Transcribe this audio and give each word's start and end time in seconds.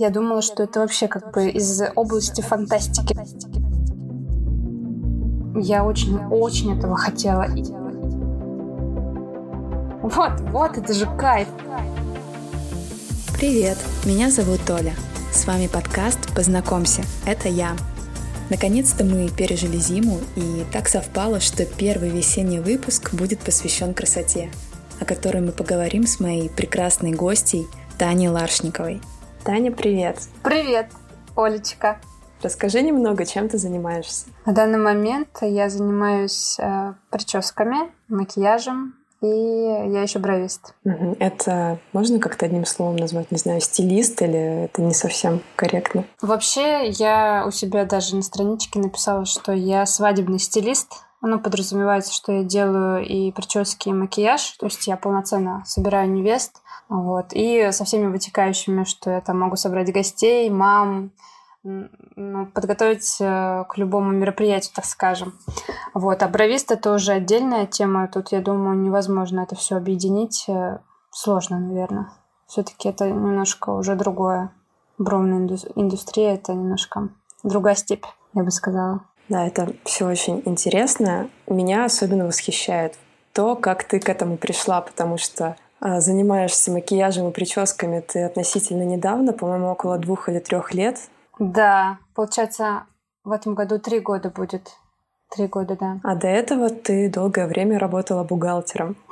Я 0.00 0.10
думала, 0.10 0.42
что 0.42 0.62
это 0.62 0.78
вообще 0.78 1.08
как 1.08 1.32
бы 1.32 1.50
из 1.50 1.82
области 1.96 2.40
фантастики. 2.40 3.16
Я 5.60 5.84
очень-очень 5.84 6.78
этого 6.78 6.96
хотела. 6.96 7.46
Вот, 10.00 10.40
вот, 10.52 10.78
это 10.78 10.94
же 10.94 11.06
кайф. 11.16 11.48
Привет, 13.36 13.76
меня 14.04 14.30
зовут 14.30 14.60
Толя. 14.64 14.94
С 15.32 15.48
вами 15.48 15.66
подкаст 15.66 16.32
«Познакомься». 16.32 17.02
Это 17.26 17.48
я. 17.48 17.72
Наконец-то 18.50 19.02
мы 19.02 19.28
пережили 19.28 19.78
зиму, 19.78 20.20
и 20.36 20.64
так 20.72 20.88
совпало, 20.88 21.40
что 21.40 21.66
первый 21.66 22.10
весенний 22.10 22.60
выпуск 22.60 23.14
будет 23.14 23.40
посвящен 23.40 23.94
красоте, 23.94 24.48
о 25.00 25.04
которой 25.04 25.42
мы 25.42 25.50
поговорим 25.50 26.06
с 26.06 26.20
моей 26.20 26.48
прекрасной 26.48 27.10
гостьей 27.10 27.66
Таней 27.98 28.28
Ларшниковой– 28.28 29.02
Таня, 29.48 29.72
привет! 29.72 30.18
Привет, 30.42 30.90
Олечка! 31.34 31.98
Расскажи 32.42 32.82
немного, 32.82 33.24
чем 33.24 33.48
ты 33.48 33.56
занимаешься. 33.56 34.26
На 34.44 34.52
данный 34.52 34.78
момент 34.78 35.38
я 35.40 35.70
занимаюсь 35.70 36.58
э, 36.60 36.92
прическами, 37.08 37.90
макияжем, 38.08 38.96
и 39.22 39.26
я 39.26 40.02
еще 40.02 40.18
бровист. 40.18 40.74
Это 41.18 41.78
можно 41.94 42.18
как-то 42.18 42.44
одним 42.44 42.66
словом 42.66 42.96
назвать, 42.96 43.30
не 43.30 43.38
знаю, 43.38 43.62
стилист 43.62 44.20
или 44.20 44.64
это 44.64 44.82
не 44.82 44.92
совсем 44.92 45.40
корректно? 45.56 46.04
Вообще, 46.20 46.86
я 46.90 47.44
у 47.46 47.50
себя 47.50 47.86
даже 47.86 48.16
на 48.16 48.22
страничке 48.22 48.78
написала, 48.80 49.24
что 49.24 49.52
я 49.52 49.86
свадебный 49.86 50.40
стилист. 50.40 50.92
Оно 51.22 51.38
подразумевается, 51.38 52.12
что 52.12 52.32
я 52.32 52.42
делаю 52.42 53.02
и 53.02 53.32
прически, 53.32 53.88
и 53.88 53.94
макияж. 53.94 54.58
То 54.58 54.66
есть 54.66 54.86
я 54.86 54.98
полноценно 54.98 55.62
собираю 55.64 56.10
невест. 56.10 56.60
Вот. 56.88 57.32
И 57.32 57.70
со 57.72 57.84
всеми 57.84 58.06
вытекающими, 58.06 58.84
что 58.84 59.10
я 59.10 59.20
там 59.20 59.38
могу 59.38 59.56
собрать 59.56 59.92
гостей, 59.92 60.48
мам, 60.50 61.12
ну, 61.62 62.46
подготовить 62.46 63.16
э, 63.20 63.64
к 63.68 63.76
любому 63.76 64.12
мероприятию, 64.12 64.72
так 64.74 64.84
скажем. 64.84 65.38
Вот. 65.92 66.22
А 66.22 66.28
бровист 66.28 66.70
это 66.70 66.94
уже 66.94 67.12
отдельная 67.12 67.66
тема. 67.66 68.08
Тут, 68.08 68.32
я 68.32 68.40
думаю, 68.40 68.78
невозможно 68.78 69.40
это 69.40 69.54
все 69.54 69.76
объединить. 69.76 70.44
Э, 70.48 70.78
сложно, 71.10 71.58
наверное. 71.58 72.10
Все-таки 72.46 72.88
это 72.88 73.08
немножко 73.08 73.70
уже 73.70 73.94
другое. 73.94 74.50
Бровная 74.96 75.46
индустрия 75.76 76.34
это 76.34 76.54
немножко 76.54 77.10
другая 77.42 77.74
степь, 77.74 78.06
я 78.34 78.42
бы 78.42 78.50
сказала. 78.50 79.04
Да, 79.28 79.46
это 79.46 79.74
все 79.84 80.06
очень 80.06 80.42
интересно. 80.46 81.28
Меня 81.46 81.84
особенно 81.84 82.26
восхищает 82.26 82.98
то, 83.32 83.54
как 83.54 83.84
ты 83.84 84.00
к 84.00 84.08
этому 84.08 84.38
пришла, 84.38 84.80
потому 84.80 85.18
что 85.18 85.56
занимаешься 85.80 86.70
макияжем 86.72 87.28
и 87.28 87.32
прическами 87.32 88.00
ты 88.00 88.24
относительно 88.24 88.82
недавно, 88.82 89.32
по-моему, 89.32 89.70
около 89.70 89.98
двух 89.98 90.28
или 90.28 90.38
трех 90.38 90.74
лет. 90.74 90.98
Да, 91.38 91.98
получается, 92.14 92.84
в 93.24 93.30
этом 93.30 93.54
году 93.54 93.78
три 93.78 94.00
года 94.00 94.30
будет. 94.30 94.70
Три 95.34 95.46
года, 95.46 95.76
да. 95.78 96.00
А 96.02 96.14
до 96.14 96.26
этого 96.26 96.70
ты 96.70 97.10
долгое 97.10 97.46
время 97.46 97.78
работала 97.78 98.24
бухгалтером. 98.24 98.96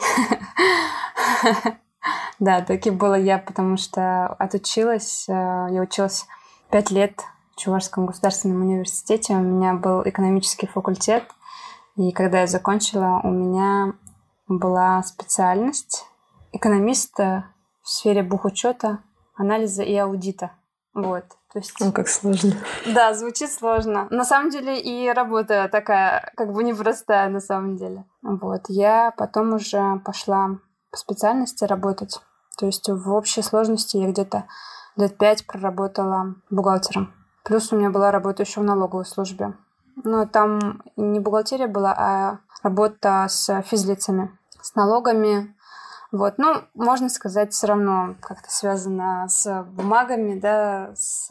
Да, 2.39 2.61
таким 2.61 2.99
было 2.99 3.15
я, 3.15 3.39
потому 3.39 3.79
что 3.79 4.27
отучилась, 4.27 5.27
э, 5.27 5.33
я 5.33 5.81
училась 5.81 6.27
пять 6.71 6.91
лет 6.91 7.23
в 7.55 7.61
Чувашском 7.61 8.05
государственном 8.05 8.61
университете. 8.61 9.35
У 9.35 9.41
меня 9.41 9.73
был 9.73 10.03
экономический 10.07 10.67
факультет. 10.67 11.25
И 11.97 12.13
когда 12.13 12.41
я 12.41 12.47
закончила, 12.47 13.21
у 13.25 13.31
меня 13.31 13.95
была 14.49 15.03
специальность 15.03 16.05
экономиста 16.57 17.47
в 17.83 17.89
сфере 17.89 18.23
бухучета, 18.23 18.99
анализа 19.37 19.83
и 19.83 19.95
аудита. 19.97 20.53
Вот. 20.95 21.25
То 21.53 21.59
есть... 21.59 21.75
Ну, 21.81 21.93
как 21.93 22.09
сложно. 22.09 22.53
Да, 22.87 23.15
звучит 23.15 23.51
сложно. 23.53 24.09
На 24.11 24.25
самом 24.25 24.51
деле 24.51 24.81
и 24.81 25.11
работа 25.11 25.69
такая, 25.71 26.33
как 26.37 26.53
бы 26.53 26.65
непростая 26.65 27.29
на 27.29 27.41
самом 27.41 27.77
деле. 27.77 28.05
Вот. 28.23 28.63
Я 28.69 29.13
потом 29.17 29.55
уже 29.55 30.01
пошла 30.05 30.59
по 30.91 30.97
специальности 30.97 31.65
работать. 31.65 32.21
То 32.59 32.67
есть 32.67 32.89
в 32.89 33.13
общей 33.13 33.43
сложности 33.43 33.99
я 33.99 34.11
где-то 34.11 34.45
лет 34.97 35.19
пять 35.19 35.47
проработала 35.47 36.35
бухгалтером. 36.51 37.13
Плюс 37.45 37.73
у 37.73 37.77
меня 37.77 37.91
была 37.91 38.11
работа 38.11 38.43
еще 38.43 38.61
в 38.61 38.65
налоговой 38.65 39.05
службе. 39.05 39.55
Но 40.05 40.27
там 40.27 40.83
не 40.97 41.21
бухгалтерия 41.21 41.69
была, 41.69 41.95
а 41.97 42.39
работа 42.63 43.27
с 43.29 43.63
физлицами, 43.63 44.37
с 44.61 44.75
налогами. 44.75 45.55
Вот, 46.17 46.35
ну, 46.39 46.63
можно 46.75 47.09
сказать, 47.09 47.53
все 47.53 47.67
равно 47.67 48.17
как-то 48.21 48.51
связано 48.51 49.27
с 49.29 49.65
бумагами, 49.65 50.39
да, 50.39 50.93
с 50.95 51.29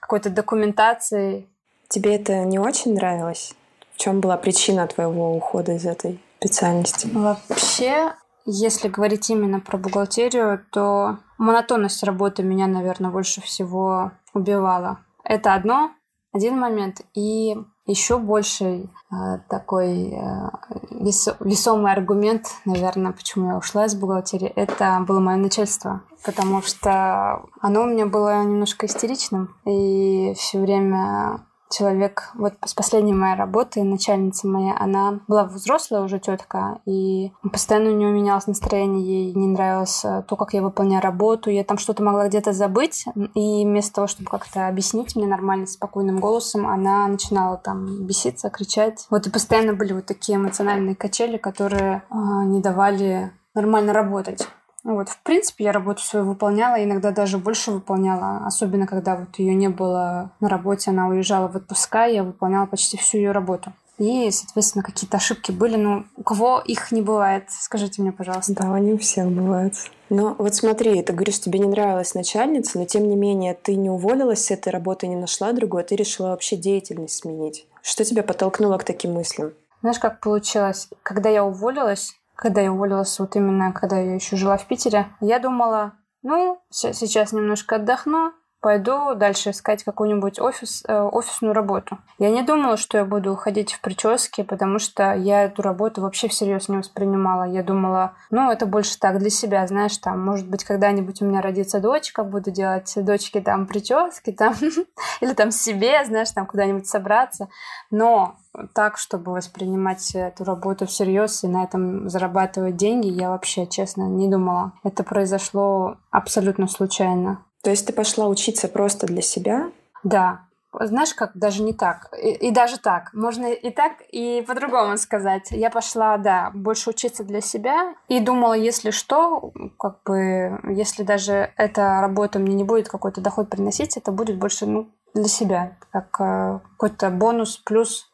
какой-то 0.00 0.30
документацией. 0.30 1.48
Тебе 1.88 2.16
это 2.16 2.44
не 2.44 2.58
очень 2.58 2.94
нравилось? 2.94 3.54
В 3.94 3.98
чем 3.98 4.20
была 4.20 4.36
причина 4.36 4.86
твоего 4.86 5.34
ухода 5.34 5.72
из 5.72 5.84
этой 5.84 6.22
специальности? 6.38 7.08
Вообще, 7.12 8.14
если 8.46 8.88
говорить 8.88 9.28
именно 9.30 9.60
про 9.60 9.76
бухгалтерию, 9.76 10.64
то 10.70 11.18
монотонность 11.36 12.02
работы 12.04 12.42
меня, 12.42 12.66
наверное, 12.66 13.10
больше 13.10 13.40
всего 13.40 14.12
убивала. 14.34 15.00
Это 15.24 15.54
одно, 15.54 15.90
один 16.32 16.58
момент. 16.58 17.00
И 17.14 17.56
еще 17.88 18.18
больший 18.18 18.90
э, 19.10 19.14
такой 19.48 20.12
э, 20.12 20.50
вес, 20.90 21.28
весомый 21.40 21.90
аргумент, 21.92 22.46
наверное, 22.64 23.12
почему 23.12 23.48
я 23.50 23.56
ушла 23.56 23.86
из 23.86 23.94
бухгалтерии, 23.94 24.48
это 24.48 25.02
было 25.06 25.20
мое 25.20 25.36
начальство. 25.36 26.02
Потому 26.24 26.62
что 26.62 27.44
оно 27.60 27.82
у 27.82 27.86
меня 27.86 28.04
было 28.06 28.42
немножко 28.42 28.86
истеричным. 28.86 29.54
И 29.64 30.34
все 30.36 30.60
время 30.60 31.46
человек, 31.70 32.30
вот 32.34 32.54
с 32.64 32.74
последней 32.74 33.12
моей 33.12 33.36
работы, 33.36 33.82
начальница 33.82 34.46
моя, 34.46 34.76
она 34.78 35.20
была 35.28 35.44
взрослая 35.44 36.02
уже 36.02 36.18
тетка, 36.18 36.80
и 36.86 37.32
постоянно 37.52 37.90
у 37.90 37.94
нее 37.94 38.10
менялось 38.10 38.46
настроение, 38.46 39.04
ей 39.04 39.34
не 39.34 39.48
нравилось 39.48 40.04
э, 40.04 40.22
то, 40.26 40.36
как 40.36 40.54
я 40.54 40.62
выполняю 40.62 41.02
работу, 41.02 41.50
я 41.50 41.64
там 41.64 41.78
что-то 41.78 42.02
могла 42.02 42.28
где-то 42.28 42.52
забыть, 42.52 43.04
и 43.34 43.64
вместо 43.64 43.94
того, 43.94 44.06
чтобы 44.06 44.30
как-то 44.30 44.68
объяснить 44.68 45.16
мне 45.16 45.26
нормально, 45.26 45.66
спокойным 45.66 46.20
голосом, 46.20 46.66
она 46.66 47.06
начинала 47.06 47.56
там 47.56 48.06
беситься, 48.06 48.50
кричать. 48.50 49.06
Вот 49.10 49.26
и 49.26 49.30
постоянно 49.30 49.74
были 49.74 49.92
вот 49.92 50.06
такие 50.06 50.36
эмоциональные 50.36 50.96
качели, 50.96 51.36
которые 51.36 52.02
э, 52.10 52.14
не 52.44 52.60
давали 52.60 53.32
нормально 53.54 53.92
работать. 53.92 54.46
Вот, 54.88 55.10
в 55.10 55.22
принципе, 55.22 55.64
я 55.64 55.72
работу 55.72 56.00
свою 56.00 56.24
выполняла, 56.24 56.82
иногда 56.82 57.10
даже 57.10 57.36
больше 57.36 57.72
выполняла, 57.72 58.46
особенно 58.46 58.86
когда 58.86 59.16
вот 59.16 59.38
ее 59.38 59.54
не 59.54 59.68
было 59.68 60.30
на 60.40 60.48
работе, 60.48 60.90
она 60.90 61.08
уезжала 61.08 61.46
в 61.46 61.56
отпуска, 61.56 62.06
я 62.06 62.24
выполняла 62.24 62.64
почти 62.64 62.96
всю 62.96 63.18
ее 63.18 63.32
работу. 63.32 63.70
И, 63.98 64.30
соответственно, 64.30 64.82
какие-то 64.82 65.18
ошибки 65.18 65.52
были. 65.52 65.76
Ну, 65.76 66.06
у 66.16 66.22
кого 66.22 66.62
их 66.64 66.90
не 66.90 67.02
бывает? 67.02 67.50
Скажите 67.50 68.00
мне, 68.00 68.12
пожалуйста. 68.12 68.54
Да, 68.54 68.72
они 68.72 68.94
у 68.94 68.98
всех 68.98 69.28
бывают. 69.28 69.74
Но 70.08 70.34
вот 70.38 70.54
смотри, 70.54 71.02
ты 71.02 71.12
говоришь, 71.12 71.40
тебе 71.40 71.58
не 71.58 71.66
нравилась 71.66 72.14
начальница, 72.14 72.78
но 72.78 72.86
тем 72.86 73.06
не 73.08 73.16
менее 73.16 73.52
ты 73.52 73.74
не 73.74 73.90
уволилась 73.90 74.46
с 74.46 74.50
этой 74.50 74.70
работы, 74.70 75.06
не 75.06 75.16
нашла 75.16 75.52
другую, 75.52 75.82
а 75.82 75.84
ты 75.84 75.96
решила 75.96 76.28
вообще 76.28 76.56
деятельность 76.56 77.16
сменить. 77.16 77.66
Что 77.82 78.04
тебя 78.04 78.22
подтолкнуло 78.22 78.78
к 78.78 78.84
таким 78.84 79.12
мыслям? 79.12 79.52
Знаешь, 79.82 79.98
как 79.98 80.20
получилось? 80.20 80.88
Когда 81.02 81.28
я 81.28 81.44
уволилась, 81.44 82.17
когда 82.38 82.60
я 82.60 82.72
уволилась, 82.72 83.18
вот 83.18 83.34
именно 83.34 83.72
когда 83.72 83.98
я 83.98 84.14
еще 84.14 84.36
жила 84.36 84.56
в 84.56 84.66
Питере, 84.66 85.08
я 85.20 85.40
думала, 85.40 85.94
ну, 86.22 86.60
сейчас 86.70 87.32
немножко 87.32 87.76
отдохну, 87.76 88.32
пойду 88.60 89.14
дальше 89.16 89.50
искать 89.50 89.82
какую-нибудь 89.82 90.40
офис, 90.40 90.84
э, 90.86 91.00
офисную 91.00 91.52
работу. 91.52 91.98
Я 92.18 92.30
не 92.30 92.42
думала, 92.42 92.76
что 92.76 92.98
я 92.98 93.04
буду 93.04 93.32
уходить 93.32 93.72
в 93.72 93.80
прически, 93.80 94.42
потому 94.42 94.78
что 94.78 95.14
я 95.14 95.44
эту 95.44 95.62
работу 95.62 96.00
вообще 96.00 96.28
всерьез 96.28 96.68
не 96.68 96.76
воспринимала. 96.76 97.42
Я 97.44 97.64
думала, 97.64 98.14
ну, 98.30 98.50
это 98.50 98.66
больше 98.66 98.98
так 98.98 99.18
для 99.18 99.30
себя, 99.30 99.66
знаешь, 99.66 99.96
там, 99.98 100.24
может 100.24 100.48
быть, 100.48 100.64
когда-нибудь 100.64 101.22
у 101.22 101.24
меня 101.24 101.40
родится 101.40 101.80
дочка, 101.80 102.22
буду 102.22 102.52
делать 102.52 102.92
дочке 102.96 103.40
там 103.40 103.66
прически, 103.66 104.30
там, 104.30 104.54
или 105.20 105.34
там 105.34 105.50
себе, 105.50 106.04
знаешь, 106.04 106.30
там 106.30 106.46
куда-нибудь 106.46 106.86
собраться. 106.86 107.48
Но 107.90 108.36
так, 108.74 108.98
чтобы 108.98 109.32
воспринимать 109.32 110.14
эту 110.14 110.44
работу 110.44 110.86
всерьез 110.86 111.44
и 111.44 111.48
на 111.48 111.64
этом 111.64 112.08
зарабатывать 112.08 112.76
деньги, 112.76 113.08
я 113.08 113.30
вообще, 113.30 113.66
честно, 113.66 114.02
не 114.04 114.28
думала. 114.28 114.72
Это 114.84 115.04
произошло 115.04 115.96
абсолютно 116.10 116.68
случайно. 116.68 117.44
То 117.62 117.70
есть 117.70 117.86
ты 117.86 117.92
пошла 117.92 118.28
учиться 118.28 118.68
просто 118.68 119.06
для 119.06 119.22
себя? 119.22 119.70
Да. 120.04 120.42
Знаешь, 120.72 121.14
как 121.14 121.32
даже 121.34 121.62
не 121.62 121.72
так. 121.72 122.10
И, 122.22 122.30
и 122.30 122.50
даже 122.50 122.78
так. 122.78 123.12
Можно 123.14 123.46
и 123.46 123.70
так, 123.70 124.02
и 124.10 124.44
по-другому 124.46 124.96
сказать. 124.98 125.48
Я 125.50 125.70
пошла, 125.70 126.18
да, 126.18 126.50
больше 126.54 126.90
учиться 126.90 127.24
для 127.24 127.40
себя. 127.40 127.94
И 128.08 128.20
думала, 128.20 128.52
если 128.52 128.90
что, 128.90 129.52
как 129.78 130.02
бы, 130.04 130.60
если 130.68 131.02
даже 131.02 131.52
эта 131.56 132.00
работа 132.00 132.38
мне 132.38 132.54
не 132.54 132.64
будет 132.64 132.88
какой-то 132.88 133.20
доход 133.20 133.48
приносить, 133.48 133.96
это 133.96 134.12
будет 134.12 134.38
больше, 134.38 134.66
ну, 134.66 134.88
для 135.14 135.28
себя, 135.28 135.76
как 135.90 136.20
э, 136.20 136.60
какой-то 136.76 137.10
бонус, 137.10 137.56
плюс 137.56 138.07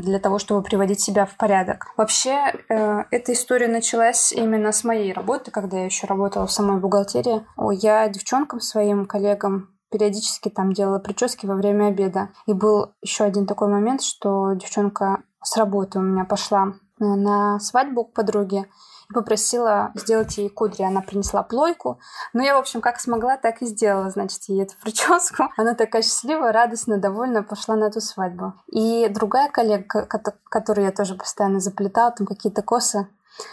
для 0.00 0.18
того, 0.18 0.38
чтобы 0.38 0.62
приводить 0.62 1.00
себя 1.00 1.26
в 1.26 1.36
порядок. 1.36 1.86
Вообще, 1.96 2.52
э, 2.68 3.04
эта 3.10 3.32
история 3.32 3.68
началась 3.68 4.32
именно 4.32 4.72
с 4.72 4.84
моей 4.84 5.12
работы, 5.12 5.50
когда 5.50 5.78
я 5.78 5.84
еще 5.84 6.06
работала 6.06 6.46
в 6.46 6.52
самой 6.52 6.80
бухгалтерии. 6.80 7.44
Я 7.72 8.08
девчонкам, 8.08 8.60
своим 8.60 9.06
коллегам 9.06 9.68
периодически 9.90 10.48
там 10.48 10.72
делала 10.72 10.98
прически 10.98 11.46
во 11.46 11.54
время 11.54 11.88
обеда. 11.88 12.30
И 12.46 12.52
был 12.52 12.92
еще 13.02 13.24
один 13.24 13.46
такой 13.46 13.68
момент, 13.68 14.02
что 14.02 14.52
девчонка 14.52 15.22
с 15.42 15.56
работы 15.56 15.98
у 15.98 16.02
меня 16.02 16.24
пошла 16.24 16.74
на 16.98 17.58
свадьбу 17.60 18.04
к 18.04 18.12
подруге 18.12 18.66
попросила 19.12 19.92
сделать 19.94 20.36
ей 20.38 20.48
кудри. 20.48 20.82
Она 20.82 21.00
принесла 21.00 21.42
плойку. 21.42 21.98
Ну, 22.32 22.42
я, 22.42 22.56
в 22.56 22.58
общем, 22.58 22.80
как 22.80 23.00
смогла, 23.00 23.36
так 23.36 23.62
и 23.62 23.66
сделала, 23.66 24.10
значит, 24.10 24.42
ей 24.48 24.62
эту 24.62 24.74
прическу. 24.82 25.44
Она 25.56 25.74
такая 25.74 26.02
счастливая, 26.02 26.52
радостная, 26.52 26.98
довольная, 26.98 27.42
пошла 27.42 27.76
на 27.76 27.84
эту 27.84 28.00
свадьбу. 28.00 28.54
И 28.68 29.08
другая 29.08 29.48
коллега, 29.50 30.06
которую 30.48 30.84
я 30.86 30.92
тоже 30.92 31.14
постоянно 31.14 31.60
заплетала, 31.60 32.12
там 32.12 32.26
какие-то 32.26 32.62
косы, 32.62 33.08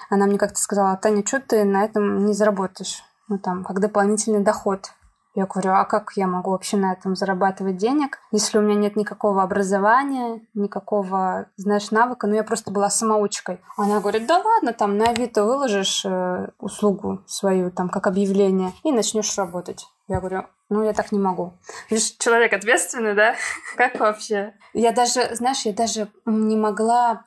она 0.10 0.26
мне 0.26 0.38
как-то 0.38 0.60
сказала, 0.60 0.98
Таня, 0.98 1.26
что 1.26 1.40
ты 1.40 1.64
на 1.64 1.84
этом 1.84 2.26
не 2.26 2.34
заработаешь? 2.34 3.04
Ну, 3.28 3.38
там, 3.38 3.64
как 3.64 3.80
дополнительный 3.80 4.42
доход. 4.42 4.92
Я 5.38 5.46
говорю, 5.46 5.74
а 5.74 5.86
как 5.86 6.14
я 6.16 6.26
могу 6.26 6.50
вообще 6.50 6.78
на 6.78 6.94
этом 6.94 7.16
зарабатывать 7.16 7.78
денег, 7.78 8.18
если 8.32 8.58
у 8.58 8.62
меня 8.62 8.74
нет 8.74 8.96
никакого 8.96 9.44
образования, 9.44 10.42
никакого, 10.56 11.46
знаешь, 11.58 11.92
навыка, 11.92 12.26
ну 12.26 12.34
я 12.34 12.44
просто 12.44 12.72
была 12.72 12.90
самоучкой. 12.90 13.62
Она 13.78 14.00
говорит, 14.00 14.26
да 14.26 14.40
ладно, 14.40 14.74
там 14.74 14.98
на 14.98 15.10
Авито 15.10 15.44
выложишь 15.44 16.04
э, 16.06 16.48
услугу 16.58 17.22
свою, 17.28 17.70
там, 17.70 17.90
как 17.90 18.08
объявление, 18.08 18.74
и 18.84 18.92
начнешь 18.92 19.38
работать. 19.38 19.86
Я 20.08 20.22
говорю, 20.22 20.46
ну, 20.70 20.84
я 20.84 20.94
так 20.94 21.12
не 21.12 21.20
могу. 21.20 21.54
Видишь, 21.92 22.16
человек 22.18 22.54
ответственный, 22.54 23.14
да? 23.14 23.36
Как 23.78 24.00
вообще? 24.00 24.56
Я 24.74 24.92
даже, 24.92 25.36
знаешь, 25.36 25.62
я 25.66 25.74
даже 25.74 26.08
не 26.26 26.58
могла 26.58 27.26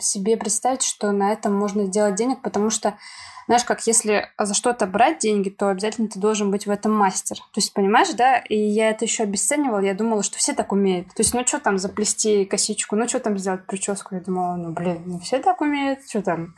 себе 0.00 0.38
представить, 0.38 0.82
что 0.82 1.12
на 1.12 1.30
этом 1.30 1.54
можно 1.54 1.84
сделать 1.84 2.14
денег, 2.14 2.40
потому 2.40 2.70
что 2.70 2.94
знаешь, 3.50 3.64
как 3.64 3.84
если 3.84 4.28
за 4.38 4.54
что-то 4.54 4.86
брать 4.86 5.18
деньги, 5.18 5.48
то 5.48 5.70
обязательно 5.70 6.06
ты 6.06 6.20
должен 6.20 6.52
быть 6.52 6.66
в 6.66 6.70
этом 6.70 6.92
мастер. 6.92 7.38
То 7.38 7.56
есть, 7.56 7.74
понимаешь, 7.74 8.10
да? 8.10 8.38
И 8.38 8.56
я 8.56 8.90
это 8.90 9.04
еще 9.04 9.24
обесценивала, 9.24 9.80
я 9.80 9.92
думала, 9.92 10.22
что 10.22 10.38
все 10.38 10.52
так 10.52 10.70
умеют. 10.70 11.08
То 11.08 11.22
есть, 11.22 11.34
ну 11.34 11.44
что 11.44 11.58
там 11.58 11.76
заплести 11.76 12.44
косичку, 12.44 12.94
ну 12.94 13.08
что 13.08 13.18
там 13.18 13.36
сделать 13.36 13.66
прическу? 13.66 14.14
Я 14.14 14.20
думала, 14.20 14.54
ну 14.54 14.70
блин, 14.70 15.02
не 15.04 15.18
все 15.18 15.40
так 15.40 15.62
умеют, 15.62 16.08
что 16.08 16.22
там? 16.22 16.54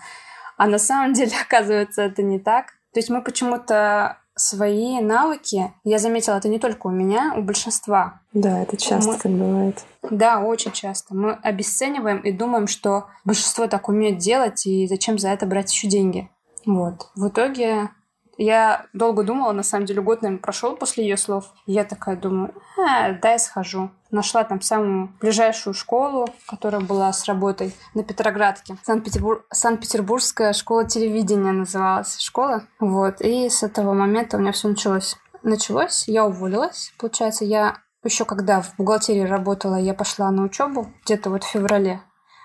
А 0.58 0.66
на 0.66 0.76
самом 0.76 1.12
деле, 1.14 1.32
оказывается, 1.40 2.02
это 2.02 2.22
не 2.22 2.38
так. 2.38 2.72
То 2.92 2.98
есть 2.98 3.08
мы 3.08 3.22
почему-то 3.22 4.18
свои 4.34 5.00
навыки, 5.00 5.72
я 5.84 5.98
заметила, 5.98 6.34
это 6.34 6.50
не 6.50 6.58
только 6.58 6.88
у 6.88 6.90
меня, 6.90 7.32
у 7.38 7.40
большинства. 7.40 8.20
Да, 8.34 8.60
это 8.60 8.76
часто 8.76 9.12
мы... 9.12 9.18
так 9.18 9.32
бывает. 9.32 9.84
Да, 10.10 10.40
очень 10.40 10.72
часто. 10.72 11.14
Мы 11.14 11.32
обесцениваем 11.32 12.18
и 12.18 12.32
думаем, 12.32 12.66
что 12.66 13.06
большинство 13.24 13.66
так 13.66 13.88
умеет 13.88 14.18
делать, 14.18 14.66
и 14.66 14.86
зачем 14.86 15.18
за 15.18 15.30
это 15.30 15.46
брать 15.46 15.72
еще 15.72 15.88
деньги. 15.88 16.28
Вот. 16.66 17.10
В 17.14 17.28
итоге 17.28 17.90
я 18.38 18.86
долго 18.92 19.22
думала, 19.22 19.52
на 19.52 19.62
самом 19.62 19.86
деле 19.86 20.02
год, 20.02 20.22
наверное, 20.22 20.42
прошел 20.42 20.76
после 20.76 21.04
ее 21.04 21.16
слов. 21.16 21.52
я 21.66 21.84
такая 21.84 22.16
думаю, 22.16 22.54
а, 22.78 23.12
дай 23.12 23.38
схожу. 23.38 23.90
Нашла 24.10 24.44
там 24.44 24.60
самую 24.60 25.12
ближайшую 25.20 25.74
школу, 25.74 26.28
которая 26.46 26.80
была 26.80 27.12
с 27.12 27.24
работой 27.26 27.74
на 27.94 28.02
Петроградке. 28.02 28.76
Санкт-Петербур... 28.82 29.46
Санкт-Петербургская 29.52 30.52
школа 30.52 30.84
телевидения 30.86 31.52
называлась 31.52 32.18
школа. 32.18 32.64
Вот. 32.80 33.20
И 33.20 33.48
с 33.48 33.62
этого 33.62 33.92
момента 33.92 34.36
у 34.36 34.40
меня 34.40 34.52
все 34.52 34.68
началось. 34.68 35.16
Началось, 35.42 36.08
я 36.08 36.24
уволилась. 36.26 36.92
Получается, 36.98 37.44
я 37.44 37.78
еще 38.04 38.24
когда 38.24 38.60
в 38.60 38.74
бухгалтерии 38.76 39.22
работала, 39.22 39.76
я 39.76 39.94
пошла 39.94 40.30
на 40.30 40.42
учебу 40.42 40.88
где-то 41.04 41.30
вот 41.30 41.44
в 41.44 41.48
феврале 41.48 42.02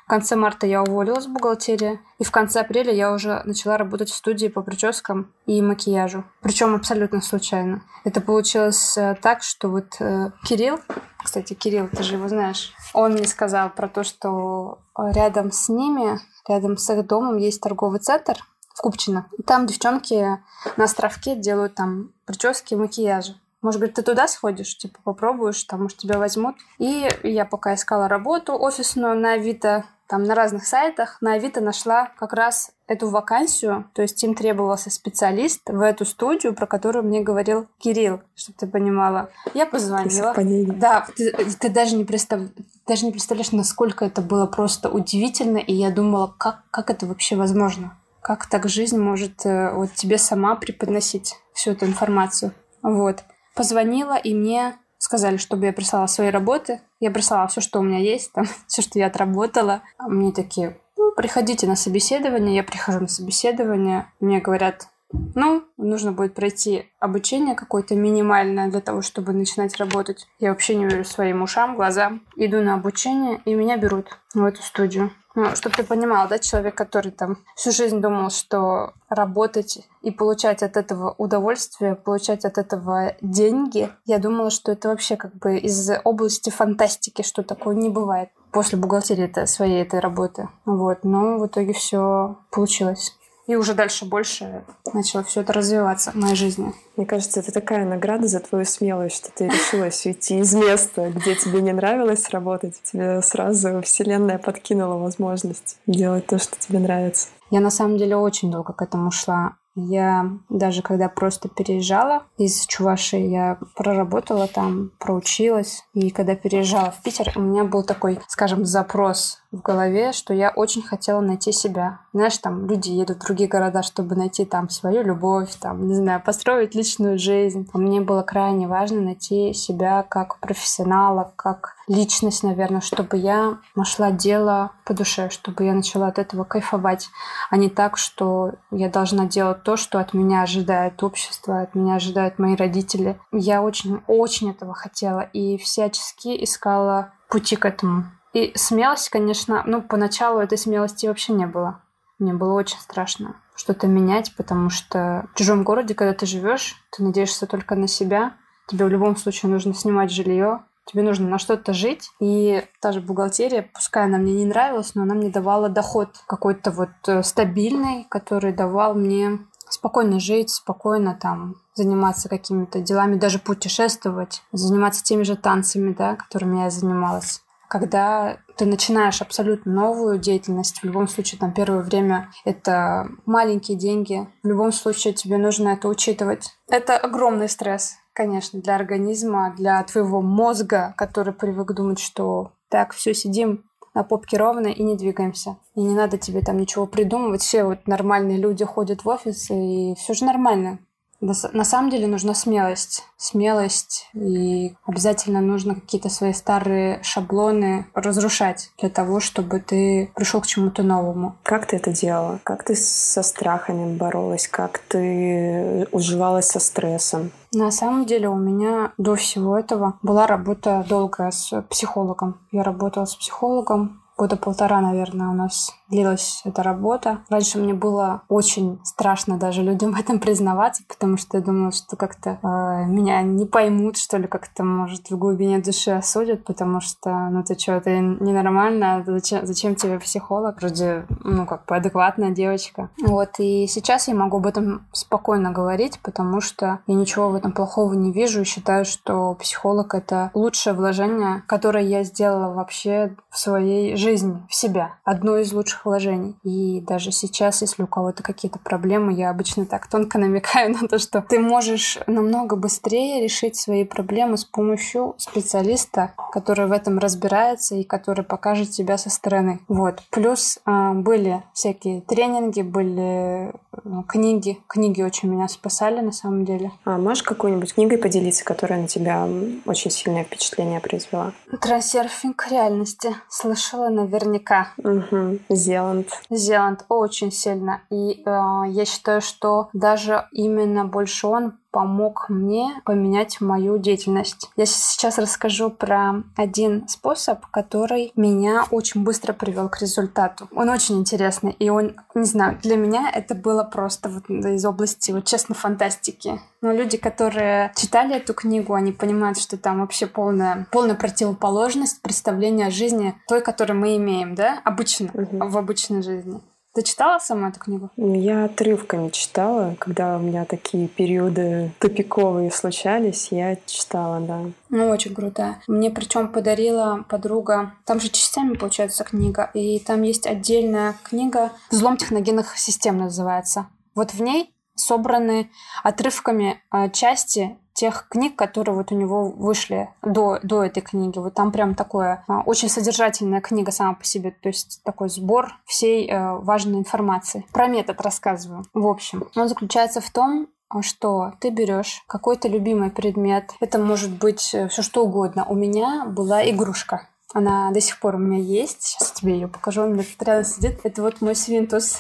в 0.08 0.10
конце 0.10 0.38
марта 0.38 0.66
я 0.66 0.84
уволилась 0.84 1.26
в 1.26 1.34
бухгалтерии, 1.34 2.00
и 2.18 2.24
в 2.24 2.32
конце 2.32 2.62
апреля 2.62 2.94
я 2.94 3.12
уже 3.12 3.42
начала 3.44 3.78
работать 3.78 4.10
в 4.10 4.16
студии 4.16 4.48
по 4.48 4.62
прическам 4.62 5.34
и 5.46 5.62
макияжу. 5.62 6.24
Причем 6.42 6.74
абсолютно 6.74 7.20
случайно. 7.20 7.84
Это 8.06 8.22
получилось 8.22 8.98
э, 8.98 9.18
так, 9.22 9.44
что 9.44 9.68
вот 9.68 9.98
э, 10.00 10.32
Кирилл, 10.46 10.80
кстати, 11.22 11.56
Кирилл, 11.56 11.90
ты 11.90 12.04
же 12.04 12.16
его 12.16 12.30
знаешь, 12.30 12.74
он 12.94 13.16
мне 13.16 13.28
сказал 13.28 13.70
про 13.70 13.90
то, 13.90 14.06
что 14.06 14.80
рядом 14.98 15.52
с 15.52 15.68
ними, 15.68 16.22
рядом 16.48 16.78
с 16.78 16.90
их 16.90 17.06
домом 17.06 17.36
есть 17.36 17.60
торговый 17.60 18.00
центр 18.00 18.38
в 18.76 18.82
Купчино. 18.82 19.28
И 19.38 19.44
там 19.44 19.66
девчонки 19.66 20.40
на 20.78 20.86
островке 20.86 21.36
делают 21.36 21.76
там 21.76 22.14
прически 22.26 22.76
и 22.76 22.78
макияжи. 22.78 23.36
Может 23.62 23.82
быть, 23.82 23.96
ты 23.96 24.04
туда 24.04 24.30
сходишь, 24.30 24.78
типа 24.78 25.00
попробуешь, 25.04 25.62
там, 25.66 25.82
может, 25.82 25.98
тебя 25.98 26.18
возьмут. 26.18 26.56
И 26.78 27.10
я 27.24 27.44
пока 27.44 27.74
искала 27.74 28.08
работу 28.08 28.58
офисную 28.58 29.20
на 29.20 29.34
Авито, 29.34 29.84
там 30.08 30.24
на 30.24 30.36
разных 30.36 30.66
сайтах, 30.66 31.18
на 31.22 31.34
Авито 31.34 31.62
нашла 31.62 32.12
как 32.18 32.34
раз 32.34 32.72
эту 32.88 33.10
вакансию, 33.10 33.90
то 33.94 34.02
есть 34.02 34.24
им 34.24 34.34
требовался 34.34 34.90
специалист 34.90 35.62
в 35.68 35.82
эту 35.82 36.06
студию, 36.06 36.54
про 36.54 36.66
которую 36.66 37.04
мне 37.04 37.22
говорил 37.22 37.68
Кирилл, 37.78 38.22
чтобы 38.36 38.58
ты 38.58 38.68
понимала. 38.68 39.30
Я 39.54 39.66
позвонила. 39.66 40.34
Да, 40.76 41.06
ты, 41.16 41.32
ты 41.60 41.70
даже 41.70 41.96
не 41.96 42.06
представ... 42.06 42.42
даже 42.88 43.06
не 43.06 43.12
представляешь, 43.12 43.52
насколько 43.52 44.06
это 44.06 44.22
было 44.22 44.46
просто 44.46 44.90
удивительно, 44.90 45.58
и 45.58 45.74
я 45.74 45.92
думала, 45.92 46.34
как, 46.38 46.64
как 46.72 46.90
это 46.90 47.06
вообще 47.06 47.36
возможно? 47.36 47.98
Как 48.22 48.46
так 48.48 48.68
жизнь 48.68 48.98
может 48.98 49.46
э, 49.46 49.74
вот 49.74 49.94
тебе 49.94 50.18
сама 50.18 50.56
преподносить 50.56 51.36
всю 51.54 51.72
эту 51.72 51.86
информацию? 51.86 52.54
Вот. 52.82 53.24
Позвонила, 53.56 54.18
и 54.18 54.34
мне 54.34 54.78
сказали, 54.98 55.38
чтобы 55.38 55.66
я 55.66 55.74
прислала 55.74 56.08
свои 56.08 56.30
работы. 56.30 56.82
Я 57.00 57.12
прислала 57.12 57.48
все, 57.48 57.62
что 57.62 57.80
у 57.80 57.84
меня 57.84 58.00
есть, 58.00 58.32
там, 58.34 58.46
все, 58.68 58.82
что 58.82 59.00
я 59.00 59.08
отработала. 59.08 59.82
А 59.98 60.08
мне 60.08 60.32
такие, 60.32 60.80
ну, 60.98 61.12
приходите 61.16 61.68
на 61.68 61.76
собеседование. 61.76 62.56
Я 62.56 62.64
прихожу 62.64 63.02
на 63.02 63.08
собеседование. 63.08 64.12
Мне 64.20 64.40
говорят, 64.40 64.88
ну, 65.12 65.64
нужно 65.78 66.12
будет 66.12 66.34
пройти 66.34 66.90
обучение 67.00 67.56
какое-то 67.56 67.96
минимальное 67.96 68.70
для 68.70 68.82
того, 68.82 69.02
чтобы 69.02 69.34
начинать 69.34 69.78
работать. 69.78 70.28
Я 70.40 70.50
вообще 70.50 70.76
не 70.76 70.86
верю 70.86 71.06
своим 71.06 71.42
ушам, 71.42 71.76
глазам. 71.76 72.22
Иду 72.36 72.62
на 72.62 72.74
обучение, 72.74 73.42
и 73.46 73.54
меня 73.54 73.78
берут 73.78 74.08
в 74.34 74.44
эту 74.44 74.62
студию. 74.62 75.12
Ну, 75.36 75.56
чтобы 75.56 75.76
ты 75.76 75.84
понимал, 75.84 76.28
да, 76.28 76.40
человек, 76.40 76.74
который 76.74 77.12
там 77.12 77.38
всю 77.56 77.72
жизнь 77.72 78.02
думал, 78.02 78.32
что 78.32 78.94
работать 79.08 79.88
и 80.02 80.10
получать 80.10 80.64
от 80.64 80.76
этого 80.78 81.14
удовольствие, 81.20 81.94
получать 81.94 82.44
от 82.44 82.58
этого 82.58 83.16
деньги, 83.22 83.92
я 84.06 84.18
думала, 84.18 84.50
что 84.50 84.72
это 84.72 84.90
вообще 84.90 85.16
как 85.16 85.36
бы 85.36 85.60
из 85.60 85.92
области 86.04 86.50
фантастики, 86.50 87.22
что 87.22 87.44
такое 87.44 87.76
не 87.76 87.90
бывает 87.90 88.30
после 88.52 88.80
бухгалтерии 88.80 89.46
своей 89.46 89.84
этой 89.84 90.00
работы. 90.00 90.50
Вот, 90.66 91.04
но 91.04 91.38
в 91.38 91.46
итоге 91.46 91.74
все 91.74 92.38
получилось. 92.50 93.17
И 93.48 93.56
уже 93.56 93.74
дальше 93.74 94.06
больше 94.06 94.66
начало 94.94 95.24
все 95.24 95.42
это 95.42 95.54
развиваться 95.54 96.12
в 96.12 96.16
моей 96.16 96.36
жизни. 96.36 96.74
Мне 96.98 97.06
кажется, 97.06 97.40
это 97.40 97.54
такая 97.54 97.86
награда 97.86 98.28
за 98.28 98.42
твою 98.42 98.66
смелость, 98.66 99.16
что 99.16 99.32
ты 99.32 99.48
решилась 99.48 100.06
уйти 100.06 100.40
из 100.40 100.54
места, 100.54 101.10
где 101.10 101.34
тебе 101.36 101.62
не 101.62 101.72
нравилось 101.72 102.30
работать. 102.30 102.82
Тебе 102.84 103.22
сразу 103.22 103.82
Вселенная 103.82 104.38
подкинула 104.38 104.98
возможность 104.98 105.78
делать 105.88 106.28
то, 106.28 106.38
что 106.40 106.60
тебе 106.60 106.80
нравится. 106.80 107.30
Я 107.50 107.62
на 107.62 107.70
самом 107.70 107.98
деле 107.98 108.18
очень 108.18 108.52
долго 108.52 108.74
к 108.74 108.82
этому 108.82 109.12
шла. 109.12 109.56
Я 109.80 110.32
даже 110.50 110.82
когда 110.82 111.08
просто 111.08 111.50
переезжала 111.50 112.24
из 112.40 112.66
Чувашии, 112.66 113.28
я 113.28 113.60
проработала 113.76 114.48
там, 114.48 114.92
проучилась. 114.98 115.84
И 115.94 116.10
когда 116.10 116.36
переезжала 116.36 116.90
в 116.90 117.04
Питер, 117.04 117.32
у 117.36 117.42
меня 117.42 117.64
был 117.64 117.84
такой, 117.84 118.20
скажем, 118.28 118.66
запрос 118.66 119.38
в 119.52 119.62
голове, 119.62 120.12
что 120.12 120.34
я 120.34 120.50
очень 120.50 120.82
хотела 120.82 121.22
найти 121.22 121.52
себя. 121.52 122.00
Знаешь, 122.14 122.38
там 122.38 122.68
люди 122.68 122.90
едут 122.90 123.18
в 123.18 123.26
другие 123.26 123.48
города, 123.48 123.82
чтобы 123.82 124.16
найти 124.16 124.44
там 124.44 124.70
свою 124.70 125.04
любовь, 125.04 125.56
там, 125.56 125.88
не 125.88 125.96
знаю, 125.96 126.22
построить 126.22 126.76
личную 126.76 127.18
жизнь. 127.18 127.70
А 127.72 127.78
мне 127.78 128.02
было 128.02 128.24
крайне 128.24 128.68
важно 128.68 129.00
найти 129.00 129.54
себя 129.54 130.04
как 130.04 130.40
профессионала, 130.40 131.32
как 131.38 131.76
личность, 131.88 132.44
наверное, 132.44 132.82
чтобы 132.82 133.18
я 133.18 133.60
нашла 133.76 134.12
дело 134.12 134.72
по 134.84 134.94
душе, 134.94 135.30
чтобы 135.30 135.64
я 135.64 135.74
начала 135.74 136.08
от 136.08 136.20
этого 136.20 136.44
кайфовать, 136.44 137.10
а 137.50 137.56
не 137.56 137.70
так, 137.70 137.98
что 137.98 138.54
я 138.72 138.90
должна 138.90 139.26
делать 139.26 139.64
то, 139.64 139.78
что 139.78 140.00
от 140.00 140.14
меня 140.14 140.42
ожидает 140.42 141.02
общество, 141.02 141.62
от 141.62 141.74
меня 141.76 141.96
ожидают 141.96 142.40
мои 142.40 142.56
родители. 142.56 143.18
Я 143.32 143.62
очень-очень 143.62 144.52
этого 144.52 144.74
хотела 144.74 145.22
и 145.22 145.58
всячески 145.58 146.44
искала 146.44 147.14
пути 147.30 147.56
к 147.56 147.66
этому. 147.66 148.06
И 148.34 148.52
смелость, 148.56 149.10
конечно, 149.10 149.64
ну, 149.66 149.82
поначалу 149.82 150.40
этой 150.40 150.58
смелости 150.58 151.08
вообще 151.08 151.34
не 151.34 151.48
было. 151.48 151.82
Мне 152.20 152.34
было 152.34 152.54
очень 152.54 152.80
страшно 152.80 153.36
что-то 153.56 153.88
менять, 153.88 154.36
потому 154.36 154.70
что 154.70 155.28
в 155.34 155.38
чужом 155.38 155.64
городе, 155.64 155.96
когда 155.96 156.14
ты 156.14 156.26
живешь, 156.26 156.76
ты 156.92 157.04
надеешься 157.04 157.48
только 157.48 157.76
на 157.76 157.88
себя. 157.88 158.34
Тебе 158.68 158.86
в 158.86 158.90
любом 158.90 159.16
случае 159.16 159.52
нужно 159.52 159.74
снимать 159.74 160.12
жилье, 160.12 160.64
тебе 160.86 161.04
нужно 161.04 161.28
на 161.28 161.40
что-то 161.40 161.74
жить. 161.74 162.12
И 162.20 162.64
та 162.82 162.92
же 162.92 163.02
бухгалтерия, 163.02 163.70
пускай 163.74 164.06
она 164.06 164.18
мне 164.18 164.34
не 164.34 164.46
нравилась, 164.46 164.94
но 164.96 165.04
она 165.04 165.16
мне 165.16 165.30
давала 165.30 165.70
доход 165.70 166.10
какой-то 166.28 166.72
вот 166.72 166.90
э, 167.08 167.24
стабильный, 167.24 168.06
который 168.10 168.54
давал 168.54 168.94
мне 168.94 169.40
спокойно 169.70 170.20
жить, 170.20 170.50
спокойно 170.50 171.18
там 171.20 171.56
заниматься 171.74 172.30
какими-то 172.30 172.80
делами, 172.80 173.16
даже 173.16 173.40
путешествовать, 173.40 174.44
заниматься 174.52 175.04
теми 175.04 175.24
же 175.24 175.36
танцами, 175.36 175.94
да, 175.94 176.16
которыми 176.16 176.62
я 176.62 176.70
занималась 176.70 177.42
когда 177.68 178.38
ты 178.58 178.66
начинаешь 178.66 179.22
абсолютно 179.22 179.72
новую 179.72 180.18
деятельность, 180.18 180.80
в 180.80 180.84
любом 180.84 181.08
случае, 181.08 181.40
там, 181.40 181.54
первое 181.54 181.82
время 181.82 182.32
это 182.46 183.08
маленькие 183.26 183.78
деньги, 183.78 184.28
в 184.44 184.48
любом 184.48 184.72
случае 184.72 185.14
тебе 185.14 185.38
нужно 185.38 185.70
это 185.70 185.88
учитывать. 185.88 186.58
Это 186.70 186.98
огромный 186.98 187.50
стресс, 187.50 187.96
конечно, 188.14 188.60
для 188.60 188.76
организма, 188.76 189.54
для 189.56 189.84
твоего 189.84 190.22
мозга, 190.22 190.94
который 190.98 191.34
привык 191.34 191.74
думать, 191.74 192.00
что 192.00 192.54
так, 192.70 192.94
все, 192.94 193.14
сидим 193.14 193.64
на 193.94 194.04
попке 194.04 194.38
ровно 194.38 194.68
и 194.68 194.84
не 194.84 194.96
двигаемся. 194.96 195.58
И 195.74 195.82
не 195.82 195.96
надо 195.96 196.20
тебе 196.20 196.42
там 196.42 196.58
ничего 196.58 196.86
придумывать. 196.86 197.42
Все 197.42 197.64
вот 197.64 197.88
нормальные 197.88 198.38
люди 198.38 198.64
ходят 198.64 199.04
в 199.04 199.10
офис, 199.10 199.50
и 199.50 199.96
все 199.98 200.14
же 200.14 200.26
нормально. 200.26 200.80
На 201.20 201.64
самом 201.64 201.90
деле 201.90 202.08
нужна 202.08 202.34
смелость. 202.34 203.04
Смелость, 203.18 204.10
и 204.14 204.76
обязательно 204.86 205.42
нужно 205.42 205.76
какие-то 205.76 206.10
свои 206.10 206.34
старые 206.34 207.02
шаблоны 207.02 207.88
разрушать 207.94 208.72
для 208.80 208.90
того, 208.90 209.20
чтобы 209.20 209.60
ты 209.60 210.12
пришел 210.16 210.42
к 210.42 210.48
чему-то 210.48 210.84
новому. 210.84 211.36
Как 211.44 211.66
ты 211.66 211.78
это 211.78 211.92
делала? 211.92 212.40
Как 212.44 212.64
ты 212.64 212.76
со 212.76 213.24
страхами 213.24 213.98
боролась? 213.98 214.48
Как 214.48 214.78
ты 214.78 215.88
уживалась 215.92 216.48
со 216.48 216.60
стрессом? 216.60 217.32
На 217.52 217.72
самом 217.72 218.06
деле 218.06 218.30
у 218.30 218.38
меня 218.38 218.92
до 218.98 219.16
всего 219.16 219.58
этого 219.58 219.98
была 220.04 220.28
работа 220.28 220.86
долгая 220.88 221.32
с 221.32 221.62
психологом. 221.70 222.40
Я 222.52 222.64
работала 222.64 223.06
с 223.06 223.16
психологом 223.16 224.04
года 224.18 224.36
полтора, 224.36 224.82
наверное, 224.82 225.30
у 225.30 225.34
нас 225.34 225.74
длилась 225.90 226.42
эта 226.46 226.64
работа. 226.64 227.20
Раньше 227.30 227.60
мне 227.60 227.74
было 227.74 228.24
очень 228.28 228.80
страшно 228.84 229.38
даже 229.38 229.64
людям 229.64 229.92
в 229.94 230.00
этом 230.00 230.20
признаваться, 230.20 230.84
потому 230.88 231.18
что 231.18 231.38
я 231.38 231.44
думала, 231.44 231.72
что 231.72 231.96
как-то 231.96 232.40
э, 232.42 232.86
меня 232.86 233.22
не 233.22 233.46
поймут, 233.46 233.98
что 233.98 234.18
ли, 234.18 234.28
как-то, 234.28 234.64
может, 234.64 235.10
в 235.10 235.18
глубине 235.18 235.60
души 235.60 235.92
осудят, 235.92 236.44
потому 236.46 236.82
что, 236.82 237.30
ну, 237.30 237.44
ты 237.44 237.58
что, 237.58 237.80
ты 237.82 238.00
ненормально, 238.00 239.04
зачем, 239.06 239.46
зачем 239.46 239.76
тебе 239.76 240.00
психолог? 240.00 240.60
Вроде, 240.60 241.06
ну, 241.24 241.46
как 241.46 241.66
бы 241.66 241.76
адекватная 241.76 242.32
девочка. 242.32 242.90
Вот, 243.06 243.40
и 243.40 243.68
сейчас 243.68 244.08
я 244.08 244.16
могу 244.16 244.38
об 244.38 244.48
этом 244.48 244.88
спокойно 244.92 245.52
говорить, 245.52 246.00
потому 246.02 246.42
что 246.42 246.80
я 246.88 246.96
ничего 246.96 247.30
в 247.30 247.36
этом 247.36 247.52
плохого 247.52 247.94
не 247.94 248.12
вижу 248.12 248.42
и 248.42 248.46
считаю, 248.46 248.86
что 248.86 249.34
психолог— 249.36 249.94
это 249.96 250.32
лучшее 250.34 250.74
вложение, 250.74 251.44
которое 251.48 251.84
я 251.84 252.04
сделала 252.04 252.54
вообще 252.54 253.16
в 253.30 253.38
своей 253.38 253.96
жизни, 253.96 254.42
в 254.50 254.56
себя. 254.56 254.96
Одно 255.04 255.38
из 255.38 255.54
лучших 255.54 255.77
хороших 255.78 255.86
вложений. 255.86 256.36
И 256.44 256.82
даже 256.82 257.12
сейчас, 257.12 257.62
если 257.62 257.84
у 257.84 257.88
кого-то 257.88 258.24
какие-то 258.24 258.60
проблемы, 258.60 259.14
я 259.14 259.30
обычно 259.30 259.66
так 259.66 259.88
тонко 259.88 260.18
намекаю 260.20 260.72
на 260.74 260.88
то, 260.88 261.00
что 261.00 261.22
ты 261.28 261.40
можешь 261.40 262.00
намного 262.08 262.56
быстрее 262.56 263.24
решить 263.24 263.56
свои 263.56 263.84
проблемы 263.84 264.38
с 264.38 264.46
помощью 264.46 265.16
специалиста, 265.18 266.14
который 266.32 266.68
в 266.68 266.72
этом 266.72 267.00
разбирается 267.00 267.76
и 267.76 267.84
который 267.84 268.24
покажет 268.24 268.72
тебя 268.72 268.98
со 268.98 269.10
стороны. 269.10 269.60
Вот. 269.68 270.02
Плюс 270.12 270.60
э, 270.66 270.94
были 270.94 271.44
всякие 271.54 272.02
тренинги, 272.02 272.62
были 272.62 273.50
э, 273.50 274.04
книги. 274.08 274.58
Книги 274.68 275.02
очень 275.02 275.30
меня 275.30 275.48
спасали 275.48 276.02
на 276.02 276.12
самом 276.12 276.46
деле. 276.46 276.72
А 276.86 276.98
можешь 276.98 277.24
какой-нибудь 277.24 277.74
книгой 277.74 277.98
поделиться, 277.98 278.44
которая 278.44 278.82
на 278.82 278.88
тебя 278.88 279.28
очень 279.66 279.92
сильное 279.92 280.24
впечатление 280.24 280.80
произвела? 280.80 281.34
Трансерфинг 281.62 282.48
реальности. 282.50 283.16
Слышала 283.30 283.90
наверняка. 283.90 284.70
Угу. 284.78 285.40
Зеланд. 285.68 286.08
Зеланд 286.30 286.86
очень 286.88 287.32
сильно. 287.32 287.82
И 287.90 288.24
э, 288.26 288.32
я 288.70 288.86
считаю, 288.86 289.22
что 289.22 289.70
даже 289.74 290.28
именно 290.32 290.86
больше 290.86 291.28
он 291.28 291.60
помог 291.78 292.26
мне 292.30 292.82
поменять 292.86 293.40
мою 293.40 293.78
деятельность. 293.78 294.50
Я 294.56 294.66
сейчас 294.66 295.20
расскажу 295.20 295.70
про 295.70 296.24
один 296.36 296.88
способ, 296.88 297.46
который 297.52 298.12
меня 298.16 298.64
очень 298.72 299.04
быстро 299.04 299.32
привел 299.32 299.70
к 299.70 299.80
результату. 299.80 300.50
Он 300.56 300.70
очень 300.70 300.98
интересный, 300.98 301.52
и 301.52 301.70
он, 301.70 301.96
не 302.16 302.26
знаю, 302.26 302.58
для 302.64 302.78
меня 302.78 303.12
это 303.14 303.36
было 303.36 303.64
просто 303.64 304.10
вот 304.10 304.28
из 304.28 304.66
области, 304.66 305.12
вот 305.12 305.26
честно, 305.26 305.54
фантастики. 305.54 306.42
Но 306.62 306.72
люди, 306.72 306.98
которые 306.98 307.72
читали 307.76 308.16
эту 308.16 308.34
книгу, 308.34 308.74
они 308.74 308.92
понимают, 308.92 309.38
что 309.38 309.56
там 309.56 309.82
вообще 309.82 310.08
полная, 310.08 310.66
полная 310.72 310.96
противоположность 310.96 312.02
представления 312.02 312.66
о 312.66 312.72
жизни 312.72 313.14
той, 313.28 313.42
которую 313.42 313.80
мы 313.80 313.98
имеем, 313.98 314.34
да, 314.34 314.62
обычно, 314.66 315.12
угу. 315.14 315.48
в 315.48 315.56
обычной 315.56 316.02
жизни. 316.02 316.42
Ты 316.78 316.84
читала 316.84 317.18
сама 317.18 317.50
эту 317.50 317.60
книгу? 317.60 317.90
Я 317.98 318.46
отрывками 318.46 319.10
читала, 319.10 319.76
когда 319.80 320.18
у 320.18 320.20
меня 320.20 320.46
такие 320.46 320.88
периоды 320.88 321.72
тупиковые 321.80 322.52
случались, 322.52 323.30
я 323.32 323.58
читала, 323.66 324.20
да. 324.20 324.42
Ну, 324.70 324.90
очень 324.90 325.16
круто. 325.16 325.58
Мне 325.66 325.90
причем 325.90 326.28
подарила 326.28 327.04
подруга, 327.10 327.74
там 327.84 328.00
же 328.00 328.10
частями 328.10 328.54
получается 328.54 329.04
книга, 329.04 329.50
и 329.56 329.80
там 329.80 330.04
есть 330.04 330.28
отдельная 330.28 330.94
книга 331.02 331.52
«Взлом 331.72 331.98
техногенных 331.98 332.56
систем» 332.60 333.00
называется. 333.00 333.66
Вот 333.96 334.14
в 334.14 334.22
ней 334.22 334.54
собраны 334.76 335.50
отрывками 335.82 336.62
э, 336.72 336.92
части 336.92 337.58
тех 337.78 338.08
книг, 338.10 338.36
которые 338.36 338.76
вот 338.76 338.92
у 338.92 338.96
него 338.96 339.30
вышли 339.30 339.90
до, 340.02 340.40
до 340.42 340.64
этой 340.64 340.82
книги. 340.82 341.20
Вот 341.20 341.36
там 341.36 341.52
прям 341.52 341.76
такое 341.76 342.24
а, 342.28 342.42
очень 342.42 342.70
содержательная 342.70 343.40
книга 343.40 343.72
сама 343.72 343.94
по 343.94 344.04
себе, 344.04 344.32
то 344.32 344.50
есть 344.50 344.82
такой 344.84 345.10
сбор 345.10 345.54
всей 345.66 346.10
э, 346.10 346.38
важной 346.38 346.80
информации. 346.80 347.46
Про 347.54 347.68
метод 347.68 348.02
рассказываю. 348.02 348.66
В 348.74 348.88
общем, 348.88 349.26
он 349.36 349.48
заключается 349.48 350.02
в 350.02 350.10
том, 350.10 350.48
что 350.82 351.34
ты 351.40 351.52
берешь 351.52 352.04
какой-то 352.08 352.48
любимый 352.48 352.90
предмет. 352.90 353.52
Это 353.60 353.78
может 353.78 354.18
быть 354.18 354.56
э, 354.56 354.68
все 354.70 354.82
что 354.82 355.06
угодно. 355.06 355.46
У 355.46 355.54
меня 355.54 356.06
была 356.06 356.50
игрушка. 356.50 357.08
Она 357.34 357.72
до 357.72 357.82
сих 357.82 358.00
пор 358.00 358.16
у 358.16 358.20
меня 358.20 358.42
есть. 358.42 358.84
Сейчас 358.84 359.12
тебе 359.12 359.34
ее 359.34 359.48
покажу. 359.48 359.84
У 359.84 359.88
меня 359.88 360.04
тут 360.04 360.28
рядом 360.28 360.46
сидит. 360.46 360.80
Это 360.84 361.02
вот 361.02 361.22
мой 361.22 361.36
свинтус. 361.36 362.00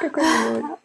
Какой 0.00 0.24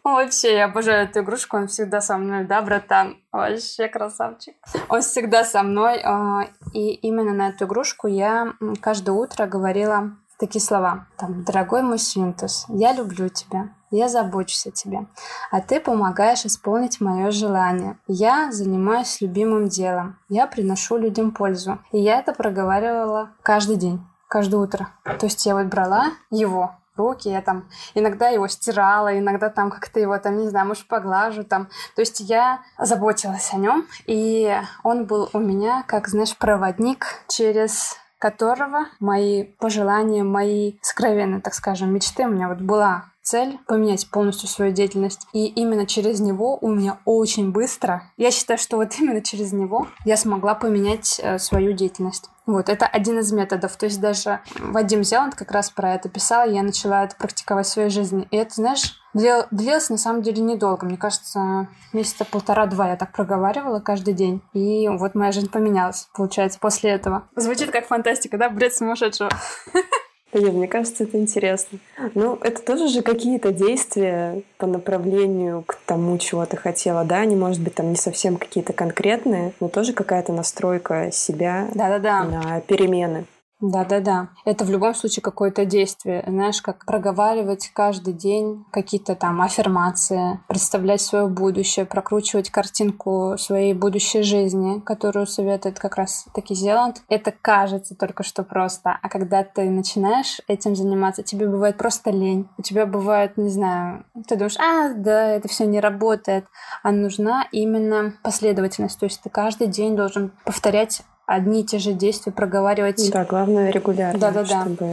Вообще, 0.02 0.56
я 0.56 0.64
обожаю 0.64 1.04
эту 1.04 1.20
игрушку. 1.20 1.56
Он 1.56 1.68
всегда 1.68 2.00
со 2.00 2.16
мной, 2.16 2.44
да, 2.44 2.62
братан? 2.62 3.18
Вообще 3.32 3.88
красавчик. 3.88 4.54
Он 4.88 5.02
всегда 5.02 5.44
со 5.44 5.62
мной. 5.62 6.00
А, 6.02 6.48
и 6.72 6.92
именно 6.94 7.34
на 7.34 7.48
эту 7.48 7.66
игрушку 7.66 8.06
я 8.06 8.54
каждое 8.80 9.12
утро 9.12 9.46
говорила 9.46 10.12
такие 10.38 10.62
слова. 10.62 11.06
Там, 11.18 11.44
дорогой 11.44 11.82
мой 11.82 11.98
свинтус, 11.98 12.64
я 12.68 12.92
люблю 12.94 13.28
тебя 13.28 13.68
я 13.90 14.08
забочусь 14.08 14.66
о 14.66 14.70
тебе, 14.70 15.06
а 15.50 15.60
ты 15.60 15.80
помогаешь 15.80 16.44
исполнить 16.44 17.00
мое 17.00 17.30
желание. 17.30 17.98
Я 18.06 18.52
занимаюсь 18.52 19.20
любимым 19.20 19.68
делом, 19.68 20.18
я 20.28 20.46
приношу 20.46 20.96
людям 20.96 21.32
пользу. 21.32 21.78
И 21.92 21.98
я 21.98 22.18
это 22.18 22.32
проговаривала 22.32 23.30
каждый 23.42 23.76
день, 23.76 24.04
каждое 24.28 24.58
утро. 24.58 24.88
То 25.04 25.26
есть 25.26 25.44
я 25.46 25.54
вот 25.54 25.66
брала 25.66 26.12
его, 26.30 26.76
руки, 26.96 27.28
я 27.28 27.42
там 27.42 27.68
иногда 27.94 28.28
его 28.28 28.46
стирала, 28.48 29.18
иногда 29.18 29.48
там 29.48 29.70
как-то 29.70 30.00
его 30.00 30.18
там, 30.18 30.38
не 30.38 30.48
знаю, 30.48 30.66
может, 30.68 30.86
поглажу 30.86 31.44
там. 31.44 31.68
То 31.96 32.02
есть 32.02 32.20
я 32.20 32.60
заботилась 32.78 33.52
о 33.52 33.56
нем, 33.56 33.86
и 34.06 34.54
он 34.82 35.06
был 35.06 35.30
у 35.32 35.38
меня, 35.38 35.84
как, 35.86 36.08
знаешь, 36.08 36.36
проводник 36.36 37.06
через 37.28 37.96
которого 38.18 38.84
мои 39.00 39.44
пожелания, 39.44 40.22
мои 40.22 40.74
сокровенные, 40.82 41.40
так 41.40 41.54
скажем, 41.54 41.92
мечты 41.92 42.24
у 42.24 42.30
меня 42.30 42.48
вот 42.48 42.60
была 42.60 43.09
цель 43.22 43.58
поменять 43.66 44.08
полностью 44.10 44.48
свою 44.48 44.72
деятельность. 44.72 45.26
И 45.32 45.46
именно 45.46 45.86
через 45.86 46.20
него 46.20 46.58
у 46.60 46.68
меня 46.68 46.98
очень 47.04 47.52
быстро, 47.52 48.10
я 48.16 48.30
считаю, 48.30 48.58
что 48.58 48.76
вот 48.76 48.92
именно 48.98 49.22
через 49.22 49.52
него 49.52 49.88
я 50.04 50.16
смогла 50.16 50.54
поменять 50.54 51.20
э, 51.22 51.38
свою 51.38 51.72
деятельность. 51.72 52.30
Вот, 52.46 52.68
это 52.68 52.86
один 52.86 53.18
из 53.18 53.30
методов. 53.32 53.76
То 53.76 53.86
есть 53.86 54.00
даже 54.00 54.40
Вадим 54.58 55.04
Зеланд 55.04 55.34
как 55.36 55.52
раз 55.52 55.70
про 55.70 55.94
это 55.94 56.08
писал, 56.08 56.48
я 56.48 56.62
начала 56.62 57.04
это 57.04 57.14
практиковать 57.14 57.66
в 57.66 57.70
своей 57.70 57.90
жизни. 57.90 58.26
И 58.30 58.36
это, 58.36 58.54
знаешь, 58.54 59.00
длилось 59.14 59.90
на 59.90 59.98
самом 59.98 60.22
деле 60.22 60.42
недолго. 60.42 60.86
Мне 60.86 60.96
кажется, 60.96 61.68
месяца 61.92 62.24
полтора-два 62.24 62.88
я 62.88 62.96
так 62.96 63.12
проговаривала 63.12 63.78
каждый 63.80 64.14
день. 64.14 64.42
И 64.52 64.88
вот 64.88 65.14
моя 65.14 65.30
жизнь 65.30 65.50
поменялась, 65.50 66.08
получается, 66.14 66.58
после 66.58 66.90
этого. 66.90 67.28
Звучит 67.36 67.70
как 67.70 67.86
фантастика, 67.86 68.36
да? 68.36 68.50
Бред 68.50 68.74
сумасшедшего. 68.74 69.30
Нет, 70.32 70.54
мне 70.54 70.68
кажется, 70.68 71.04
это 71.04 71.18
интересно. 71.18 71.78
Ну, 72.14 72.38
это 72.40 72.62
тоже 72.62 72.88
же 72.88 73.02
какие-то 73.02 73.52
действия 73.52 74.42
по 74.58 74.66
направлению 74.66 75.64
к 75.66 75.78
тому, 75.86 76.18
чего 76.18 76.46
ты 76.46 76.56
хотела, 76.56 77.04
да? 77.04 77.18
Они, 77.18 77.34
может 77.34 77.60
быть, 77.60 77.74
там 77.74 77.90
не 77.90 77.96
совсем 77.96 78.36
какие-то 78.36 78.72
конкретные, 78.72 79.52
но 79.60 79.68
тоже 79.68 79.92
какая-то 79.92 80.32
настройка 80.32 81.10
себя 81.12 81.68
Да-да-да. 81.74 82.24
на 82.24 82.60
перемены. 82.60 83.24
Да-да-да. 83.60 84.28
Это 84.44 84.64
в 84.64 84.70
любом 84.70 84.94
случае 84.94 85.22
какое-то 85.22 85.64
действие. 85.64 86.24
Знаешь, 86.26 86.62
как 86.62 86.86
проговаривать 86.86 87.70
каждый 87.74 88.14
день 88.14 88.64
какие-то 88.70 89.14
там 89.14 89.42
аффирмации, 89.42 90.40
представлять 90.48 91.02
свое 91.02 91.28
будущее, 91.28 91.84
прокручивать 91.84 92.50
картинку 92.50 93.34
своей 93.38 93.74
будущей 93.74 94.22
жизни, 94.22 94.80
которую 94.80 95.26
советует 95.26 95.78
как 95.78 95.96
раз 95.96 96.26
таки 96.34 96.54
Зеланд. 96.54 97.02
Это 97.08 97.32
кажется 97.32 97.94
только 97.94 98.22
что 98.22 98.44
просто. 98.44 98.98
А 99.02 99.08
когда 99.08 99.44
ты 99.44 99.68
начинаешь 99.68 100.40
этим 100.48 100.74
заниматься, 100.74 101.22
тебе 101.22 101.46
бывает 101.46 101.76
просто 101.76 102.10
лень. 102.10 102.48
У 102.56 102.62
тебя 102.62 102.86
бывает, 102.86 103.36
не 103.36 103.50
знаю, 103.50 104.04
ты 104.26 104.36
думаешь, 104.36 104.58
а, 104.58 104.94
да, 104.94 105.32
это 105.32 105.48
все 105.48 105.66
не 105.66 105.80
работает. 105.80 106.46
А 106.82 106.92
нужна 106.92 107.46
именно 107.52 108.14
последовательность. 108.22 108.98
То 108.98 109.04
есть 109.04 109.20
ты 109.22 109.28
каждый 109.28 109.66
день 109.66 109.96
должен 109.96 110.32
повторять 110.44 111.02
одни 111.30 111.60
и 111.60 111.64
те 111.64 111.78
же 111.78 111.92
действия 111.92 112.32
проговаривать. 112.32 113.10
Да, 113.12 113.24
главное 113.24 113.70
регулярно, 113.70 114.18
да, 114.18 114.30
да, 114.32 114.44
да. 114.44 114.62
чтобы 114.62 114.90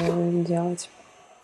делать. 0.48 0.90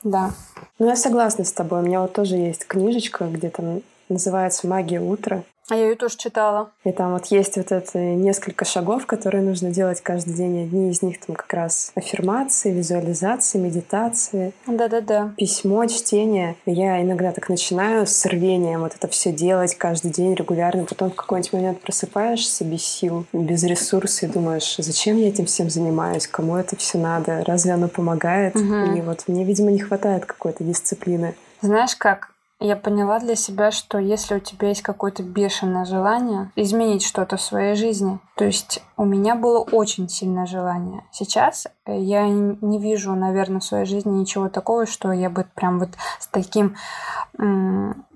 Да. 0.03 0.31
Ну, 0.77 0.88
я 0.88 0.95
согласна 0.95 1.43
с 1.43 1.51
тобой. 1.51 1.79
У 1.79 1.83
меня 1.83 2.01
вот 2.01 2.13
тоже 2.13 2.35
есть 2.35 2.67
книжечка, 2.67 3.25
где 3.25 3.50
там 3.50 3.81
называется 4.10 4.67
«Магия 4.67 5.01
утра». 5.01 5.43
А 5.69 5.75
я 5.75 5.89
ее 5.89 5.95
тоже 5.95 6.17
читала. 6.17 6.72
И 6.83 6.91
там 6.91 7.13
вот 7.13 7.27
есть 7.27 7.55
вот 7.55 7.72
это 7.72 7.98
несколько 7.98 8.65
шагов, 8.65 9.05
которые 9.05 9.41
нужно 9.41 9.72
делать 9.72 10.01
каждый 10.01 10.33
день. 10.33 10.63
Одни 10.63 10.89
из 10.89 11.01
них 11.01 11.22
там 11.22 11.38
как 11.38 11.53
раз 11.53 11.93
аффирмации, 11.95 12.72
визуализации, 12.72 13.60
медитации. 13.60 14.53
Да-да-да. 14.67 15.33
Письмо, 15.38 15.86
чтение. 15.86 16.57
Я 16.65 17.01
иногда 17.01 17.31
так 17.31 17.48
начинаю 17.48 18.05
с 18.05 18.25
рвением 18.25 18.81
вот 18.81 18.93
это 18.95 19.07
все 19.07 19.31
делать 19.31 19.75
каждый 19.75 20.12
день 20.12 20.36
регулярно. 20.36 20.83
Потом 20.83 21.12
в 21.12 21.15
какой-нибудь 21.15 21.53
момент 21.53 21.79
просыпаешься 21.79 22.65
без 22.65 22.83
сил, 22.83 23.25
без 23.31 23.63
ресурсов 23.63 24.29
и 24.29 24.33
думаешь, 24.33 24.75
зачем 24.77 25.17
я 25.17 25.29
этим 25.29 25.45
всем 25.45 25.69
занимаюсь, 25.69 26.27
кому 26.27 26.57
это 26.57 26.75
все 26.75 26.98
надо, 26.98 27.41
разве 27.48 27.72
оно 27.72 27.88
помогает? 27.88 28.57
Угу. 28.57 28.98
И 28.98 29.01
вот 29.01 29.24
мне, 29.27 29.45
видимо, 29.45 29.72
не 29.72 29.79
хватает 29.79 30.25
какой-то 30.25 30.65
дисциплины. 30.65 31.36
Знаешь 31.62 31.95
как, 31.95 32.32
я 32.63 32.77
поняла 32.77 33.20
для 33.20 33.36
себя, 33.36 33.72
что 33.72 33.98
если 33.98 34.36
у 34.36 34.39
тебя 34.39 34.70
есть 34.70 34.82
какое-то 34.82 35.22
бешеное 35.22 35.84
желание 35.84 36.50
изменить 36.55 37.03
что-то 37.03 37.36
в 37.36 37.41
своей 37.41 37.75
жизни, 37.75 38.20
то 38.36 38.46
есть 38.46 38.82
у 38.96 39.03
меня 39.03 39.36
было 39.36 39.60
очень 39.60 40.08
сильное 40.08 40.46
желание. 40.46 41.03
Сейчас 41.12 41.67
я 41.86 42.27
не 42.27 42.79
вижу, 42.79 43.13
наверное, 43.15 43.60
в 43.60 43.65
своей 43.65 43.86
жизни 43.86 44.17
ничего 44.17 44.48
такого, 44.48 44.86
что 44.86 45.12
я 45.12 45.29
бы 45.29 45.46
прям 45.55 45.79
вот 45.79 45.89
с 46.20 46.27
таким 46.27 46.77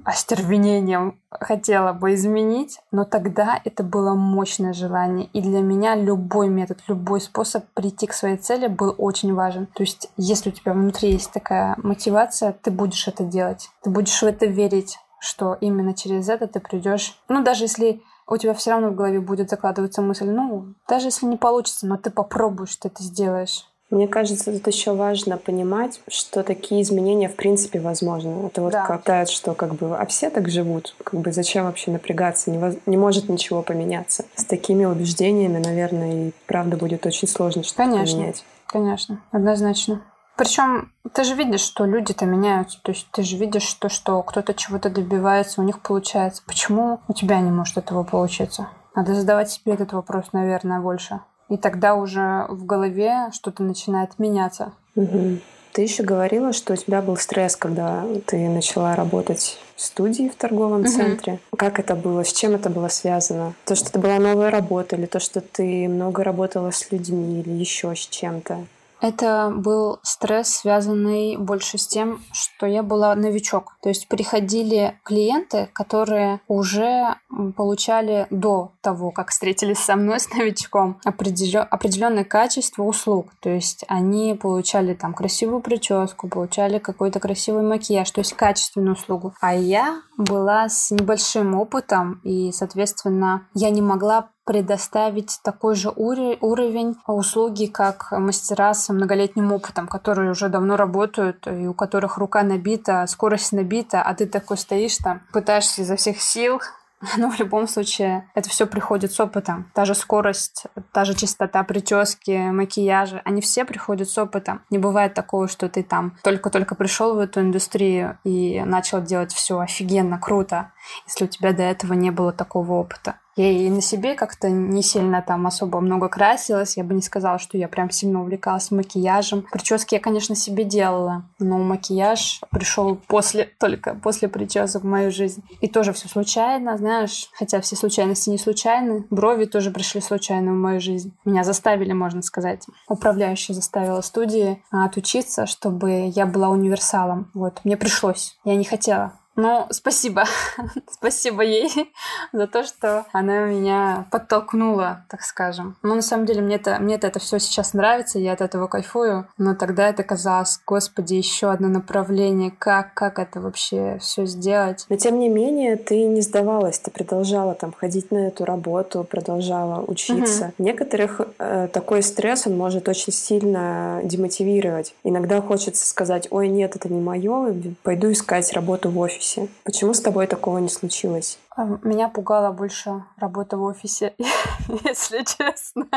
остервенением 0.08 1.20
хотела 1.30 1.92
бы 1.92 2.14
изменить, 2.14 2.80
но 2.94 3.04
тогда 3.04 3.60
это 3.66 3.84
было 3.84 4.14
мощное 4.14 4.72
желание. 4.72 5.26
И 5.34 5.42
для 5.42 5.60
меня 5.60 5.96
любой 5.96 6.48
метод, 6.48 6.80
любой 6.88 7.20
способ 7.20 7.66
прийти 7.74 8.08
к 8.08 8.14
своей 8.14 8.38
цели 8.38 8.68
был 8.68 8.96
очень 8.98 9.34
важен. 9.34 9.66
То 9.66 9.84
есть, 9.84 10.10
если 10.16 10.50
у 10.50 10.54
тебя 10.54 10.72
внутри 10.72 11.12
есть 11.12 11.34
такая 11.34 11.76
мотивация, 11.84 12.54
ты 12.54 12.72
будешь 12.72 13.06
это 13.10 13.26
делать. 13.26 13.70
Ты 13.84 13.90
будешь 13.90 14.22
в 14.22 14.26
это 14.26 14.46
верить, 14.46 14.98
что 15.20 15.58
именно 15.60 15.94
через 15.94 16.30
это 16.30 16.48
ты 16.48 16.62
придешь. 16.62 17.22
Ну, 17.28 17.44
даже 17.44 17.66
если 17.66 18.02
у 18.28 18.38
тебя 18.38 18.54
все 18.54 18.72
равно 18.72 18.92
в 18.92 18.96
голове 18.96 19.20
будет 19.20 19.50
закладываться 19.50 20.02
мысль, 20.02 20.30
ну, 20.30 20.74
даже 20.88 21.08
если 21.08 21.26
не 21.26 21.36
получится, 21.36 21.86
но 21.86 21.98
ты 21.98 22.12
попробуешь, 22.12 22.78
ты 22.78 22.88
это 22.88 23.04
сделаешь. 23.04 23.66
Мне 23.90 24.08
кажется, 24.08 24.52
тут 24.52 24.68
еще 24.68 24.94
важно 24.94 25.38
понимать, 25.38 26.02
что 26.10 26.44
такие 26.44 26.82
изменения 26.82 27.30
в 27.30 27.36
принципе 27.36 27.80
возможны. 27.80 28.48
Это 28.48 28.62
вот 28.62 28.74
да. 28.74 28.86
как 28.86 29.30
что 29.30 29.54
как 29.54 29.76
бы, 29.76 29.96
а 29.96 30.06
все 30.06 30.30
так 30.30 30.50
живут, 30.50 30.94
как 31.04 31.22
бы 31.22 31.32
зачем 31.32 31.66
вообще 31.66 31.92
напрягаться, 31.92 32.52
не, 32.52 32.58
воз... 32.58 32.76
не 32.86 32.98
может 32.98 33.30
ничего 33.30 33.62
поменяться. 33.62 34.26
С 34.36 34.44
такими 34.44 34.84
убеждениями, 34.84 35.60
наверное, 35.60 36.28
и 36.28 36.32
правда 36.48 36.76
будет 36.76 37.06
очень 37.06 37.30
сложно 37.30 37.64
что-то 37.64 37.84
конечно, 37.84 38.18
поменять. 38.18 38.44
Конечно, 38.66 39.22
однозначно. 39.32 40.02
Причем 40.36 40.92
ты 41.14 41.24
же 41.24 41.34
видишь, 41.34 41.62
что 41.62 41.86
люди-то 41.86 42.26
меняются. 42.26 42.80
То 42.84 42.92
есть 42.92 43.08
ты 43.12 43.24
же 43.24 43.38
видишь 43.38 43.74
то, 43.74 43.90
что 43.90 44.22
кто-то 44.22 44.54
чего-то 44.54 44.90
добивается, 44.90 45.62
у 45.62 45.64
них 45.64 45.80
получается. 45.82 46.44
Почему 46.46 47.00
у 47.08 47.14
тебя 47.14 47.40
не 47.40 47.52
может 47.52 47.78
этого 47.78 48.04
получиться? 48.04 48.68
Надо 48.96 49.16
задавать 49.16 49.50
себе 49.50 49.74
этот 49.74 49.94
вопрос, 49.94 50.26
наверное, 50.34 50.80
больше. 50.80 51.22
И 51.50 51.58
тогда 51.58 51.96
уже 51.96 52.46
в 52.50 52.66
голове 52.66 53.30
что-то 53.32 53.64
начинает 53.64 54.20
меняться. 54.20 54.74
Угу. 54.96 55.40
Ты 55.74 55.82
еще 55.84 56.04
говорила, 56.04 56.54
что 56.54 56.74
у 56.74 56.76
тебя 56.76 57.02
был 57.02 57.18
стресс, 57.18 57.56
когда 57.56 58.04
ты 58.26 58.50
начала 58.50 58.96
работать 58.96 59.60
в 59.76 59.82
студии 59.82 60.28
в 60.28 60.36
торговом 60.36 60.82
угу. 60.82 60.90
центре. 60.90 61.40
Как 61.56 61.80
это 61.80 61.96
было? 61.96 62.24
С 62.24 62.34
чем 62.34 62.56
это 62.56 62.70
было 62.70 62.88
связано? 62.88 63.54
То, 63.66 63.76
что 63.76 63.90
это 63.90 64.00
была 64.00 64.18
новая 64.18 64.50
работа, 64.50 64.96
или 64.96 65.06
то, 65.06 65.20
что 65.20 65.40
ты 65.40 65.88
много 65.88 66.24
работала 66.24 66.72
с 66.72 66.92
людьми, 66.92 67.42
или 67.42 67.52
еще 67.52 67.96
с 67.96 68.00
чем-то? 68.00 68.66
Это 69.00 69.54
был 69.56 70.00
стресс, 70.04 70.50
связанный 70.50 71.38
больше 71.38 71.78
с 71.78 71.88
тем, 71.88 72.22
что 72.32 72.66
я 72.66 72.84
была 72.84 73.16
новичок. 73.16 73.74
То 73.82 73.90
есть 73.90 74.08
приходили 74.08 75.00
клиенты, 75.04 75.70
которые 75.74 76.42
уже 76.48 77.16
получали 77.56 78.28
до 78.32 78.74
того, 78.82 79.12
как 79.12 79.30
встретились 79.30 79.80
со 79.80 79.96
мной 79.96 80.20
с 80.20 80.30
новичком, 80.34 81.00
определенное 81.04 82.24
качество 82.24 82.84
услуг. 82.84 83.28
То 83.42 83.50
есть 83.50 83.86
они 83.88 84.34
получали 84.34 84.94
там 84.94 85.14
красивую 85.14 85.62
прическу, 85.62 86.28
получали 86.28 86.80
какой-то 86.80 87.20
красивый 87.20 87.64
макияж, 87.64 88.10
то 88.12 88.20
есть 88.20 88.34
качественную 88.34 88.96
услугу. 88.96 89.34
А 89.42 89.54
я 89.54 90.02
была 90.18 90.70
с 90.70 90.92
небольшим 90.92 91.56
опытом, 91.56 92.20
и, 92.24 92.52
соответственно, 92.52 93.48
я 93.54 93.70
не 93.70 93.82
могла 93.82 94.30
предоставить 94.48 95.40
такой 95.44 95.76
же 95.76 95.92
уровень 95.96 96.96
услуги, 97.06 97.66
как 97.66 98.12
мастера 98.14 98.74
с 98.74 98.88
многолетним 98.88 99.52
опытом, 99.52 99.88
которые 99.88 100.32
уже 100.32 100.48
давно 100.48 100.78
работают, 100.78 101.46
и 101.48 101.68
у 101.68 101.74
которых 101.74 102.18
рука 102.18 102.42
набита, 102.44 103.06
скорость 103.08 103.52
набита, 103.52 104.02
а 104.02 104.16
ты 104.16 104.26
такой 104.26 104.58
стоишь 104.58 104.98
там, 104.98 105.22
пытаешься 105.34 105.82
изо 105.82 105.98
всех 105.98 106.22
сил 106.22 106.62
но 107.18 107.30
в 107.30 107.40
любом 107.40 107.68
случае 107.68 108.28
это 108.34 108.50
все 108.50 108.66
приходит 108.66 109.12
с 109.12 109.20
опытом. 109.20 109.70
Та 109.74 109.86
же 109.86 109.94
скорость, 109.94 110.66
та 110.92 111.06
же 111.06 111.14
чистота 111.14 111.64
прически, 111.64 112.50
макияжа, 112.50 113.22
они 113.24 113.42
все 113.42 113.66
приходят 113.66 114.10
с 114.10 114.18
опытом. 114.18 114.64
Не 114.70 114.78
бывает 114.78 115.14
такого, 115.14 115.48
что 115.48 115.70
ты 115.70 115.84
там 115.84 116.18
только-только 116.24 116.76
пришел 116.76 117.16
в 117.16 117.20
эту 117.20 117.42
индустрию 117.42 118.18
и 118.24 118.62
начал 118.62 119.02
делать 119.02 119.34
все 119.34 119.60
офигенно, 119.60 120.18
круто, 120.18 120.72
если 121.06 121.26
у 121.26 121.28
тебя 121.28 121.54
до 121.54 121.64
этого 121.64 121.94
не 121.94 122.12
было 122.12 122.32
такого 122.32 122.74
опыта. 122.74 123.20
Я 123.38 123.52
и 123.52 123.70
на 123.70 123.82
себе 123.82 124.16
как-то 124.16 124.50
не 124.50 124.82
сильно 124.82 125.22
там 125.22 125.46
особо 125.46 125.80
много 125.80 126.10
красилась. 126.10 126.76
Я 126.76 126.84
бы 126.84 126.96
не 126.96 127.04
сказала, 127.04 127.38
что 127.38 127.58
я 127.58 127.68
прям 127.68 127.92
сильно 127.92 128.22
увлекалась 128.22 128.72
макияжем. 128.72 129.46
Прически 129.52 129.94
я, 129.94 130.02
конечно, 130.02 130.36
себе 130.36 130.64
делала, 130.64 131.24
но 131.38 131.60
макияж 131.60 132.42
пришел 132.52 132.96
после, 133.08 133.46
только 133.60 133.94
после 133.94 134.28
причесок 134.28 134.84
в 134.84 134.88
мою 134.88 135.12
жизнь. 135.12 135.44
И 135.62 135.68
тоже 135.68 135.94
все 135.94 136.10
случайно, 136.10 136.78
знаешь, 136.78 137.30
хотя 137.34 137.62
все 137.62 137.76
случайности 137.76 138.32
не 138.32 138.40
случайны. 138.40 139.06
Брови 139.12 139.46
тоже 139.46 139.70
пришли 139.70 140.02
случайно 140.02 140.54
в 140.54 140.56
мою 140.56 140.80
жизнь. 140.80 141.14
Меня 141.24 141.44
заставили, 141.44 141.94
можно 141.94 142.24
сказать. 142.24 142.66
Управляющая 142.88 143.54
заставила 143.54 144.02
студии 144.02 144.64
отучиться, 144.72 145.46
чтобы 145.46 146.12
я 146.16 146.26
была 146.26 146.50
универсалом. 146.50 147.30
Вот, 147.36 147.62
мне 147.64 147.78
пришлось. 147.78 148.36
Я 148.44 148.56
не 148.56 148.66
хотела. 148.66 149.14
Ну, 149.38 149.68
спасибо. 149.70 150.24
спасибо 150.92 151.44
ей 151.44 151.70
за 152.34 152.48
то, 152.48 152.64
что 152.64 153.06
она 153.14 153.46
меня 153.46 154.08
подтолкнула, 154.10 155.06
так 155.10 155.22
скажем. 155.22 155.76
Ну, 155.84 155.94
на 155.94 156.02
самом 156.02 156.26
деле, 156.26 156.42
мне 156.42 156.56
это, 156.56 156.80
мне 156.80 156.96
это, 156.96 157.06
это 157.06 157.20
все 157.20 157.38
сейчас 157.38 157.74
нравится, 157.74 158.18
я 158.18 158.34
от 158.34 158.42
этого 158.42 158.66
кайфую. 158.66 159.28
Но 159.38 159.54
тогда 159.54 159.90
это 159.90 160.02
казалось, 160.02 160.60
господи, 160.66 161.14
еще 161.14 161.52
одно 161.52 161.68
направление, 161.68 162.52
как, 162.58 162.96
как 162.96 163.20
это 163.20 163.40
вообще 163.40 164.00
все 164.02 164.26
сделать. 164.26 164.88
Но 164.90 164.98
тем 164.98 165.20
не 165.20 165.30
менее, 165.30 165.76
ты 165.76 166.06
не 166.06 166.22
сдавалась, 166.22 166.80
ты 166.80 166.90
продолжала 166.90 167.54
там 167.54 167.74
ходить 167.74 168.10
на 168.10 168.30
эту 168.30 168.44
работу, 168.44 169.04
продолжала 169.04 169.84
учиться. 169.86 170.46
Угу. 170.58 170.66
Некоторых 170.66 171.22
э, 171.38 171.68
такой 171.72 172.02
стресс, 172.02 172.48
он 172.48 172.58
может 172.58 172.90
очень 172.90 173.14
сильно 173.14 174.02
демотивировать. 174.04 174.96
Иногда 175.04 175.42
хочется 175.42 175.86
сказать, 175.86 176.28
ой, 176.32 176.48
нет, 176.48 176.76
это 176.76 176.92
не 176.92 177.00
мое, 177.00 177.54
пойду 177.84 178.12
искать 178.12 178.52
работу 178.54 178.90
в 178.90 178.98
офисе 178.98 179.27
офисе. 179.28 179.50
Почему 179.64 179.94
с 179.94 180.02
тобой 180.02 180.28
такого 180.28 180.60
не 180.60 180.70
случилось? 180.70 181.40
А, 181.56 181.66
меня 181.84 182.10
пугала 182.10 182.52
больше 182.52 183.04
работа 183.18 183.58
в 183.58 183.64
офисе, 183.64 184.14
если 184.86 185.24
честно. 185.24 185.88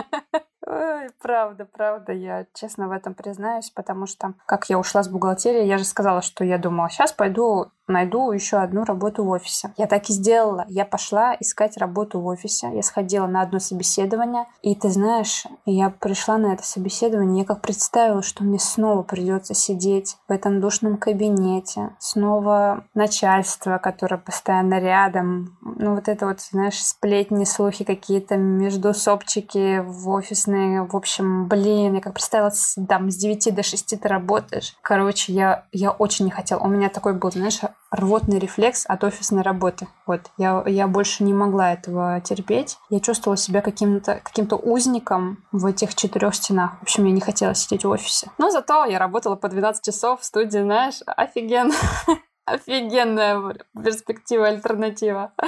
Ой, 0.72 1.10
правда, 1.20 1.64
правда, 1.64 2.12
я 2.12 2.46
честно 2.54 2.86
в 2.86 2.92
этом 2.92 3.14
признаюсь, 3.14 3.70
потому 3.70 4.06
что 4.06 4.34
как 4.46 4.70
я 4.70 4.78
ушла 4.78 5.02
с 5.02 5.08
бухгалтерии, 5.08 5.64
я 5.64 5.78
же 5.78 5.84
сказала, 5.84 6.22
что 6.22 6.44
я 6.44 6.58
думала, 6.58 6.88
сейчас 6.88 7.12
пойду 7.12 7.72
найду 7.90 8.32
еще 8.32 8.58
одну 8.58 8.84
работу 8.84 9.24
в 9.24 9.28
офисе. 9.28 9.72
Я 9.76 9.86
так 9.86 10.08
и 10.08 10.12
сделала. 10.12 10.64
Я 10.68 10.84
пошла 10.84 11.36
искать 11.38 11.76
работу 11.76 12.20
в 12.20 12.26
офисе. 12.26 12.70
Я 12.72 12.82
сходила 12.82 13.26
на 13.26 13.42
одно 13.42 13.58
собеседование. 13.58 14.46
И 14.62 14.74
ты 14.74 14.88
знаешь, 14.88 15.44
я 15.66 15.90
пришла 15.90 16.38
на 16.38 16.54
это 16.54 16.62
собеседование, 16.64 17.40
я 17.40 17.46
как 17.46 17.60
представила, 17.60 18.22
что 18.22 18.44
мне 18.44 18.58
снова 18.58 19.02
придется 19.02 19.54
сидеть 19.54 20.16
в 20.28 20.32
этом 20.32 20.60
душном 20.60 20.96
кабинете. 20.96 21.90
Снова 21.98 22.84
начальство, 22.94 23.78
которое 23.78 24.18
постоянно 24.18 24.78
рядом. 24.78 25.58
Ну 25.60 25.96
вот 25.96 26.08
это 26.08 26.26
вот, 26.26 26.40
знаешь, 26.40 26.82
сплетни, 26.82 27.44
слухи 27.44 27.84
какие-то, 27.84 28.36
между 28.36 28.94
сопчики 28.94 29.80
в 29.80 30.08
офисные. 30.08 30.59
В 30.88 30.96
общем, 30.96 31.48
блин, 31.48 31.94
я 31.94 32.00
как 32.00 32.14
представила, 32.14 32.52
там 32.88 33.10
с 33.10 33.16
9 33.16 33.54
до 33.54 33.62
6 33.62 34.00
ты 34.00 34.08
работаешь. 34.08 34.76
Короче, 34.82 35.32
я, 35.32 35.66
я 35.72 35.90
очень 35.90 36.26
не 36.26 36.30
хотела. 36.30 36.60
У 36.60 36.68
меня 36.68 36.88
такой 36.88 37.14
был, 37.14 37.30
знаешь, 37.30 37.60
рвотный 37.90 38.38
рефлекс 38.38 38.84
от 38.86 39.04
офисной 39.04 39.42
работы. 39.42 39.88
Вот, 40.06 40.22
я, 40.36 40.62
я 40.66 40.86
больше 40.86 41.24
не 41.24 41.34
могла 41.34 41.72
этого 41.72 42.20
терпеть. 42.20 42.78
Я 42.88 43.00
чувствовала 43.00 43.36
себя 43.36 43.60
каким-то 43.60 44.20
каким 44.22 44.48
узником 44.50 45.44
в 45.52 45.66
этих 45.66 45.94
четырех 45.94 46.34
стенах. 46.34 46.78
В 46.80 46.82
общем, 46.82 47.04
я 47.04 47.12
не 47.12 47.20
хотела 47.20 47.54
сидеть 47.54 47.84
в 47.84 47.88
офисе. 47.88 48.30
Но 48.38 48.50
зато 48.50 48.84
я 48.84 48.98
работала 48.98 49.36
по 49.36 49.48
12 49.48 49.84
часов 49.84 50.20
в 50.20 50.24
студии, 50.24 50.58
знаешь, 50.58 51.00
офигенно. 51.06 51.74
Офигенная 52.46 53.56
перспектива, 53.74 54.48
альтернатива. 54.48 55.32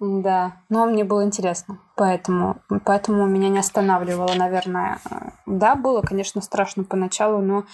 Да, 0.00 0.62
но 0.70 0.86
мне 0.86 1.04
было 1.04 1.24
интересно. 1.24 1.78
Поэтому, 2.00 2.56
поэтому 2.86 3.26
меня 3.26 3.50
не 3.50 3.58
останавливало, 3.58 4.32
наверное. 4.32 5.00
Да, 5.44 5.74
было, 5.74 6.00
конечно, 6.00 6.40
страшно 6.40 6.82
поначалу, 6.82 7.42
но 7.42 7.64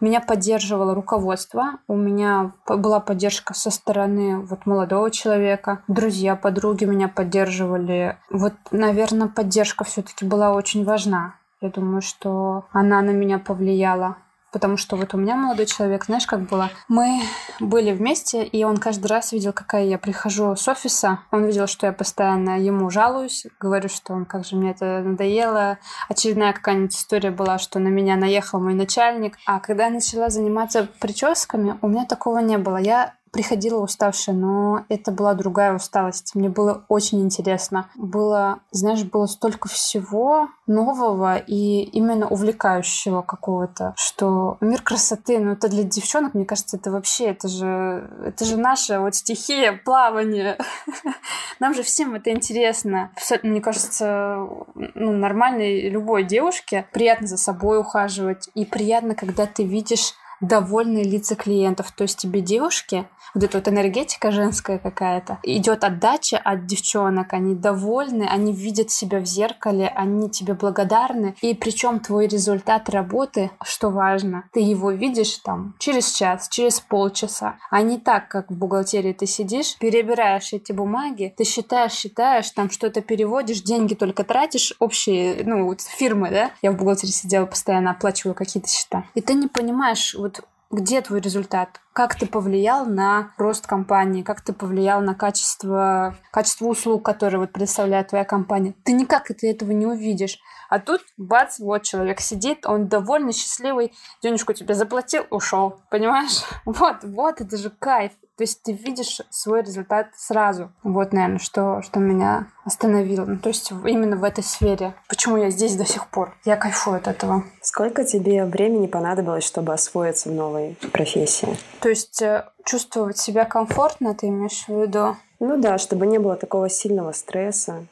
меня 0.00 0.20
поддерживало 0.20 0.94
руководство, 0.94 1.80
у 1.88 1.96
меня 1.96 2.52
была 2.68 3.00
поддержка 3.00 3.54
со 3.54 3.72
стороны 3.72 4.38
вот 4.38 4.66
молодого 4.66 5.10
человека, 5.10 5.82
друзья, 5.88 6.36
подруги 6.36 6.84
меня 6.84 7.08
поддерживали. 7.08 8.18
Вот, 8.30 8.52
наверное, 8.70 9.26
поддержка 9.26 9.82
все-таки 9.82 10.24
была 10.24 10.52
очень 10.52 10.84
важна. 10.84 11.34
Я 11.60 11.68
думаю, 11.70 12.02
что 12.02 12.66
она 12.70 13.02
на 13.02 13.10
меня 13.10 13.40
повлияла. 13.40 14.16
Потому 14.52 14.76
что 14.76 14.96
вот 14.96 15.14
у 15.14 15.16
меня 15.16 15.34
молодой 15.34 15.66
человек, 15.66 16.04
знаешь, 16.04 16.26
как 16.26 16.42
было? 16.42 16.70
Мы 16.86 17.22
были 17.58 17.92
вместе, 17.92 18.44
и 18.44 18.64
он 18.64 18.76
каждый 18.76 19.06
раз 19.06 19.32
видел, 19.32 19.52
какая 19.52 19.84
я 19.84 19.98
прихожу 19.98 20.54
с 20.54 20.68
офиса. 20.68 21.20
Он 21.30 21.44
видел, 21.46 21.66
что 21.66 21.86
я 21.86 21.92
постоянно 21.92 22.60
ему 22.60 22.90
жалуюсь, 22.90 23.46
говорю, 23.58 23.88
что 23.88 24.12
он, 24.12 24.26
как 24.26 24.44
же 24.44 24.56
мне 24.56 24.72
это 24.72 25.00
надоело. 25.02 25.78
Очередная 26.08 26.52
какая-нибудь 26.52 26.94
история 26.94 27.30
была, 27.30 27.58
что 27.58 27.78
на 27.78 27.88
меня 27.88 28.16
наехал 28.16 28.60
мой 28.60 28.74
начальник. 28.74 29.38
А 29.46 29.58
когда 29.58 29.86
я 29.86 29.90
начала 29.90 30.28
заниматься 30.28 30.86
прическами, 31.00 31.78
у 31.80 31.88
меня 31.88 32.04
такого 32.04 32.38
не 32.38 32.58
было. 32.58 32.76
Я 32.76 33.14
приходила 33.32 33.80
уставшая, 33.80 34.36
но 34.36 34.84
это 34.88 35.10
была 35.10 35.32
другая 35.34 35.74
усталость. 35.74 36.34
Мне 36.34 36.50
было 36.50 36.84
очень 36.88 37.22
интересно. 37.22 37.88
Было, 37.96 38.60
знаешь, 38.70 39.02
было 39.04 39.26
столько 39.26 39.68
всего 39.68 40.48
нового 40.66 41.38
и 41.38 41.82
именно 41.82 42.28
увлекающего 42.28 43.22
какого-то, 43.22 43.94
что 43.96 44.58
мир 44.60 44.82
красоты, 44.82 45.38
ну 45.38 45.52
это 45.52 45.68
для 45.68 45.82
девчонок, 45.82 46.34
мне 46.34 46.44
кажется, 46.44 46.76
это 46.76 46.90
вообще, 46.90 47.30
это 47.30 47.48
же, 47.48 48.08
это 48.24 48.44
же 48.44 48.56
наша 48.58 49.00
вот 49.00 49.14
стихия, 49.14 49.80
плавание. 49.82 50.58
Нам 51.58 51.74
же 51.74 51.82
всем 51.82 52.14
это 52.14 52.30
интересно. 52.30 53.12
Мне 53.42 53.62
кажется, 53.62 54.46
ну, 54.74 55.12
нормальной 55.12 55.88
любой 55.88 56.24
девушке 56.24 56.86
приятно 56.92 57.26
за 57.26 57.38
собой 57.38 57.80
ухаживать. 57.80 58.50
И 58.54 58.66
приятно, 58.66 59.14
когда 59.14 59.46
ты 59.46 59.64
видишь 59.64 60.14
довольные 60.42 61.04
лица 61.04 61.36
клиентов. 61.36 61.92
То 61.92 62.02
есть 62.02 62.18
тебе 62.18 62.40
девушки, 62.40 63.06
вот 63.34 63.44
эта 63.44 63.58
вот 63.58 63.68
энергетика 63.68 64.30
женская 64.30 64.78
какая-то, 64.78 65.38
идет 65.42 65.84
отдача 65.84 66.38
от 66.38 66.66
девчонок, 66.66 67.32
они 67.32 67.54
довольны, 67.54 68.24
они 68.24 68.52
видят 68.52 68.90
себя 68.90 69.20
в 69.20 69.26
зеркале, 69.26 69.88
они 69.88 70.30
тебе 70.30 70.54
благодарны. 70.54 71.34
И 71.40 71.54
причем 71.54 72.00
твой 72.00 72.26
результат 72.26 72.88
работы, 72.90 73.50
что 73.64 73.90
важно, 73.90 74.44
ты 74.52 74.60
его 74.60 74.90
видишь 74.90 75.36
там 75.38 75.74
через 75.78 76.12
час, 76.12 76.48
через 76.48 76.80
полчаса, 76.80 77.56
а 77.70 77.82
не 77.82 77.98
так, 77.98 78.28
как 78.28 78.50
в 78.50 78.56
бухгалтерии 78.56 79.12
ты 79.12 79.26
сидишь, 79.26 79.76
перебираешь 79.78 80.52
эти 80.52 80.72
бумаги, 80.72 81.32
ты 81.36 81.44
считаешь, 81.44 81.92
считаешь, 81.92 82.50
там 82.50 82.70
что-то 82.70 83.00
переводишь, 83.00 83.62
деньги 83.62 83.94
только 83.94 84.24
тратишь, 84.24 84.74
общие, 84.78 85.42
ну, 85.44 85.66
вот 85.66 85.80
фирмы, 85.80 86.30
да, 86.30 86.50
я 86.62 86.72
в 86.72 86.76
бухгалтерии 86.76 87.12
сидела, 87.12 87.46
постоянно 87.46 87.92
оплачиваю 87.92 88.34
какие-то 88.34 88.68
счета. 88.68 89.04
И 89.14 89.20
ты 89.20 89.34
не 89.34 89.48
понимаешь, 89.48 90.14
вот 90.14 90.42
где 90.72 91.02
твой 91.02 91.20
результат? 91.20 91.80
Как 91.92 92.14
ты 92.14 92.26
повлиял 92.26 92.86
на 92.86 93.34
рост 93.36 93.66
компании? 93.66 94.22
Как 94.22 94.40
ты 94.40 94.54
повлиял 94.54 95.02
на 95.02 95.14
качество, 95.14 96.16
качество 96.32 96.66
услуг, 96.66 97.04
которые 97.04 97.40
вот 97.40 97.52
представляет 97.52 98.08
твоя 98.08 98.24
компания? 98.24 98.74
Ты 98.82 98.92
никак 98.92 99.30
это, 99.30 99.46
этого 99.46 99.70
не 99.72 99.86
увидишь. 99.86 100.38
А 100.70 100.78
тут, 100.78 101.02
бац, 101.18 101.58
вот 101.58 101.82
человек 101.82 102.20
сидит, 102.20 102.64
он 102.64 102.88
довольный, 102.88 103.34
счастливый, 103.34 103.92
денежку 104.22 104.54
тебе 104.54 104.74
заплатил, 104.74 105.26
ушел. 105.30 105.82
Понимаешь? 105.90 106.42
Вот, 106.64 107.04
вот, 107.04 107.40
это 107.42 107.58
же 107.58 107.68
кайф. 107.68 108.12
То 108.36 108.44
есть 108.44 108.62
ты 108.62 108.72
видишь 108.72 109.20
свой 109.30 109.62
результат 109.62 110.08
сразу. 110.16 110.72
Вот, 110.82 111.12
наверное, 111.12 111.38
что, 111.38 111.82
что 111.82 112.00
меня 112.00 112.48
остановило. 112.64 113.26
Ну, 113.26 113.38
то 113.38 113.48
есть 113.48 113.70
именно 113.70 114.16
в 114.16 114.24
этой 114.24 114.42
сфере. 114.42 114.94
Почему 115.08 115.36
я 115.36 115.50
здесь 115.50 115.76
до 115.76 115.84
сих 115.84 116.08
пор? 116.08 116.34
Я 116.44 116.56
кайфую 116.56 116.96
от 116.96 117.08
этого. 117.08 117.44
Сколько 117.60 118.04
тебе 118.04 118.44
времени 118.46 118.86
понадобилось, 118.86 119.44
чтобы 119.44 119.74
освоиться 119.74 120.30
в 120.30 120.32
новой 120.32 120.76
профессии? 120.92 121.56
То 121.80 121.90
есть 121.90 122.22
э, 122.22 122.46
чувствовать 122.64 123.18
себя 123.18 123.44
комфортно, 123.44 124.14
ты 124.14 124.28
имеешь 124.28 124.64
в 124.66 124.82
виду? 124.82 125.16
Ну 125.38 125.60
да, 125.60 125.76
чтобы 125.76 126.06
не 126.06 126.18
было 126.18 126.36
такого 126.36 126.68
сильного 126.70 127.12
стресса. 127.12 127.86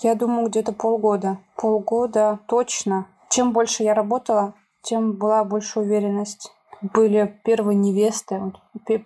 Я 0.00 0.14
думаю, 0.14 0.48
где-то 0.48 0.72
полгода. 0.72 1.38
Полгода 1.56 2.40
точно. 2.46 3.06
Чем 3.30 3.52
больше 3.52 3.82
я 3.82 3.94
работала, 3.94 4.54
тем 4.82 5.12
была 5.12 5.44
больше 5.44 5.80
уверенность 5.80 6.52
были 6.80 7.38
первые 7.44 7.76
невесты. 7.76 8.38
Вот, 8.38 8.54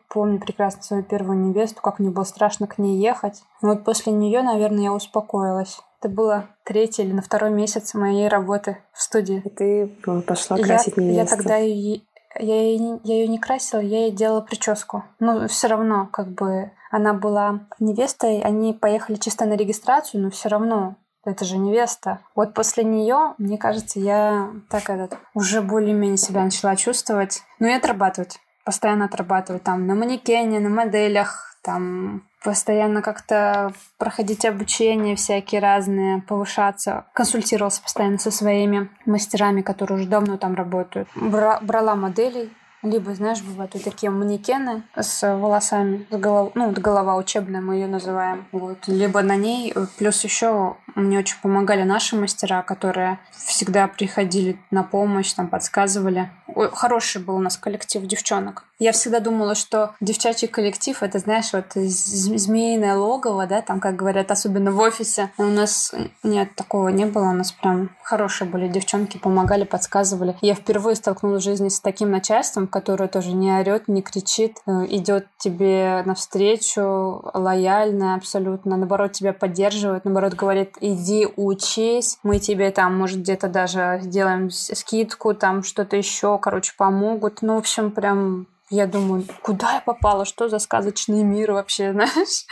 помню 0.08 0.40
прекрасно 0.40 0.82
свою 0.82 1.02
первую 1.02 1.38
невесту, 1.38 1.80
как 1.80 1.98
мне 1.98 2.10
было 2.10 2.24
страшно 2.24 2.66
к 2.66 2.78
ней 2.78 2.98
ехать. 2.98 3.42
Вот 3.60 3.84
после 3.84 4.12
нее, 4.12 4.42
наверное, 4.42 4.84
я 4.84 4.92
успокоилась. 4.92 5.80
Это 6.00 6.08
было 6.08 6.46
третий 6.64 7.02
или 7.02 7.12
на 7.12 7.22
второй 7.22 7.50
месяц 7.50 7.94
моей 7.94 8.28
работы 8.28 8.78
в 8.92 9.02
студии. 9.02 9.42
И 9.44 9.48
ты 9.48 9.86
пошла 10.26 10.56
красить 10.56 10.94
я, 10.96 11.02
невесту. 11.02 11.20
Я 11.20 11.26
тогда 11.26 11.56
ее, 11.56 12.00
я, 12.38 12.60
ее, 12.62 13.00
я 13.04 13.14
ее 13.14 13.28
не 13.28 13.38
красила, 13.38 13.80
я 13.80 14.06
ей 14.06 14.10
делала 14.10 14.40
прическу. 14.40 15.04
Но 15.20 15.46
все 15.46 15.68
равно, 15.68 16.08
как 16.12 16.28
бы, 16.28 16.72
она 16.90 17.14
была 17.14 17.60
невестой, 17.78 18.40
они 18.40 18.72
поехали 18.72 19.16
чисто 19.16 19.44
на 19.46 19.54
регистрацию, 19.54 20.22
но 20.22 20.30
все 20.30 20.48
равно 20.48 20.96
это 21.24 21.44
же 21.44 21.56
невеста. 21.56 22.20
Вот 22.34 22.54
после 22.54 22.84
нее, 22.84 23.34
мне 23.38 23.58
кажется, 23.58 24.00
я 24.00 24.50
так 24.68 24.90
этот 24.90 25.18
уже 25.34 25.62
более-менее 25.62 26.16
себя 26.16 26.42
начала 26.44 26.76
чувствовать. 26.76 27.42
Ну 27.58 27.68
и 27.68 27.72
отрабатывать. 27.72 28.38
Постоянно 28.64 29.06
отрабатывать 29.06 29.62
там 29.62 29.86
на 29.86 29.94
манекене, 29.94 30.60
на 30.60 30.68
моделях, 30.68 31.56
там 31.62 32.22
постоянно 32.44 33.02
как-то 33.02 33.72
проходить 33.98 34.44
обучение 34.44 35.14
всякие 35.16 35.60
разные, 35.60 36.22
повышаться. 36.22 37.06
Консультировался 37.12 37.82
постоянно 37.82 38.18
со 38.18 38.30
своими 38.30 38.90
мастерами, 39.06 39.62
которые 39.62 39.98
уже 40.00 40.08
давно 40.08 40.36
там 40.36 40.54
работают. 40.54 41.08
Бра- 41.14 41.60
брала 41.62 41.94
моделей, 41.94 42.52
либо, 42.82 43.14
знаешь, 43.14 43.42
бывают 43.42 43.74
вот 43.74 43.84
такие 43.84 44.10
манекены 44.10 44.82
с 44.96 45.36
волосами, 45.36 46.06
с 46.10 46.16
голов... 46.16 46.52
ну, 46.54 46.72
голова 46.72 47.16
учебная, 47.16 47.60
мы 47.60 47.76
ее 47.76 47.86
называем. 47.86 48.46
Вот. 48.52 48.86
Либо 48.86 49.22
на 49.22 49.36
ней, 49.36 49.74
плюс 49.98 50.22
еще 50.24 50.76
мне 50.94 51.18
очень 51.18 51.36
помогали 51.40 51.82
наши 51.84 52.16
мастера, 52.16 52.62
которые 52.62 53.18
всегда 53.30 53.88
приходили 53.88 54.58
на 54.70 54.82
помощь, 54.82 55.32
там 55.32 55.48
подсказывали. 55.48 56.30
Ой, 56.54 56.70
хороший 56.70 57.22
был 57.22 57.36
у 57.36 57.40
нас 57.40 57.56
коллектив 57.56 58.02
девчонок. 58.02 58.64
Я 58.78 58.92
всегда 58.92 59.20
думала, 59.20 59.54
что 59.54 59.94
девчачий 60.00 60.48
коллектив 60.48 61.02
это, 61.02 61.18
знаешь, 61.18 61.52
вот 61.52 61.72
змеиное 61.74 62.96
логово, 62.96 63.46
да, 63.46 63.62
там, 63.62 63.80
как 63.80 63.96
говорят, 63.96 64.30
особенно 64.30 64.72
в 64.72 64.78
офисе. 64.80 65.30
У 65.38 65.44
нас 65.44 65.94
нет, 66.22 66.54
такого 66.56 66.88
не 66.88 67.06
было. 67.06 67.30
У 67.30 67.32
нас 67.32 67.52
прям 67.52 67.90
хорошие 68.02 68.48
были 68.48 68.68
девчонки, 68.68 69.18
помогали, 69.18 69.64
подсказывали. 69.64 70.36
Я 70.42 70.54
впервые 70.54 70.96
столкнулась 70.96 71.42
в 71.42 71.46
жизни 71.46 71.68
с 71.68 71.80
таким 71.80 72.10
начальством, 72.10 72.66
которое 72.72 73.08
тоже 73.08 73.32
не 73.32 73.52
орет, 73.52 73.86
не 73.86 74.02
кричит, 74.02 74.56
э, 74.66 74.86
идет 74.88 75.26
тебе 75.38 76.02
навстречу, 76.04 77.22
лояльно 77.34 78.16
абсолютно, 78.16 78.76
наоборот, 78.76 79.12
тебя 79.12 79.32
поддерживает, 79.32 80.04
наоборот, 80.04 80.34
говорит, 80.34 80.74
иди 80.80 81.28
учись, 81.36 82.18
мы 82.24 82.40
тебе 82.40 82.72
там, 82.72 82.98
может, 82.98 83.20
где-то 83.20 83.48
даже 83.48 84.00
сделаем 84.02 84.50
скидку, 84.50 85.34
там 85.34 85.62
что-то 85.62 85.96
еще, 85.96 86.38
короче, 86.38 86.72
помогут. 86.76 87.42
Ну, 87.42 87.54
в 87.54 87.58
общем, 87.58 87.92
прям 87.92 88.46
я 88.72 88.86
думаю, 88.86 89.24
куда 89.42 89.74
я 89.74 89.80
попала, 89.82 90.24
что 90.24 90.48
за 90.48 90.58
сказочный 90.58 91.22
мир 91.22 91.52
вообще, 91.52 91.92
знаешь? 91.92 92.46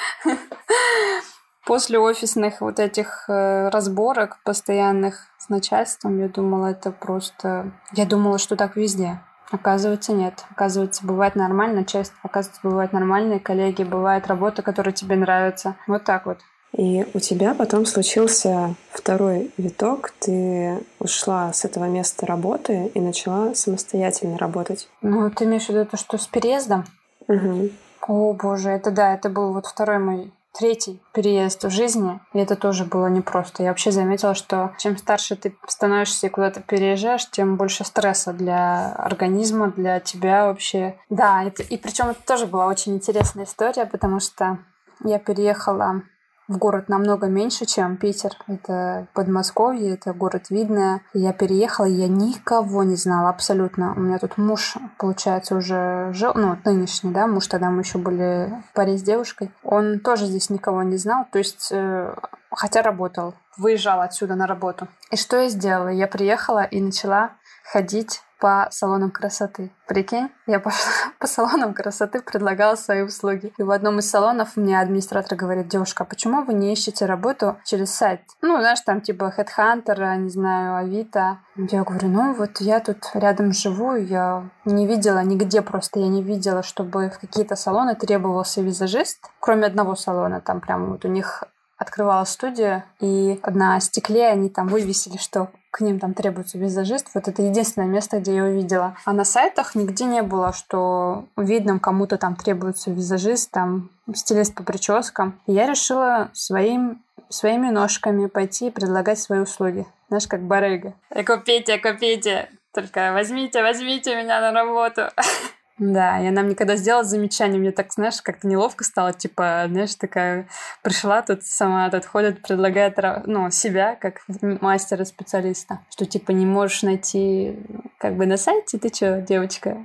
После 1.67 1.99
офисных 1.99 2.61
вот 2.61 2.79
этих 2.79 3.25
э, 3.29 3.69
разборок 3.69 4.39
постоянных 4.45 5.29
с 5.39 5.49
начальством, 5.49 6.19
я 6.19 6.29
думала, 6.29 6.67
это 6.67 6.91
просто... 6.91 7.73
Я 7.93 8.05
думала, 8.05 8.39
что 8.39 8.57
так 8.57 8.77
везде. 8.77 9.21
Оказывается, 9.51 10.13
нет. 10.13 10.45
Оказывается, 10.51 11.05
бывает 11.05 11.35
нормально, 11.35 11.85
часть, 11.85 12.13
оказывается, 12.23 12.61
бывают 12.63 12.93
нормальные 12.93 13.41
коллеги, 13.41 13.83
бывает 13.83 14.27
работа, 14.29 14.63
которая 14.63 14.93
тебе 14.93 15.17
нравится. 15.17 15.77
Вот 15.87 16.05
так 16.05 16.27
вот. 16.27 16.39
И 16.77 17.05
у 17.15 17.19
тебя 17.19 17.55
потом 17.55 17.85
случился 17.85 18.75
второй 18.93 19.51
виток. 19.57 20.13
Ты 20.21 20.85
ушла 21.01 21.53
с 21.53 21.65
этого 21.65 21.87
места 21.87 22.27
работы 22.27 22.93
и 22.95 23.01
начала 23.01 23.55
самостоятельно 23.55 24.39
работать. 24.39 24.89
Ну, 25.03 25.31
ты 25.31 25.45
имеешь 25.45 25.67
в 25.67 25.71
виду 25.71 25.85
то, 25.85 25.97
что 25.97 26.17
с 26.17 26.27
переездом? 26.29 26.85
Угу. 27.27 27.71
О, 28.07 28.33
боже, 28.35 28.71
это 28.71 28.91
да, 28.91 29.15
это 29.15 29.29
был 29.29 29.53
вот 29.53 29.67
второй 29.67 29.99
мой 29.99 30.33
третий 30.59 31.03
переезд 31.13 31.65
в 31.65 31.71
жизни, 31.71 32.21
и 32.33 32.39
это 32.39 32.57
тоже 32.57 32.85
было 32.85 33.07
непросто. 33.07 33.63
Я 33.63 33.71
вообще 33.71 33.91
заметила, 33.91 34.35
что 34.35 34.75
чем 34.79 34.97
старше 34.97 35.37
ты 35.37 35.57
становишься 35.67 36.27
и 36.27 36.31
куда-то 36.31 36.61
переезжаешь, 36.61 37.29
тем 37.31 37.57
больше 37.57 37.85
стресса 37.85 38.33
для 38.33 38.93
организма, 38.93 39.71
для 39.71 40.01
тебя 40.01 40.47
вообще. 40.47 40.99
Да, 41.09 41.45
это, 41.45 41.63
и 41.63 41.77
причем 41.77 42.09
это 42.09 42.21
тоже 42.27 42.47
была 42.47 42.67
очень 42.67 42.95
интересная 42.95 43.45
история, 43.45 43.87
потому 43.87 44.21
что 44.21 44.59
я 45.05 45.19
переехала 45.19 46.03
в 46.51 46.59
город 46.59 46.89
намного 46.89 47.29
меньше, 47.29 47.65
чем 47.65 47.97
Питер. 47.97 48.33
Это 48.49 49.07
Подмосковье, 49.15 49.95
это 49.95 50.13
город 50.13 50.51
видное. 50.51 51.01
Я 51.15 51.33
переехала, 51.33 51.87
я 51.87 52.09
никого 52.09 52.83
не 52.83 52.97
знала 52.97 53.31
абсолютно. 53.31 53.95
У 53.95 54.01
меня 54.01 54.19
тут 54.19 54.37
муж, 54.37 54.77
получается, 54.99 55.55
уже 55.55 56.11
жил, 56.13 56.33
ну, 56.35 56.59
нынешний, 56.65 57.13
да, 57.13 57.29
муж 57.29 57.47
тогда 57.47 57.71
мы 57.71 57.83
еще 57.83 57.99
были 57.99 58.53
в 58.69 58.75
паре 58.75 58.99
с 58.99 59.03
девушкой. 59.03 59.53
Он 59.63 60.01
тоже 60.01 60.27
здесь 60.27 60.51
никого 60.51 60.83
не 60.83 60.97
знал, 60.97 61.25
то 61.31 61.39
есть, 61.39 61.69
э, 61.71 62.15
хотя 62.51 62.83
работал 62.83 63.35
выезжала 63.57 64.05
отсюда 64.05 64.35
на 64.35 64.47
работу. 64.47 64.89
И 65.13 65.17
что 65.17 65.37
я 65.37 65.49
сделала? 65.49 65.89
Я 65.89 66.09
приехала 66.09 66.65
и 66.65 66.81
начала 66.81 67.33
ходить 67.63 68.23
по 68.41 68.69
салонам 68.71 69.11
красоты. 69.11 69.71
Прикинь, 69.87 70.31
я 70.47 70.61
пошла 70.61 70.91
по 71.19 71.27
салонам 71.27 71.75
красоты, 71.75 72.23
предлагала 72.23 72.75
свои 72.75 73.03
услуги. 73.03 73.53
И 73.59 73.63
в 73.63 73.71
одном 73.71 73.99
из 73.99 74.11
салонов 74.11 74.57
мне 74.57 74.81
администратор 74.81 75.37
говорит, 75.37 75.69
девушка, 75.69 76.05
а 76.05 76.07
почему 76.07 76.43
вы 76.43 76.55
не 76.55 76.73
ищете 76.73 77.07
работу 77.07 77.59
через 77.65 77.91
сайт? 77.93 78.23
Ну, 78.41 78.59
знаешь, 78.59 78.81
там 78.81 79.01
типа 79.01 79.33
Headhunter, 79.37 80.17
не 80.17 80.31
знаю, 80.31 80.77
Авито. 80.77 81.39
Я 81.57 81.85
говорю, 81.85 82.09
ну 82.09 82.35
вот 82.35 82.61
я 82.61 82.81
тут 82.81 83.11
рядом 83.15 83.53
живу, 83.53 83.95
я 83.95 84.49
не 84.65 84.87
видела 84.87 85.23
нигде 85.23 85.61
просто, 85.61 86.01
я 86.01 86.09
не 86.09 86.23
видела, 86.23 86.63
чтобы 86.63 87.11
в 87.11 87.19
какие-то 87.19 87.57
салоны 87.57 87.95
требовался 87.95 88.63
визажист, 88.63 89.31
кроме 89.41 89.67
одного 89.67 89.95
салона, 89.95 90.41
там 90.41 90.61
прям 90.61 90.93
вот 90.93 91.05
у 91.05 91.09
них 91.09 91.45
открывала 91.81 92.25
студию, 92.25 92.85
и 93.01 93.41
на 93.47 93.81
стекле 93.81 94.29
они 94.29 94.51
там 94.51 94.69
вывесили, 94.69 95.17
что 95.17 95.49
к 95.71 95.81
ним 95.81 95.99
там 95.99 96.13
требуется 96.13 96.59
визажист. 96.59 97.09
Вот 97.15 97.27
это 97.27 97.41
единственное 97.43 97.89
место, 97.89 98.21
где 98.21 98.35
я 98.37 98.45
увидела. 98.45 98.97
А 99.07 99.13
на 99.15 99.25
сайтах 99.25 99.75
нигде 99.75 100.05
не 100.05 100.23
было, 100.23 100.53
что 100.53 101.25
видно, 101.39 101.79
кому-то 101.79 102.19
там 102.19 102.37
требуется 102.37 102.91
визажист, 102.91 103.51
там 103.51 103.89
стилист 104.15 104.55
по 104.55 104.63
прическам. 104.63 105.41
И 105.47 105.53
я 105.53 105.67
решила 105.67 106.29
своим, 106.35 107.03
своими 107.31 107.71
ножками 107.71 108.27
пойти 108.27 108.67
и 108.67 108.71
предлагать 108.71 109.19
свои 109.19 109.39
услуги. 109.39 109.87
Знаешь, 110.09 110.27
как 110.27 110.43
барыга. 110.43 110.93
Купите, 111.25 111.79
купите. 111.79 112.51
Только 112.75 113.13
возьмите, 113.15 113.63
возьмите 113.63 114.17
меня 114.17 114.41
на 114.41 114.53
работу. 114.53 115.03
Да, 115.81 116.21
и 116.21 116.27
она 116.27 116.43
мне 116.43 116.55
когда 116.55 116.77
сделала 116.77 117.05
замечание, 117.05 117.59
мне 117.59 117.73
так, 117.73 117.91
знаешь, 117.91 118.21
как-то 118.21 118.47
неловко 118.47 118.85
стало, 118.85 119.15
типа, 119.15 119.65
знаешь, 119.67 119.95
такая 119.95 120.47
пришла 120.83 121.23
тут 121.23 121.43
сама, 121.43 121.89
тут 121.89 122.05
ходит, 122.05 122.43
предлагает, 122.43 122.99
ну, 123.25 123.51
себя 123.51 123.97
как 123.97 124.21
мастера-специалиста, 124.61 125.81
что, 125.89 126.05
типа, 126.05 126.33
не 126.33 126.45
можешь 126.45 126.83
найти 126.83 127.59
как 127.97 128.17
бы 128.17 128.27
на 128.27 128.37
сайте, 128.37 128.79
ты 128.79 128.95
что, 128.95 129.23
девочка, 129.23 129.79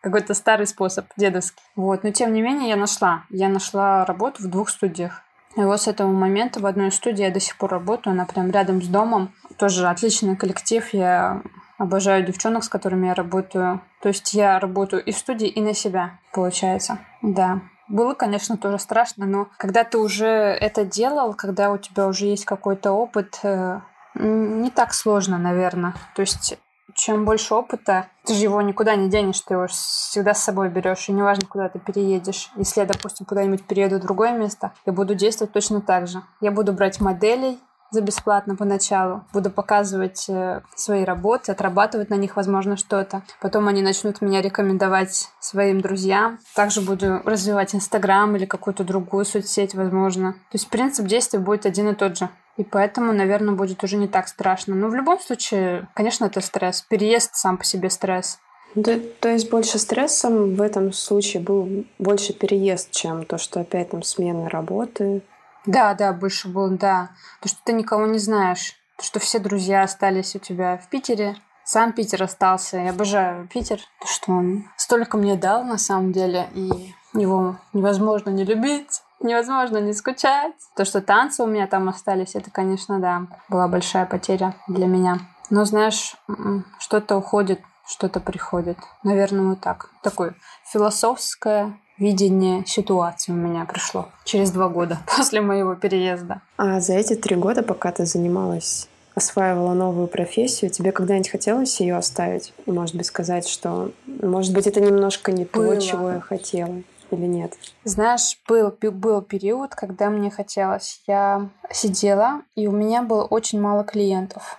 какой-то 0.00 0.34
старый 0.34 0.68
способ, 0.68 1.06
дедовский. 1.16 1.62
Вот, 1.74 2.04
но 2.04 2.12
тем 2.12 2.32
не 2.32 2.40
менее 2.40 2.68
я 2.68 2.76
нашла. 2.76 3.24
Я 3.28 3.48
нашла 3.48 4.04
работу 4.04 4.44
в 4.44 4.46
двух 4.46 4.68
студиях. 4.68 5.22
И 5.56 5.60
вот 5.60 5.80
с 5.80 5.88
этого 5.88 6.12
момента 6.12 6.60
в 6.60 6.66
одной 6.66 6.92
студии 6.92 7.24
я 7.24 7.32
до 7.32 7.40
сих 7.40 7.56
пор 7.56 7.70
работаю, 7.70 8.12
она 8.12 8.26
прям 8.26 8.52
рядом 8.52 8.80
с 8.80 8.86
домом. 8.86 9.34
Тоже 9.58 9.88
отличный 9.88 10.36
коллектив, 10.36 10.88
я 10.92 11.42
Обожаю 11.78 12.24
девчонок, 12.24 12.64
с 12.64 12.68
которыми 12.68 13.08
я 13.08 13.14
работаю. 13.14 13.80
То 14.02 14.08
есть 14.08 14.34
я 14.34 14.58
работаю 14.58 15.04
и 15.04 15.12
в 15.12 15.18
студии, 15.18 15.48
и 15.48 15.60
на 15.60 15.74
себя, 15.74 16.18
получается. 16.32 16.98
Да. 17.22 17.60
Было, 17.88 18.14
конечно, 18.14 18.56
тоже 18.56 18.78
страшно, 18.78 19.26
но 19.26 19.48
когда 19.58 19.84
ты 19.84 19.98
уже 19.98 20.26
это 20.26 20.84
делал, 20.84 21.34
когда 21.34 21.70
у 21.70 21.78
тебя 21.78 22.06
уже 22.06 22.26
есть 22.26 22.44
какой-то 22.44 22.92
опыт, 22.92 23.40
э, 23.42 23.80
не 24.14 24.70
так 24.70 24.94
сложно, 24.94 25.38
наверное. 25.38 25.94
То 26.14 26.20
есть 26.22 26.58
чем 26.94 27.24
больше 27.24 27.54
опыта, 27.54 28.06
ты 28.24 28.34
же 28.34 28.42
его 28.42 28.60
никуда 28.62 28.96
не 28.96 29.08
денешь, 29.08 29.40
ты 29.40 29.54
его 29.54 29.66
всегда 29.66 30.34
с 30.34 30.42
собой 30.42 30.68
берешь, 30.68 31.08
и 31.08 31.12
неважно, 31.12 31.46
куда 31.46 31.68
ты 31.68 31.78
переедешь. 31.78 32.50
Если 32.56 32.80
я, 32.80 32.86
допустим, 32.86 33.26
куда-нибудь 33.26 33.64
перееду 33.64 33.96
в 33.96 34.02
другое 34.02 34.32
место, 34.32 34.72
я 34.86 34.92
буду 34.92 35.14
действовать 35.14 35.52
точно 35.52 35.80
так 35.80 36.06
же. 36.06 36.22
Я 36.40 36.50
буду 36.50 36.72
брать 36.72 37.00
моделей, 37.00 37.58
за 37.92 38.00
бесплатно 38.00 38.56
поначалу. 38.56 39.24
Буду 39.32 39.50
показывать 39.50 40.28
э, 40.28 40.62
свои 40.74 41.04
работы, 41.04 41.52
отрабатывать 41.52 42.10
на 42.10 42.14
них, 42.14 42.36
возможно, 42.36 42.76
что-то. 42.76 43.22
Потом 43.40 43.68
они 43.68 43.82
начнут 43.82 44.20
меня 44.20 44.40
рекомендовать 44.42 45.28
своим 45.38 45.80
друзьям. 45.80 46.38
Также 46.56 46.80
буду 46.80 47.20
развивать 47.24 47.74
Инстаграм 47.74 48.34
или 48.34 48.46
какую-то 48.46 48.82
другую 48.82 49.24
соцсеть, 49.24 49.74
возможно. 49.74 50.32
То 50.32 50.54
есть 50.54 50.68
принцип 50.70 51.06
действия 51.06 51.38
будет 51.38 51.66
один 51.66 51.90
и 51.90 51.94
тот 51.94 52.18
же. 52.18 52.28
И 52.56 52.64
поэтому, 52.64 53.12
наверное, 53.12 53.54
будет 53.54 53.84
уже 53.84 53.96
не 53.96 54.08
так 54.08 54.26
страшно. 54.26 54.74
Но 54.74 54.88
в 54.88 54.94
любом 54.94 55.20
случае, 55.20 55.88
конечно, 55.94 56.24
это 56.24 56.40
стресс. 56.40 56.82
Переезд 56.82 57.34
сам 57.34 57.56
по 57.58 57.64
себе 57.64 57.90
стресс. 57.90 58.38
Да, 58.74 58.98
то 59.20 59.28
есть 59.28 59.50
больше 59.50 59.78
стрессом 59.78 60.54
в 60.54 60.62
этом 60.62 60.92
случае 60.92 61.42
был 61.42 61.84
больше 61.98 62.32
переезд, 62.32 62.90
чем 62.90 63.24
то, 63.26 63.36
что 63.36 63.60
опять 63.60 63.90
там 63.90 64.02
смена 64.02 64.48
работы. 64.48 65.22
Да, 65.66 65.94
да, 65.94 66.12
больше 66.12 66.48
был, 66.48 66.70
да. 66.70 67.10
То, 67.40 67.48
что 67.48 67.58
ты 67.64 67.72
никого 67.72 68.06
не 68.06 68.18
знаешь. 68.18 68.74
То, 68.98 69.04
что 69.04 69.20
все 69.20 69.38
друзья 69.38 69.82
остались 69.82 70.34
у 70.34 70.38
тебя 70.38 70.78
в 70.78 70.88
Питере. 70.88 71.36
Сам 71.64 71.92
Питер 71.92 72.22
остался. 72.22 72.78
Я 72.78 72.90
обожаю 72.90 73.46
Питер. 73.48 73.78
То, 74.00 74.06
что 74.06 74.32
он 74.32 74.64
столько 74.76 75.16
мне 75.16 75.36
дал, 75.36 75.64
на 75.64 75.78
самом 75.78 76.12
деле. 76.12 76.48
И 76.54 76.94
его 77.14 77.56
невозможно 77.72 78.30
не 78.30 78.44
любить. 78.44 79.02
Невозможно 79.20 79.78
не 79.78 79.92
скучать. 79.92 80.54
То, 80.74 80.84
что 80.84 81.00
танцы 81.00 81.44
у 81.44 81.46
меня 81.46 81.68
там 81.68 81.88
остались, 81.88 82.34
это, 82.34 82.50
конечно, 82.50 82.98
да, 82.98 83.28
была 83.48 83.68
большая 83.68 84.04
потеря 84.04 84.56
для 84.66 84.86
меня. 84.86 85.20
Но, 85.48 85.64
знаешь, 85.64 86.16
м-м, 86.28 86.64
что-то 86.78 87.16
уходит, 87.16 87.60
что-то 87.86 88.18
приходит. 88.18 88.78
Наверное, 89.04 89.50
вот 89.50 89.60
так. 89.60 89.90
Такое 90.02 90.34
философское 90.64 91.78
видение 92.02 92.64
ситуации 92.66 93.32
у 93.32 93.36
меня 93.36 93.64
пришло 93.64 94.08
через 94.24 94.50
два 94.50 94.68
года 94.68 94.98
после 95.16 95.40
моего 95.40 95.74
переезда. 95.74 96.42
А 96.56 96.80
за 96.80 96.94
эти 96.94 97.14
три 97.14 97.36
года, 97.36 97.62
пока 97.62 97.92
ты 97.92 98.04
занималась 98.04 98.88
осваивала 99.14 99.74
новую 99.74 100.06
профессию, 100.06 100.70
тебе 100.70 100.90
когда-нибудь 100.90 101.28
хотелось 101.28 101.78
ее 101.80 101.96
оставить? 101.96 102.54
И, 102.64 102.72
может 102.72 102.94
быть, 102.94 103.04
сказать, 103.04 103.46
что, 103.46 103.92
может 104.06 104.54
быть, 104.54 104.66
это 104.66 104.80
немножко 104.80 105.32
не 105.32 105.44
Было. 105.44 105.74
то, 105.74 105.80
чего 105.82 106.12
я 106.12 106.20
хотела 106.20 106.82
или 107.10 107.26
нет? 107.26 107.52
Знаешь, 107.84 108.38
был, 108.48 108.74
был 108.80 109.20
период, 109.20 109.74
когда 109.74 110.08
мне 110.08 110.30
хотелось. 110.30 111.02
Я 111.06 111.50
сидела, 111.70 112.40
и 112.56 112.66
у 112.66 112.72
меня 112.72 113.02
было 113.02 113.24
очень 113.24 113.60
мало 113.60 113.84
клиентов. 113.84 114.58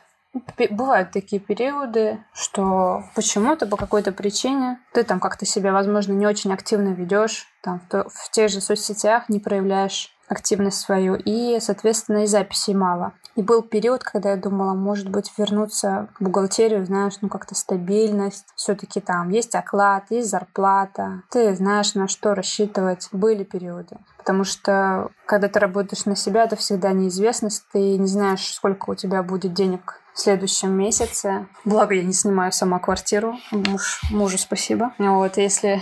Бывают 0.71 1.11
такие 1.11 1.39
периоды, 1.39 2.23
что 2.33 3.03
почему-то 3.15 3.67
по 3.67 3.77
какой-то 3.77 4.11
причине 4.11 4.79
ты 4.91 5.03
там 5.03 5.19
как-то 5.19 5.45
себя, 5.45 5.71
возможно, 5.71 6.13
не 6.13 6.25
очень 6.25 6.53
активно 6.53 6.89
ведешь, 6.89 7.47
там 7.61 7.79
в, 7.79 7.89
то, 7.89 8.07
в 8.09 8.31
тех 8.31 8.49
же 8.49 8.59
соцсетях 8.59 9.29
не 9.29 9.39
проявляешь 9.39 10.13
активность 10.27 10.79
свою, 10.79 11.15
и, 11.15 11.59
соответственно, 11.59 12.23
и 12.23 12.27
записей 12.27 12.73
мало. 12.73 13.13
И 13.35 13.41
был 13.41 13.61
период, 13.61 14.03
когда 14.03 14.31
я 14.31 14.37
думала, 14.37 14.73
может 14.73 15.09
быть, 15.09 15.31
вернуться 15.37 16.09
в 16.19 16.23
бухгалтерию, 16.23 16.85
знаешь, 16.85 17.13
ну 17.21 17.29
как-то 17.29 17.55
стабильность. 17.55 18.47
все 18.55 18.75
таки 18.75 18.99
там 18.99 19.29
есть 19.29 19.55
оклад, 19.55 20.05
есть 20.09 20.29
зарплата. 20.29 21.23
Ты 21.31 21.55
знаешь, 21.55 21.95
на 21.95 22.07
что 22.07 22.35
рассчитывать. 22.35 23.09
Были 23.11 23.43
периоды. 23.43 23.97
Потому 24.17 24.43
что, 24.43 25.09
когда 25.25 25.47
ты 25.47 25.59
работаешь 25.59 26.05
на 26.05 26.15
себя, 26.15 26.43
это 26.43 26.55
всегда 26.55 26.91
неизвестность. 26.93 27.65
Ты 27.71 27.97
не 27.97 28.07
знаешь, 28.07 28.53
сколько 28.53 28.91
у 28.91 28.95
тебя 28.95 29.23
будет 29.23 29.53
денег 29.53 29.99
в 30.13 30.19
следующем 30.19 30.71
месяце. 30.71 31.47
Благо, 31.65 31.95
я 31.95 32.03
не 32.03 32.13
снимаю 32.13 32.51
сама 32.51 32.79
квартиру. 32.79 33.37
Муж, 33.51 34.01
мужу 34.11 34.37
спасибо. 34.37 34.93
Вот, 34.97 35.37
если... 35.37 35.81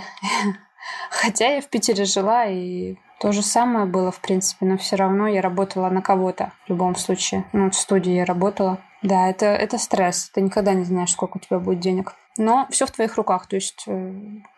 Хотя 1.10 1.54
я 1.54 1.60
в 1.60 1.68
Питере 1.68 2.04
жила, 2.04 2.46
и 2.46 2.96
то 3.20 3.30
же 3.32 3.42
самое 3.42 3.86
было, 3.86 4.10
в 4.10 4.20
принципе, 4.20 4.66
но 4.66 4.76
все 4.78 4.96
равно 4.96 5.28
я 5.28 5.40
работала 5.40 5.88
на 5.90 6.02
кого-то 6.02 6.52
в 6.66 6.70
любом 6.70 6.96
случае. 6.96 7.44
Ну, 7.52 7.70
в 7.70 7.74
студии 7.74 8.12
я 8.12 8.24
работала. 8.24 8.78
Да, 9.02 9.28
это, 9.28 9.46
это 9.46 9.78
стресс. 9.78 10.30
Ты 10.30 10.40
никогда 10.40 10.74
не 10.74 10.84
знаешь, 10.84 11.12
сколько 11.12 11.36
у 11.36 11.40
тебя 11.40 11.58
будет 11.58 11.80
денег. 11.80 12.14
Но 12.36 12.66
все 12.70 12.86
в 12.86 12.90
твоих 12.90 13.16
руках. 13.16 13.46
То 13.46 13.56
есть 13.56 13.84
э, 13.86 14.12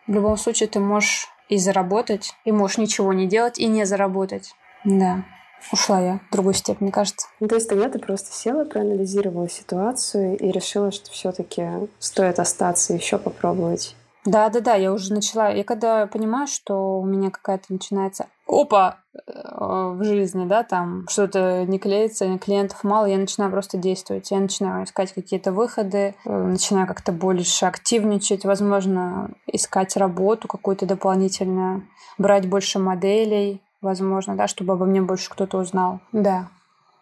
в 0.07 0.11
любом 0.11 0.37
случае 0.37 0.67
ты 0.67 0.79
можешь 0.79 1.27
и 1.49 1.57
заработать, 1.57 2.33
и 2.43 2.51
можешь 2.51 2.77
ничего 2.77 3.13
не 3.13 3.27
делать 3.27 3.59
и 3.59 3.67
не 3.67 3.85
заработать. 3.85 4.55
Да 4.83 5.23
ушла 5.71 5.99
я 5.99 6.19
в 6.29 6.31
другую 6.31 6.53
степь, 6.53 6.81
мне 6.81 6.91
кажется. 6.91 7.27
Ну, 7.39 7.47
то 7.47 7.55
есть 7.55 7.69
тогда 7.69 7.89
ты 7.89 7.99
просто 7.99 8.33
села, 8.33 8.65
проанализировала 8.65 9.49
ситуацию 9.49 10.37
и 10.37 10.51
решила, 10.51 10.91
что 10.91 11.11
все-таки 11.11 11.67
стоит 11.99 12.39
остаться 12.39 12.93
и 12.93 12.97
еще 12.97 13.17
попробовать. 13.17 13.95
Да, 14.25 14.49
да, 14.49 14.59
да, 14.59 14.73
я 14.73 14.91
уже 14.91 15.13
начала. 15.13 15.51
Я 15.51 15.63
когда 15.63 16.07
понимаю, 16.07 16.47
что 16.47 16.99
у 16.99 17.05
меня 17.05 17.29
какая-то 17.29 17.65
начинается 17.69 18.25
опа 18.47 18.97
э, 19.13 19.19
в 19.27 20.03
жизни, 20.03 20.45
да, 20.45 20.63
там 20.63 21.05
что-то 21.07 21.63
не 21.65 21.77
клеится, 21.77 22.37
клиентов 22.39 22.83
мало, 22.83 23.05
я 23.05 23.17
начинаю 23.17 23.51
просто 23.51 23.77
действовать. 23.77 24.31
Я 24.31 24.39
начинаю 24.39 24.85
искать 24.85 25.13
какие-то 25.13 25.51
выходы, 25.51 26.15
э, 26.25 26.43
начинаю 26.43 26.87
как-то 26.87 27.11
больше 27.11 27.65
активничать, 27.65 28.45
возможно, 28.45 29.29
искать 29.45 29.95
работу 29.95 30.47
какую-то 30.47 30.87
дополнительную, 30.87 31.87
брать 32.17 32.49
больше 32.49 32.79
моделей, 32.79 33.61
возможно, 33.85 34.35
да, 34.35 34.47
чтобы 34.47 34.73
обо 34.73 34.85
мне 34.85 35.01
больше 35.01 35.29
кто-то 35.29 35.57
узнал. 35.57 35.99
Да. 36.11 36.47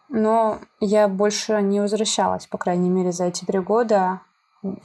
Но 0.10 0.60
я 0.80 1.08
больше 1.08 1.60
не 1.62 1.80
возвращалась, 1.80 2.46
по 2.46 2.58
крайней 2.58 2.89
мере, 2.89 3.12
за 3.12 3.26
эти 3.26 3.46
три 3.46 3.60
года. 3.60 4.22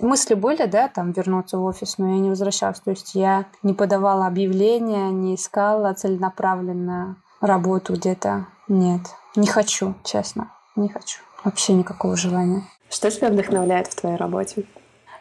Мысли 0.00 0.34
были, 0.34 0.64
да, 0.66 0.88
там 0.88 1.12
вернуться 1.12 1.58
в 1.58 1.64
офис, 1.64 1.98
но 1.98 2.08
я 2.08 2.18
не 2.18 2.30
возвращалась. 2.30 2.80
То 2.80 2.90
есть 2.90 3.14
я 3.14 3.46
не 3.62 3.74
подавала 3.74 4.26
объявления, 4.26 5.10
не 5.10 5.34
искала 5.34 5.92
целенаправленно 5.92 7.16
работу 7.40 7.94
где-то. 7.94 8.46
Нет, 8.68 9.02
не 9.36 9.46
хочу, 9.46 9.94
честно, 10.04 10.50
не 10.76 10.88
хочу. 10.88 11.20
Вообще 11.44 11.74
никакого 11.74 12.16
желания. 12.16 12.64
Что 12.90 13.10
тебя 13.10 13.28
вдохновляет 13.28 13.88
в 13.88 14.00
твоей 14.00 14.16
работе? 14.16 14.64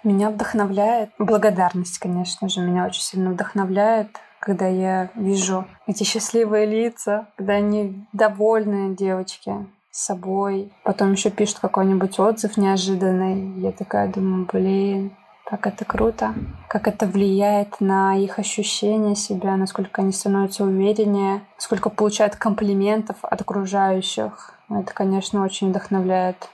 Меня 0.04 0.30
вдохновляет 0.30 1.10
благодарность, 1.20 2.00
конечно 2.00 2.50
же. 2.50 2.62
Меня 2.62 2.86
очень 2.86 3.02
сильно 3.02 3.32
вдохновляет 3.32 4.10
когда 4.48 4.66
я 4.66 5.10
вижу 5.16 5.66
эти 5.88 6.04
счастливые 6.04 6.66
лица, 6.66 7.28
когда 7.36 7.56
они 7.56 8.08
довольные 8.14 8.96
девочки, 8.96 9.54
собой. 9.92 10.72
Потом 10.86 11.12
еще 11.12 11.30
пишут 11.32 11.60
какой-нибудь 11.60 12.18
отзыв 12.18 12.56
неожиданный. 12.56 13.60
Я 13.60 13.74
такая 13.74 14.08
думаю, 14.08 14.48
блин, 14.50 15.12
как 15.44 15.68
это 15.68 15.84
круто, 15.84 16.34
как 16.70 16.88
это 16.88 17.08
влияет 17.08 17.82
на 17.82 18.16
их 18.16 18.40
ощущение 18.40 19.18
себя, 19.18 19.58
насколько 19.58 20.02
они 20.02 20.14
становятся 20.14 20.64
увереннее, 20.64 21.42
сколько 21.58 21.90
получают 21.90 22.38
комплиментов 22.38 23.18
от 23.24 23.42
окружающих. 23.42 24.54
Это, 24.70 24.94
конечно, 24.94 25.44
очень 25.44 25.72
вдохновляет. 25.72 26.48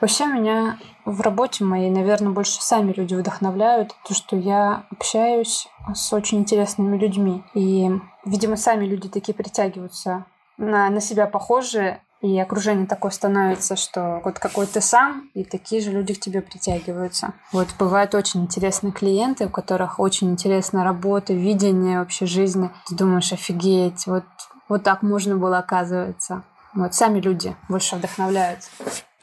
Вообще 0.00 0.26
меня 0.26 0.78
в 1.04 1.20
работе 1.20 1.64
моей, 1.64 1.90
наверное, 1.90 2.32
больше 2.32 2.62
сами 2.62 2.92
люди 2.92 3.14
вдохновляют, 3.14 3.94
то, 4.06 4.14
что 4.14 4.36
я 4.36 4.84
общаюсь 4.90 5.68
с 5.94 6.12
очень 6.12 6.38
интересными 6.38 6.96
людьми. 6.96 7.42
И, 7.54 7.90
видимо, 8.24 8.56
сами 8.56 8.86
люди 8.86 9.08
такие 9.08 9.34
притягиваются 9.34 10.24
на, 10.56 10.90
на 10.90 11.00
себя 11.00 11.26
похожие, 11.26 12.02
и 12.22 12.38
окружение 12.38 12.86
такое 12.86 13.10
становится, 13.10 13.76
что 13.76 14.20
вот 14.24 14.38
какой 14.38 14.66
ты 14.66 14.82
сам, 14.82 15.30
и 15.32 15.42
такие 15.42 15.80
же 15.80 15.90
люди 15.90 16.12
к 16.12 16.20
тебе 16.20 16.42
притягиваются. 16.42 17.32
Вот 17.50 17.68
бывают 17.78 18.14
очень 18.14 18.42
интересные 18.42 18.92
клиенты, 18.92 19.46
у 19.46 19.48
которых 19.48 19.98
очень 19.98 20.30
интересная 20.30 20.84
работа, 20.84 21.32
видение 21.32 21.98
вообще 21.98 22.26
жизни. 22.26 22.70
Ты 22.86 22.94
думаешь, 22.94 23.32
офигеть, 23.32 24.06
вот, 24.06 24.24
вот 24.68 24.82
так 24.82 25.02
можно 25.02 25.36
было 25.36 25.58
оказывается. 25.58 26.42
Вот 26.74 26.94
сами 26.94 27.20
люди 27.20 27.56
больше 27.68 27.96
вдохновляют. 27.96 28.68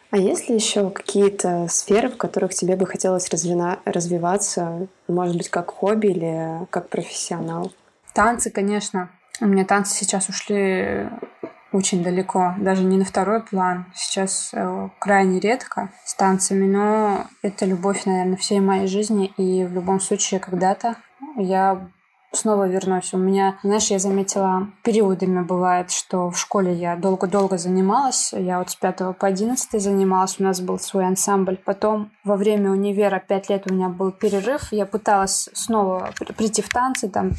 А 0.09 0.17
есть 0.17 0.47
ли 0.47 0.55
еще 0.55 0.89
какие-то 0.89 1.67
сферы, 1.69 2.09
в 2.09 2.17
которых 2.17 2.53
тебе 2.53 2.75
бы 2.75 2.85
хотелось 2.85 3.29
развина- 3.29 3.79
развиваться, 3.85 4.87
может 5.07 5.35
быть, 5.35 5.49
как 5.49 5.71
хобби 5.71 6.07
или 6.07 6.65
как 6.69 6.89
профессионал? 6.89 7.71
Танцы, 8.13 8.49
конечно. 8.49 9.09
У 9.41 9.45
меня 9.45 9.65
танцы 9.65 9.93
сейчас 9.93 10.29
ушли 10.29 11.09
очень 11.71 12.03
далеко, 12.03 12.55
даже 12.57 12.83
не 12.83 12.97
на 12.97 13.05
второй 13.05 13.43
план. 13.43 13.85
Сейчас 13.93 14.51
э, 14.53 14.89
крайне 14.99 15.39
редко 15.39 15.91
с 16.05 16.15
танцами, 16.15 16.65
но 16.65 17.27
это 17.41 17.65
любовь, 17.65 18.05
наверное, 18.05 18.37
всей 18.37 18.61
моей 18.61 18.87
жизни. 18.87 19.33
И 19.37 19.65
в 19.65 19.73
любом 19.73 19.99
случае 19.99 20.39
когда-то 20.39 20.95
я 21.35 21.87
снова 22.31 22.67
вернусь. 22.67 23.13
У 23.13 23.17
меня, 23.17 23.57
знаешь, 23.63 23.87
я 23.87 23.99
заметила, 23.99 24.67
периодами 24.83 25.41
бывает, 25.43 25.91
что 25.91 26.29
в 26.29 26.37
школе 26.37 26.73
я 26.73 26.95
долго-долго 26.95 27.57
занималась. 27.57 28.33
Я 28.33 28.59
вот 28.59 28.69
с 28.69 28.75
5 28.75 29.17
по 29.17 29.27
11 29.27 29.81
занималась, 29.81 30.39
у 30.39 30.43
нас 30.43 30.61
был 30.61 30.79
свой 30.79 31.05
ансамбль. 31.05 31.57
Потом 31.57 32.11
во 32.23 32.35
время 32.35 32.71
универа 32.71 33.19
5 33.19 33.49
лет 33.49 33.69
у 33.69 33.73
меня 33.73 33.89
был 33.89 34.11
перерыв. 34.11 34.71
Я 34.71 34.85
пыталась 34.85 35.49
снова 35.53 36.11
прийти 36.37 36.61
в 36.61 36.69
танцы, 36.69 37.09
там 37.09 37.31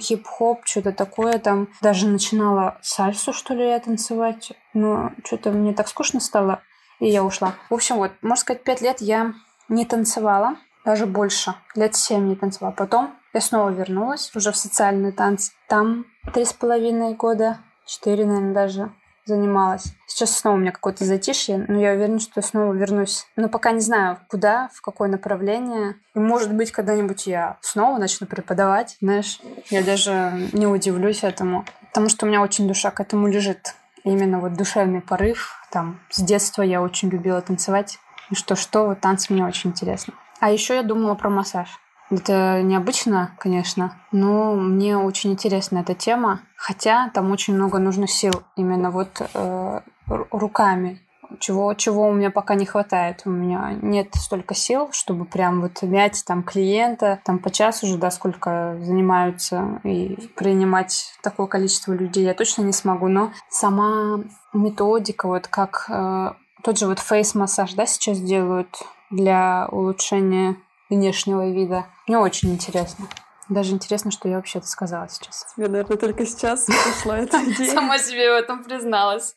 хип-хоп, 0.00 0.60
что-то 0.64 0.92
такое. 0.92 1.38
Там 1.38 1.68
даже 1.82 2.08
начинала 2.08 2.78
сальсу, 2.82 3.32
что 3.32 3.54
ли, 3.54 3.68
я 3.68 3.78
танцевать. 3.78 4.52
Но 4.74 5.12
что-то 5.24 5.50
мне 5.50 5.72
так 5.72 5.88
скучно 5.88 6.20
стало, 6.20 6.60
и 7.00 7.08
я 7.08 7.24
ушла. 7.24 7.54
В 7.70 7.74
общем, 7.74 7.96
вот, 7.96 8.12
можно 8.22 8.40
сказать, 8.40 8.64
пять 8.64 8.80
лет 8.80 9.00
я 9.00 9.34
не 9.68 9.84
танцевала, 9.84 10.56
даже 10.84 11.06
больше, 11.06 11.54
лет 11.74 11.96
семь 11.96 12.28
не 12.28 12.36
танцевала. 12.36 12.72
Потом 12.72 13.10
я 13.36 13.40
снова 13.42 13.68
вернулась 13.68 14.30
уже 14.34 14.50
в 14.50 14.56
социальные 14.56 15.12
танцы. 15.12 15.52
Там 15.68 16.06
три 16.32 16.46
с 16.46 16.54
половиной 16.54 17.12
года, 17.14 17.58
четыре, 17.84 18.24
наверное, 18.24 18.54
даже 18.54 18.92
занималась. 19.26 19.92
Сейчас 20.06 20.38
снова 20.38 20.54
у 20.56 20.58
меня 20.58 20.72
какое-то 20.72 21.04
затишье, 21.04 21.62
но 21.68 21.78
я 21.78 21.92
уверена, 21.92 22.18
что 22.18 22.40
снова 22.40 22.72
вернусь. 22.72 23.26
Но 23.36 23.50
пока 23.50 23.72
не 23.72 23.80
знаю, 23.80 24.18
куда, 24.28 24.70
в 24.72 24.80
какое 24.80 25.10
направление. 25.10 25.96
И, 26.14 26.18
может 26.18 26.54
быть, 26.54 26.72
когда-нибудь 26.72 27.26
я 27.26 27.58
снова 27.60 27.98
начну 27.98 28.26
преподавать, 28.26 28.96
знаешь. 29.02 29.38
Я 29.68 29.84
даже 29.84 30.48
не 30.52 30.66
удивлюсь 30.66 31.22
этому, 31.22 31.66
потому 31.88 32.08
что 32.08 32.24
у 32.24 32.28
меня 32.30 32.40
очень 32.40 32.66
душа 32.66 32.90
к 32.90 33.00
этому 33.00 33.28
лежит. 33.28 33.74
Именно 34.04 34.38
вот 34.38 34.54
душевный 34.54 35.02
порыв. 35.02 35.60
Там 35.70 36.00
с 36.08 36.22
детства 36.22 36.62
я 36.62 36.80
очень 36.80 37.10
любила 37.10 37.42
танцевать. 37.42 37.98
И 38.30 38.34
что-что, 38.34 38.86
вот 38.86 39.00
танцы 39.00 39.34
мне 39.34 39.44
очень 39.44 39.70
интересно. 39.70 40.14
А 40.40 40.50
еще 40.50 40.76
я 40.76 40.82
думала 40.82 41.14
про 41.16 41.28
массаж. 41.28 41.68
Это 42.10 42.62
необычно, 42.62 43.32
конечно, 43.38 44.00
но 44.12 44.54
мне 44.54 44.96
очень 44.96 45.32
интересна 45.32 45.78
эта 45.78 45.94
тема, 45.94 46.40
хотя 46.56 47.10
там 47.10 47.32
очень 47.32 47.54
много 47.54 47.78
нужно 47.78 48.06
сил 48.06 48.32
именно 48.54 48.92
вот 48.92 49.20
э, 49.34 49.80
руками, 50.06 51.00
чего, 51.40 51.74
чего 51.74 52.08
у 52.08 52.12
меня 52.12 52.30
пока 52.30 52.54
не 52.54 52.64
хватает. 52.64 53.22
У 53.24 53.30
меня 53.30 53.76
нет 53.82 54.14
столько 54.14 54.54
сил, 54.54 54.88
чтобы 54.92 55.24
прям 55.24 55.60
вот 55.60 55.82
мять 55.82 56.24
там 56.26 56.42
клиента, 56.42 57.20
там 57.24 57.38
по 57.38 57.50
часу 57.50 57.86
уже, 57.86 57.98
да, 57.98 58.10
сколько 58.10 58.76
занимаются 58.80 59.80
и 59.82 60.16
принимать 60.36 61.12
такое 61.22 61.46
количество 61.46 61.92
людей 61.92 62.24
я 62.24 62.34
точно 62.34 62.62
не 62.62 62.72
смогу, 62.72 63.08
но 63.08 63.32
сама 63.50 64.20
методика, 64.52 65.26
вот 65.26 65.48
как 65.48 65.86
э, 65.88 66.32
тот 66.62 66.78
же 66.78 66.86
вот 66.86 66.98
фейс-массаж, 66.98 67.74
да, 67.74 67.86
сейчас 67.86 68.20
делают 68.20 68.68
для 69.10 69.68
улучшения 69.70 70.56
внешнего 70.88 71.50
вида. 71.50 71.86
Мне 72.06 72.18
очень 72.18 72.52
интересно. 72.52 73.08
Даже 73.48 73.72
интересно, 73.72 74.10
что 74.10 74.28
я 74.28 74.36
вообще 74.36 74.58
это 74.58 74.66
сказала 74.66 75.08
сейчас. 75.08 75.46
Тебе, 75.54 75.68
наверное, 75.68 75.96
только 75.96 76.26
сейчас 76.26 76.64
пришла 76.66 77.18
эта 77.18 77.38
идея. 77.44 77.72
Сама 77.72 77.98
себе 77.98 78.32
в 78.32 78.34
этом 78.34 78.64
призналась. 78.64 79.36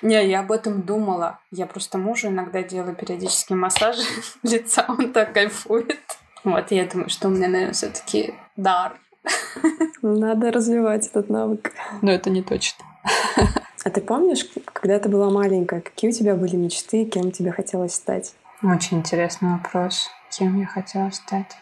Не, 0.00 0.26
я 0.26 0.40
об 0.40 0.50
этом 0.50 0.82
думала. 0.82 1.38
Я 1.50 1.66
просто 1.66 1.98
мужу 1.98 2.28
иногда 2.28 2.62
делаю 2.62 2.96
периодически 2.96 3.52
массажи 3.52 4.02
лица, 4.42 4.86
он 4.88 5.12
так 5.12 5.34
кайфует. 5.34 6.00
Вот, 6.44 6.70
я 6.70 6.86
думаю, 6.86 7.08
что 7.08 7.28
у 7.28 7.30
меня, 7.30 7.48
наверное, 7.48 7.74
все 7.74 7.88
таки 7.88 8.34
дар. 8.56 8.98
Надо 10.02 10.50
развивать 10.50 11.06
этот 11.06 11.28
навык. 11.28 11.72
Но 12.00 12.10
это 12.10 12.30
не 12.30 12.42
точно. 12.42 12.84
А 13.84 13.90
ты 13.90 14.00
помнишь, 14.00 14.46
когда 14.72 14.98
ты 14.98 15.08
была 15.08 15.30
маленькая, 15.30 15.80
какие 15.80 16.10
у 16.10 16.14
тебя 16.14 16.34
были 16.34 16.56
мечты, 16.56 17.04
кем 17.04 17.30
тебе 17.30 17.52
хотелось 17.52 17.94
стать? 17.94 18.34
Очень 18.62 18.98
интересный 18.98 19.52
вопрос 19.52 20.08
кем 20.36 20.58
я 20.58 20.66
хотела 20.66 21.10
стать. 21.10 21.56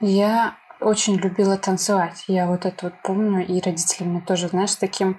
Я 0.00 0.56
очень 0.80 1.16
любила 1.16 1.56
танцевать. 1.56 2.24
Я 2.28 2.46
вот 2.46 2.66
это 2.66 2.86
вот 2.86 2.94
помню, 3.02 3.46
и 3.46 3.60
родители 3.60 4.04
мне 4.04 4.20
тоже, 4.20 4.48
знаешь, 4.48 4.70
с 4.70 4.76
таким 4.76 5.16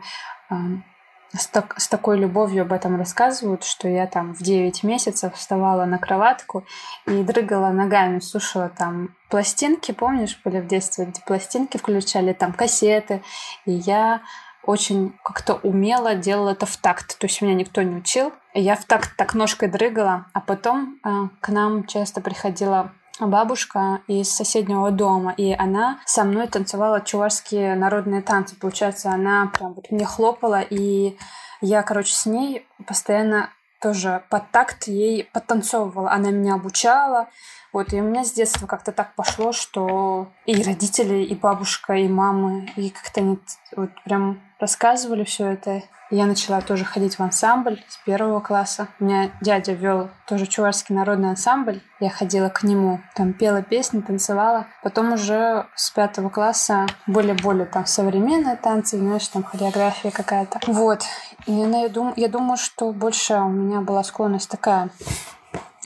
с, 1.35 1.47
так, 1.47 1.79
с 1.79 1.87
такой 1.87 2.17
любовью 2.17 2.61
об 2.63 2.71
этом 2.71 2.95
рассказывают, 2.95 3.63
что 3.63 3.87
я 3.87 4.07
там 4.07 4.33
в 4.33 4.41
9 4.41 4.83
месяцев 4.83 5.33
вставала 5.35 5.85
на 5.85 5.97
кроватку 5.97 6.65
и 7.05 7.23
дрыгала 7.23 7.69
ногами, 7.69 8.19
слушала 8.19 8.69
там 8.69 9.15
пластинки, 9.29 9.91
помнишь, 9.91 10.39
были 10.43 10.61
в 10.61 10.67
детстве, 10.67 11.05
где 11.05 11.21
пластинки 11.21 11.77
включали, 11.77 12.33
там 12.33 12.53
кассеты, 12.53 13.23
и 13.65 13.71
я 13.71 14.21
очень 14.63 15.17
как-то 15.23 15.55
умело 15.55 16.15
делала 16.15 16.51
это 16.51 16.65
в 16.65 16.77
такт. 16.77 17.17
То 17.17 17.27
есть 17.27 17.41
меня 17.41 17.53
никто 17.53 17.81
не 17.81 17.95
учил. 17.95 18.33
Я 18.59 18.75
в 18.75 18.85
такт 18.85 19.15
так 19.15 19.35
ножкой 19.35 19.69
дрыгала. 19.69 20.25
А 20.33 20.41
потом 20.41 20.99
э, 21.03 21.27
к 21.41 21.49
нам 21.49 21.85
часто 21.85 22.21
приходила 22.21 22.91
бабушка 23.19 24.01
из 24.07 24.31
соседнего 24.31 24.89
дома, 24.89 25.31
и 25.37 25.53
она 25.53 25.99
со 26.05 26.23
мной 26.23 26.47
танцевала 26.47 27.01
чувашские 27.01 27.75
народные 27.75 28.23
танцы. 28.23 28.55
Получается, 28.55 29.11
она 29.11 29.51
прям 29.53 29.73
вот 29.73 29.91
мне 29.91 30.05
хлопала, 30.05 30.61
и 30.61 31.17
я, 31.61 31.83
короче, 31.83 32.13
с 32.13 32.25
ней 32.25 32.67
постоянно 32.87 33.51
тоже 33.79 34.23
под 34.31 34.49
такт 34.49 34.87
ей 34.87 35.25
подтанцовывала. 35.33 36.11
Она 36.11 36.31
меня 36.31 36.55
обучала. 36.55 37.29
Вот, 37.77 37.93
и 37.93 38.01
у 38.01 38.03
меня 38.03 38.25
с 38.25 38.31
детства 38.31 38.65
как-то 38.65 38.91
так 38.91 39.13
пошло, 39.13 39.51
что 39.51 40.29
и 40.47 40.63
родители, 40.63 41.23
и 41.23 41.35
бабушка, 41.35 41.93
и 41.93 42.07
мамы, 42.07 42.67
и 42.75 42.89
как-то 42.89 43.21
они 43.21 43.37
вот 43.75 43.91
прям 44.03 44.41
рассказывали 44.59 45.23
все 45.23 45.51
это. 45.51 45.83
Я 46.09 46.25
начала 46.25 46.61
тоже 46.61 46.85
ходить 46.85 47.19
в 47.19 47.21
ансамбль 47.21 47.79
с 47.87 47.97
первого 47.97 48.39
класса. 48.39 48.87
У 48.99 49.03
меня 49.03 49.29
дядя 49.41 49.73
вел 49.73 50.09
тоже 50.25 50.47
чувашский 50.47 50.95
народный 50.95 51.29
ансамбль. 51.29 51.81
Я 51.99 52.09
ходила 52.09 52.49
к 52.49 52.63
нему, 52.63 52.99
там 53.13 53.33
пела 53.33 53.61
песни, 53.61 54.01
танцевала. 54.01 54.65
Потом 54.81 55.13
уже 55.13 55.67
с 55.75 55.91
пятого 55.91 56.29
класса 56.29 56.87
более-более 57.05 57.67
там 57.67 57.85
современные 57.85 58.55
танцы, 58.55 58.97
знаешь, 58.97 59.27
там 59.27 59.43
хореография 59.43 60.09
какая-то. 60.09 60.59
Вот. 60.65 61.03
И 61.45 61.51
я, 61.51 61.89
дум, 61.89 62.13
я 62.15 62.27
думаю, 62.27 62.57
что 62.57 62.91
больше 62.91 63.35
у 63.35 63.49
меня 63.49 63.81
была 63.81 64.03
склонность 64.03 64.49
такая 64.49 64.89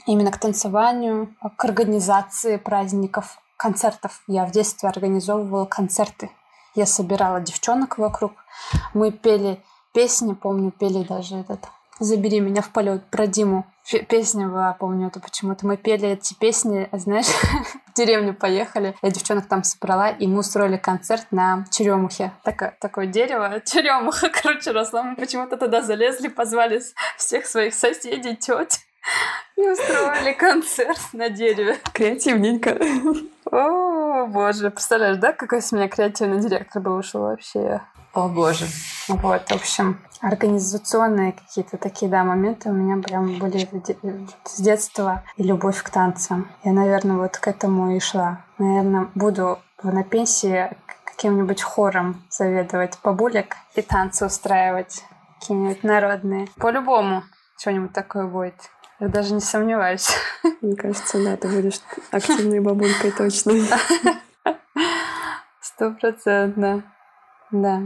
именно 0.06 0.30
к 0.30 0.38
танцеванию, 0.38 1.34
к 1.56 1.64
организации 1.64 2.56
праздников, 2.56 3.38
концертов. 3.56 4.22
Я 4.26 4.44
в 4.44 4.50
детстве 4.50 4.88
организовывала 4.88 5.66
концерты. 5.66 6.30
Я 6.74 6.86
собирала 6.86 7.40
девчонок 7.40 7.98
вокруг. 7.98 8.32
Мы 8.94 9.12
пели 9.12 9.62
песни, 9.92 10.32
помню, 10.32 10.70
пели 10.70 11.04
даже 11.04 11.36
этот 11.36 11.68
«Забери 12.00 12.40
меня 12.40 12.62
в 12.62 12.70
полет» 12.70 13.04
про 13.10 13.26
Диму. 13.26 13.66
Песня 14.08 14.48
была, 14.48 14.72
помню, 14.72 15.08
это 15.08 15.20
почему-то. 15.20 15.66
Мы 15.66 15.76
пели 15.76 16.08
эти 16.08 16.34
песни, 16.34 16.88
знаешь, 16.92 17.26
в 17.86 17.94
деревню 17.94 18.34
поехали. 18.34 18.96
Я 19.02 19.10
девчонок 19.10 19.46
там 19.46 19.62
собрала, 19.62 20.08
и 20.08 20.26
мы 20.26 20.40
устроили 20.40 20.78
концерт 20.78 21.26
на 21.30 21.64
Черемухе. 21.70 22.32
Такое, 22.42 22.76
такое 22.80 23.06
дерево, 23.06 23.60
Черемуха, 23.64 24.30
короче, 24.30 24.72
росла. 24.72 25.02
Мы 25.02 25.16
почему-то 25.16 25.56
туда 25.56 25.82
залезли, 25.82 26.28
позвали 26.28 26.80
всех 27.18 27.46
своих 27.46 27.74
соседей, 27.74 28.36
теть. 28.36 28.80
И 29.56 29.68
устроили 29.68 30.32
концерт 30.32 31.00
на 31.12 31.28
дереве. 31.28 31.78
Креативненько. 31.92 32.78
О, 33.50 34.26
боже, 34.26 34.70
представляешь, 34.70 35.18
да, 35.18 35.32
какой 35.32 35.60
с 35.60 35.72
меня 35.72 35.88
креативный 35.88 36.40
директор 36.40 36.80
был 36.80 36.96
ушел 36.96 37.22
вообще? 37.22 37.80
О 38.14 38.28
боже. 38.28 38.66
Вот, 39.08 39.48
в 39.48 39.52
общем, 39.52 40.00
организационные 40.20 41.32
какие-то 41.32 41.76
такие, 41.76 42.10
да, 42.10 42.24
моменты 42.24 42.68
у 42.68 42.72
меня 42.72 43.02
прям 43.02 43.38
были 43.38 43.68
с 44.44 44.60
детства 44.60 45.22
и 45.36 45.42
любовь 45.42 45.82
к 45.82 45.90
танцам. 45.90 46.50
Я, 46.62 46.72
наверное, 46.72 47.16
вот 47.16 47.36
к 47.36 47.48
этому 47.48 47.96
и 47.96 48.00
шла. 48.00 48.44
Наверное, 48.58 49.08
буду 49.14 49.58
на 49.82 50.04
пенсии 50.04 50.70
каким-нибудь 51.04 51.62
хором 51.62 52.22
заведовать 52.30 52.98
бабулек 53.02 53.56
и 53.74 53.82
танцы 53.82 54.26
устраивать 54.26 55.04
какие-нибудь 55.40 55.82
народные. 55.82 56.48
По-любому 56.56 57.22
что-нибудь 57.58 57.92
такое 57.92 58.26
будет. 58.26 58.54
Я 59.02 59.08
даже 59.08 59.34
не 59.34 59.40
сомневаюсь. 59.40 60.10
Мне 60.60 60.76
кажется, 60.76 61.22
да, 61.24 61.36
ты 61.36 61.48
будешь 61.48 61.80
активной 62.12 62.60
бабулькой 62.60 63.10
точно. 63.10 63.54
Стопроцентно. 65.60 66.84
Да. 67.50 67.80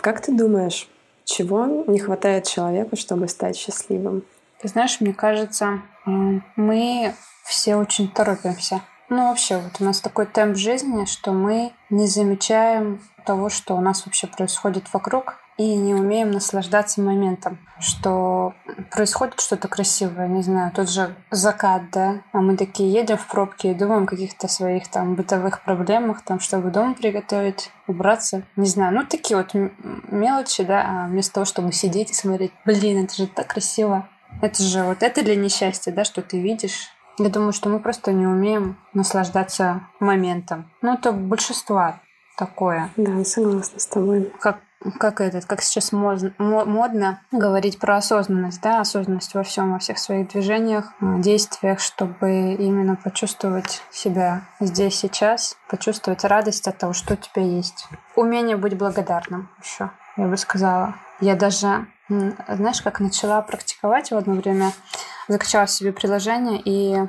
Как 0.00 0.20
ты 0.20 0.32
думаешь, 0.32 0.88
чего 1.24 1.66
не 1.88 1.98
хватает 1.98 2.46
человеку, 2.46 2.94
чтобы 2.94 3.26
стать 3.26 3.56
счастливым? 3.56 4.22
Ты 4.62 4.68
знаешь, 4.68 5.00
мне 5.00 5.12
кажется, 5.12 5.82
мы 6.04 7.14
все 7.44 7.74
очень 7.74 8.08
торопимся. 8.08 8.82
Ну, 9.08 9.30
вообще, 9.30 9.56
вот 9.56 9.80
у 9.80 9.84
нас 9.84 10.00
такой 10.00 10.26
темп 10.26 10.56
жизни, 10.56 11.04
что 11.06 11.32
мы 11.32 11.72
не 11.90 12.06
замечаем 12.06 13.02
того, 13.26 13.48
что 13.48 13.74
у 13.74 13.80
нас 13.80 14.06
вообще 14.06 14.28
происходит 14.28 14.84
вокруг, 14.92 15.34
и 15.58 15.74
не 15.74 15.92
умеем 15.92 16.30
наслаждаться 16.30 17.02
моментом, 17.02 17.58
что 17.80 18.54
происходит 18.92 19.40
что-то 19.40 19.66
красивое, 19.66 20.28
не 20.28 20.42
знаю, 20.42 20.70
тот 20.72 20.88
же 20.88 21.16
закат, 21.32 21.90
да, 21.90 22.22
а 22.32 22.40
мы 22.40 22.56
такие 22.56 22.92
едем 22.92 23.16
в 23.16 23.26
пробке 23.26 23.72
и 23.72 23.74
думаем 23.74 24.04
о 24.04 24.06
каких-то 24.06 24.46
своих 24.46 24.88
там 24.88 25.16
бытовых 25.16 25.62
проблемах, 25.64 26.22
там, 26.22 26.38
чтобы 26.38 26.70
дом 26.70 26.94
приготовить, 26.94 27.72
убраться, 27.88 28.44
не 28.54 28.66
знаю, 28.66 28.94
ну, 28.94 29.04
такие 29.04 29.36
вот 29.36 29.52
мелочи, 29.52 30.62
да, 30.62 30.84
а 30.86 31.06
вместо 31.08 31.34
того, 31.34 31.44
чтобы 31.44 31.72
сидеть 31.72 32.12
и 32.12 32.14
смотреть, 32.14 32.52
блин, 32.64 33.04
это 33.04 33.16
же 33.16 33.26
так 33.26 33.48
красиво, 33.48 34.08
это 34.40 34.62
же 34.62 34.84
вот 34.84 35.02
это 35.02 35.24
для 35.24 35.34
несчастья, 35.34 35.90
да, 35.90 36.04
что 36.04 36.22
ты 36.22 36.40
видишь, 36.40 36.90
я 37.18 37.30
думаю, 37.30 37.52
что 37.52 37.68
мы 37.68 37.80
просто 37.80 38.12
не 38.12 38.28
умеем 38.28 38.78
наслаждаться 38.94 39.88
моментом. 39.98 40.70
Ну, 40.82 40.94
это 40.94 41.10
большинство 41.10 41.94
такое. 42.36 42.90
Да, 42.96 43.24
согласна 43.24 43.80
с 43.80 43.86
тобой. 43.86 44.32
Как 44.38 44.60
как 44.98 45.20
этот, 45.20 45.44
как 45.44 45.62
сейчас 45.62 45.92
модно, 45.92 46.32
модно 46.38 47.20
говорить 47.32 47.78
про 47.78 47.96
осознанность, 47.96 48.60
да, 48.60 48.80
осознанность 48.80 49.34
во 49.34 49.42
всем, 49.42 49.72
во 49.72 49.78
всех 49.78 49.98
своих 49.98 50.28
движениях, 50.28 50.92
э, 51.00 51.18
действиях, 51.18 51.80
чтобы 51.80 52.54
именно 52.54 52.96
почувствовать 52.96 53.82
себя 53.90 54.42
здесь 54.60 54.94
сейчас, 54.94 55.56
почувствовать 55.68 56.24
радость 56.24 56.68
от 56.68 56.78
того, 56.78 56.92
что 56.92 57.14
у 57.14 57.16
тебя 57.16 57.42
есть. 57.42 57.86
Умение 58.14 58.56
быть 58.56 58.76
благодарным 58.76 59.50
еще, 59.62 59.90
я 60.16 60.26
бы 60.26 60.36
сказала. 60.36 60.94
Я 61.20 61.34
даже, 61.34 61.86
знаешь, 62.08 62.80
как 62.82 63.00
начала 63.00 63.42
практиковать 63.42 64.12
в 64.12 64.16
одно 64.16 64.34
время, 64.34 64.72
закачала 65.26 65.66
себе 65.66 65.92
приложение 65.92 66.60
и 66.64 67.08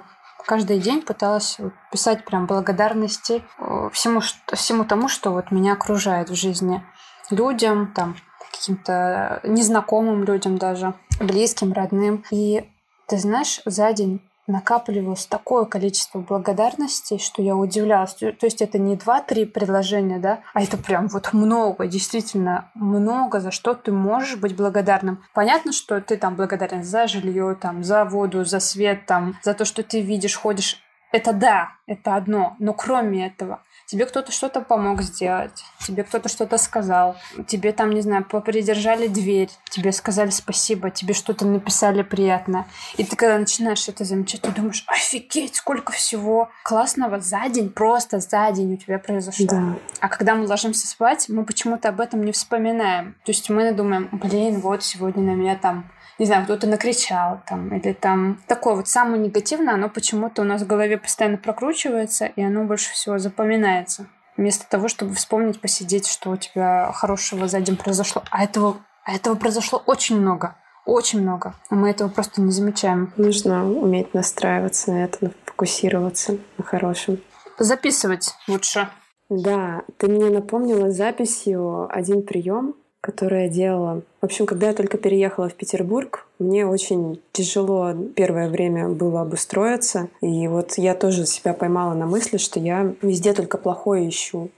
каждый 0.50 0.80
день 0.80 1.04
пыталась 1.04 1.60
писать 1.92 2.26
прям 2.26 2.48
благодарности 2.48 3.44
э, 3.60 3.90
всему, 3.94 4.22
всему 4.54 4.84
тому, 4.84 5.08
что 5.08 5.32
вот 5.32 5.52
меня 5.52 5.74
окружает 5.74 6.32
в 6.32 6.36
жизни 6.36 6.84
людям, 7.32 7.92
там, 7.94 8.16
каким-то 8.52 9.40
незнакомым 9.44 10.24
людям 10.24 10.58
даже, 10.58 10.94
близким, 11.20 11.74
родным. 11.74 12.24
И 12.32 12.70
ты 13.08 13.18
знаешь, 13.18 13.62
за 13.66 13.92
день 13.94 14.22
накапливалось 14.50 15.26
такое 15.28 15.66
количество 15.66 16.20
благодарностей, 16.20 17.20
что 17.20 17.42
я 17.42 17.56
удивлялась. 17.56 18.16
То 18.16 18.36
есть 18.42 18.62
это 18.62 18.80
не 18.80 18.96
два-три 18.96 19.46
предложения, 19.46 20.20
да, 20.20 20.40
а 20.54 20.62
это 20.62 20.78
прям 20.78 21.08
вот 21.08 21.34
много, 21.34 21.88
действительно 21.88 22.72
много, 22.74 23.40
за 23.40 23.52
что 23.52 23.74
ты 23.76 23.92
можешь 23.92 24.38
быть 24.38 24.56
благодарным. 24.56 25.24
Понятно, 25.34 25.72
что 25.72 26.02
ты 26.02 26.18
там 26.18 26.36
благодарен 26.36 26.84
за 26.84 27.08
жилье, 27.08 27.56
там, 27.60 27.84
за 27.84 28.04
воду, 28.06 28.44
за 28.44 28.60
свет, 28.60 29.06
там, 29.06 29.36
за 29.44 29.54
то, 29.54 29.66
что 29.66 29.84
ты 29.84 30.02
видишь, 30.02 30.36
ходишь. 30.36 30.82
Это 31.12 31.34
да, 31.34 31.70
это 31.88 32.16
одно. 32.16 32.56
Но 32.60 32.74
кроме 32.74 33.28
этого, 33.28 33.64
тебе 33.90 34.06
кто-то 34.06 34.32
что-то 34.32 34.62
помог 34.62 35.02
сделать, 35.02 35.64
тебе 35.80 36.04
кто-то 36.04 36.30
что-то 36.30 36.60
сказал, 36.60 37.16
тебе 37.48 37.72
там, 37.72 37.90
не 37.90 38.02
знаю, 38.02 38.24
попридержали 38.24 39.08
дверь, 39.08 39.50
тебе 39.72 39.92
сказали 39.92 40.30
спасибо, 40.30 40.92
тебе 40.92 41.16
что-то 41.16 41.46
написали 41.46 42.04
приятно. 42.04 42.68
И 42.98 43.04
ты 43.04 43.16
когда 43.16 43.40
начинаешь 43.40 43.90
это 43.90 44.04
замечать, 44.04 44.42
ты 44.42 44.52
думаешь, 44.52 44.86
офигеть, 44.88 45.56
сколько 45.56 45.92
всего 45.92 46.50
классного 46.64 47.20
за 47.20 47.50
день, 47.50 47.72
просто 47.72 48.20
за 48.20 48.52
день 48.52 48.76
у 48.76 48.78
тебя 48.78 49.00
произошло. 49.00 49.48
Да. 49.48 49.76
А 50.02 50.08
когда 50.08 50.36
мы 50.36 50.46
ложимся 50.46 50.88
спать, 50.88 51.28
мы 51.28 51.44
почему-то 51.44 51.90
об 51.90 52.00
этом 52.00 52.24
не 52.24 52.32
вспоминаем. 52.32 53.16
То 53.26 53.32
есть 53.32 53.50
мы 53.50 53.72
думаем, 53.72 54.10
блин, 54.12 54.60
вот 54.60 54.84
сегодня 54.84 55.24
на 55.24 55.36
меня 55.36 55.56
там 55.56 55.90
не 56.20 56.26
знаю, 56.26 56.44
кто-то 56.44 56.68
накричал 56.68 57.42
там, 57.48 57.76
или 57.76 57.94
там 57.94 58.40
такое 58.46 58.76
вот 58.76 58.88
самое 58.88 59.22
негативное, 59.22 59.74
оно 59.74 59.90
почему-то 59.90 60.42
у 60.42 60.46
нас 60.46 60.62
в 60.62 60.68
голове 60.68 60.98
постоянно 60.98 61.38
прокручивается, 61.38 62.26
и 62.26 62.42
оно 62.42 62.66
больше 62.66 62.92
всего 62.92 63.18
запоминается. 63.18 64.08
Вместо 64.38 64.70
того, 64.70 64.88
чтобы 64.88 65.16
вспомнить, 65.16 65.60
посидеть, 65.60 66.08
что 66.08 66.32
у 66.32 66.38
тебя 66.38 66.92
хорошего 66.94 67.48
за 67.48 67.60
день 67.62 67.78
произошло. 67.78 68.24
А 68.32 68.44
этого, 68.44 68.78
а 69.04 69.16
этого 69.16 69.36
произошло 69.36 69.82
очень 69.86 70.20
много. 70.20 70.56
Очень 70.86 71.22
много. 71.22 71.56
А 71.70 71.76
мы 71.76 71.90
этого 71.90 72.10
просто 72.10 72.42
не 72.42 72.52
замечаем. 72.52 73.14
Нужно 73.18 73.66
уметь 73.70 74.14
настраиваться 74.14 74.92
на 74.92 75.04
это, 75.04 75.32
фокусироваться 75.46 76.38
на 76.58 76.64
хорошем. 76.64 77.20
Записывать 77.58 78.34
лучше. 78.48 78.90
Да, 79.30 79.84
ты 79.98 80.08
мне 80.08 80.30
напомнила 80.30 80.90
записью 80.90 81.88
один 81.96 82.24
прием, 82.24 82.76
который 83.02 83.44
я 83.44 83.50
делала. 83.50 84.02
В 84.22 84.26
общем, 84.26 84.46
когда 84.46 84.68
я 84.68 84.74
только 84.74 84.98
переехала 84.98 85.50
в 85.50 85.54
Петербург, 85.54 86.28
мне 86.38 86.66
очень 86.66 87.22
тяжело 87.32 87.94
первое 88.16 88.50
время 88.50 88.90
было 88.90 89.22
обустроиться. 89.22 90.10
И 90.22 90.48
вот 90.48 90.74
я 90.78 90.96
тоже 90.96 91.26
себя 91.26 91.54
поймала 91.54 91.94
на 91.94 92.06
мысли, 92.06 92.38
что 92.38 92.60
я 92.60 92.94
везде 93.02 93.34
только 93.34 93.58
плохое 93.58 94.10
ищу 94.10 94.50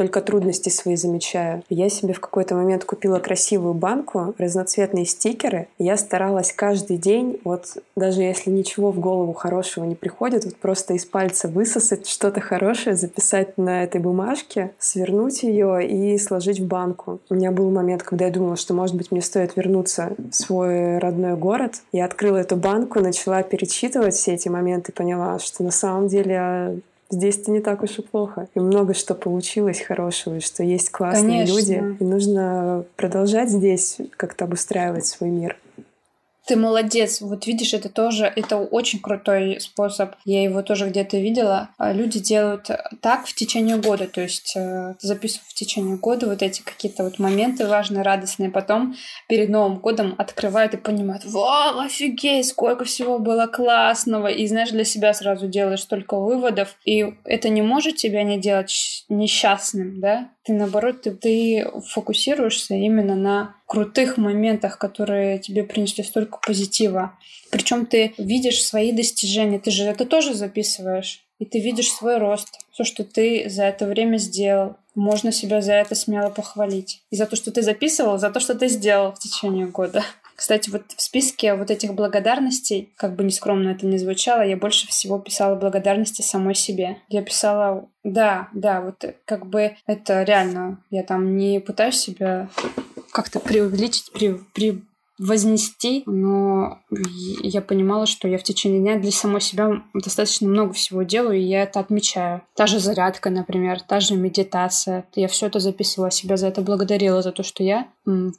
только 0.00 0.22
трудности 0.22 0.70
свои 0.70 0.96
замечаю. 0.96 1.62
Я 1.68 1.90
себе 1.90 2.14
в 2.14 2.20
какой-то 2.20 2.54
момент 2.54 2.86
купила 2.86 3.18
красивую 3.18 3.74
банку, 3.74 4.34
разноцветные 4.38 5.04
стикеры. 5.04 5.68
я 5.78 5.98
старалась 5.98 6.54
каждый 6.54 6.96
день, 6.96 7.38
вот 7.44 7.76
даже 7.96 8.22
если 8.22 8.48
ничего 8.48 8.92
в 8.92 8.98
голову 8.98 9.34
хорошего 9.34 9.84
не 9.84 9.94
приходит, 9.94 10.46
вот 10.46 10.56
просто 10.56 10.94
из 10.94 11.04
пальца 11.04 11.48
высосать 11.48 12.08
что-то 12.08 12.40
хорошее, 12.40 12.96
записать 12.96 13.58
на 13.58 13.84
этой 13.84 14.00
бумажке, 14.00 14.70
свернуть 14.78 15.42
ее 15.42 15.86
и 15.86 16.16
сложить 16.16 16.60
в 16.60 16.66
банку. 16.66 17.20
У 17.28 17.34
меня 17.34 17.50
был 17.50 17.70
момент, 17.70 18.02
когда 18.02 18.24
я 18.24 18.30
думала, 18.30 18.56
что, 18.56 18.72
может 18.72 18.96
быть, 18.96 19.10
мне 19.10 19.20
стоит 19.20 19.54
вернуться 19.56 20.14
в 20.16 20.32
свой 20.32 20.96
родной 20.96 21.36
город. 21.36 21.74
Я 21.92 22.06
открыла 22.06 22.38
эту 22.38 22.56
банку, 22.56 23.00
начала 23.00 23.42
перечитывать 23.42 24.14
все 24.14 24.32
эти 24.32 24.48
моменты, 24.48 24.92
поняла, 24.92 25.38
что 25.38 25.62
на 25.62 25.70
самом 25.70 26.08
деле 26.08 26.80
здесь-то 27.10 27.50
не 27.50 27.60
так 27.60 27.82
уж 27.82 27.98
и 27.98 28.02
плохо. 28.02 28.48
И 28.54 28.60
много 28.60 28.94
что 28.94 29.14
получилось 29.14 29.80
хорошего, 29.80 30.36
и 30.36 30.40
что 30.40 30.62
есть 30.62 30.90
классные 30.90 31.44
Конечно. 31.44 31.54
люди. 31.54 31.96
И 32.00 32.04
нужно 32.04 32.84
продолжать 32.96 33.50
здесь 33.50 33.98
как-то 34.16 34.44
обустраивать 34.44 35.06
свой 35.06 35.30
мир. 35.30 35.56
Ты 36.50 36.56
молодец. 36.56 37.20
Вот 37.20 37.46
видишь, 37.46 37.74
это 37.74 37.88
тоже, 37.88 38.24
это 38.24 38.56
очень 38.56 38.98
крутой 38.98 39.60
способ. 39.60 40.16
Я 40.24 40.42
его 40.42 40.62
тоже 40.62 40.88
где-то 40.88 41.16
видела. 41.16 41.68
А 41.78 41.92
люди 41.92 42.18
делают 42.18 42.68
так 43.00 43.28
в 43.28 43.34
течение 43.36 43.76
года, 43.76 44.08
то 44.08 44.20
есть 44.20 44.54
э, 44.56 44.96
записывают 44.98 45.48
в 45.48 45.54
течение 45.54 45.96
года 45.96 46.26
вот 46.26 46.42
эти 46.42 46.60
какие-то 46.62 47.04
вот 47.04 47.20
моменты 47.20 47.68
важные, 47.68 48.02
радостные. 48.02 48.50
Потом 48.50 48.96
перед 49.28 49.48
Новым 49.48 49.78
годом 49.78 50.16
открывают 50.18 50.74
и 50.74 50.76
понимают, 50.76 51.24
вау, 51.24 51.78
офигеть, 51.78 52.48
сколько 52.48 52.84
всего 52.84 53.20
было 53.20 53.46
классного. 53.46 54.26
И 54.26 54.44
знаешь, 54.48 54.70
для 54.70 54.82
себя 54.82 55.14
сразу 55.14 55.46
делаешь 55.46 55.82
столько 55.82 56.18
выводов. 56.18 56.74
И 56.84 57.14
это 57.26 57.48
не 57.48 57.62
может 57.62 57.94
тебя 57.94 58.24
не 58.24 58.40
делать 58.40 59.04
несчастным, 59.08 60.00
да? 60.00 60.30
Ты 60.50 60.56
наоборот, 60.56 61.02
ты, 61.02 61.12
ты 61.12 61.64
фокусируешься 61.90 62.74
именно 62.74 63.14
на 63.14 63.54
крутых 63.66 64.16
моментах, 64.16 64.78
которые 64.78 65.38
тебе 65.38 65.62
принесли 65.62 66.02
столько 66.02 66.40
позитива. 66.44 67.16
Причем 67.52 67.86
ты 67.86 68.14
видишь 68.18 68.64
свои 68.64 68.90
достижения, 68.90 69.60
ты 69.60 69.70
же 69.70 69.84
это 69.84 70.04
тоже 70.04 70.34
записываешь. 70.34 71.24
И 71.38 71.44
ты 71.44 71.60
видишь 71.60 71.92
свой 71.92 72.18
рост, 72.18 72.48
все, 72.72 72.82
что 72.82 73.04
ты 73.04 73.48
за 73.48 73.62
это 73.62 73.86
время 73.86 74.16
сделал. 74.16 74.74
Можно 74.96 75.30
себя 75.30 75.60
за 75.62 75.74
это 75.74 75.94
смело 75.94 76.30
похвалить. 76.30 77.04
И 77.12 77.16
за 77.16 77.26
то, 77.26 77.36
что 77.36 77.52
ты 77.52 77.62
записывал, 77.62 78.18
за 78.18 78.30
то, 78.30 78.40
что 78.40 78.56
ты 78.56 78.66
сделал 78.66 79.12
в 79.12 79.20
течение 79.20 79.66
года. 79.66 80.02
Кстати, 80.40 80.70
вот 80.70 80.84
в 80.96 81.02
списке 81.02 81.54
вот 81.54 81.70
этих 81.70 81.92
благодарностей, 81.92 82.94
как 82.96 83.14
бы 83.14 83.24
нескромно 83.24 83.68
это 83.68 83.86
ни 83.86 83.98
звучало, 83.98 84.40
я 84.40 84.56
больше 84.56 84.88
всего 84.88 85.18
писала 85.18 85.54
благодарности 85.54 86.22
самой 86.22 86.54
себе. 86.54 86.96
Я 87.10 87.20
писала, 87.20 87.90
да, 88.04 88.48
да, 88.54 88.80
вот 88.80 89.04
как 89.26 89.44
бы 89.44 89.76
это 89.86 90.22
реально. 90.22 90.82
Я 90.88 91.02
там 91.02 91.36
не 91.36 91.60
пытаюсь 91.60 91.96
себя 91.96 92.48
как-то 93.12 93.38
преувеличить, 93.38 94.12
при, 94.14 94.40
при, 94.54 94.82
вознести, 95.18 96.04
но 96.06 96.78
я 97.42 97.60
понимала, 97.60 98.06
что 98.06 98.26
я 98.26 98.38
в 98.38 98.42
течение 98.42 98.80
дня 98.80 98.98
для 98.98 99.12
самой 99.12 99.42
себя 99.42 99.82
достаточно 99.92 100.48
много 100.48 100.72
всего 100.72 101.02
делаю, 101.02 101.38
и 101.38 101.44
я 101.44 101.64
это 101.64 101.80
отмечаю. 101.80 102.40
Та 102.56 102.66
же 102.66 102.78
зарядка, 102.78 103.28
например, 103.28 103.82
та 103.82 104.00
же 104.00 104.16
медитация. 104.16 105.04
Я 105.14 105.28
все 105.28 105.48
это 105.48 105.60
записывала, 105.60 106.10
себя 106.10 106.38
за 106.38 106.46
это 106.46 106.62
благодарила, 106.62 107.20
за 107.20 107.32
то, 107.32 107.42
что 107.42 107.62
я 107.62 107.88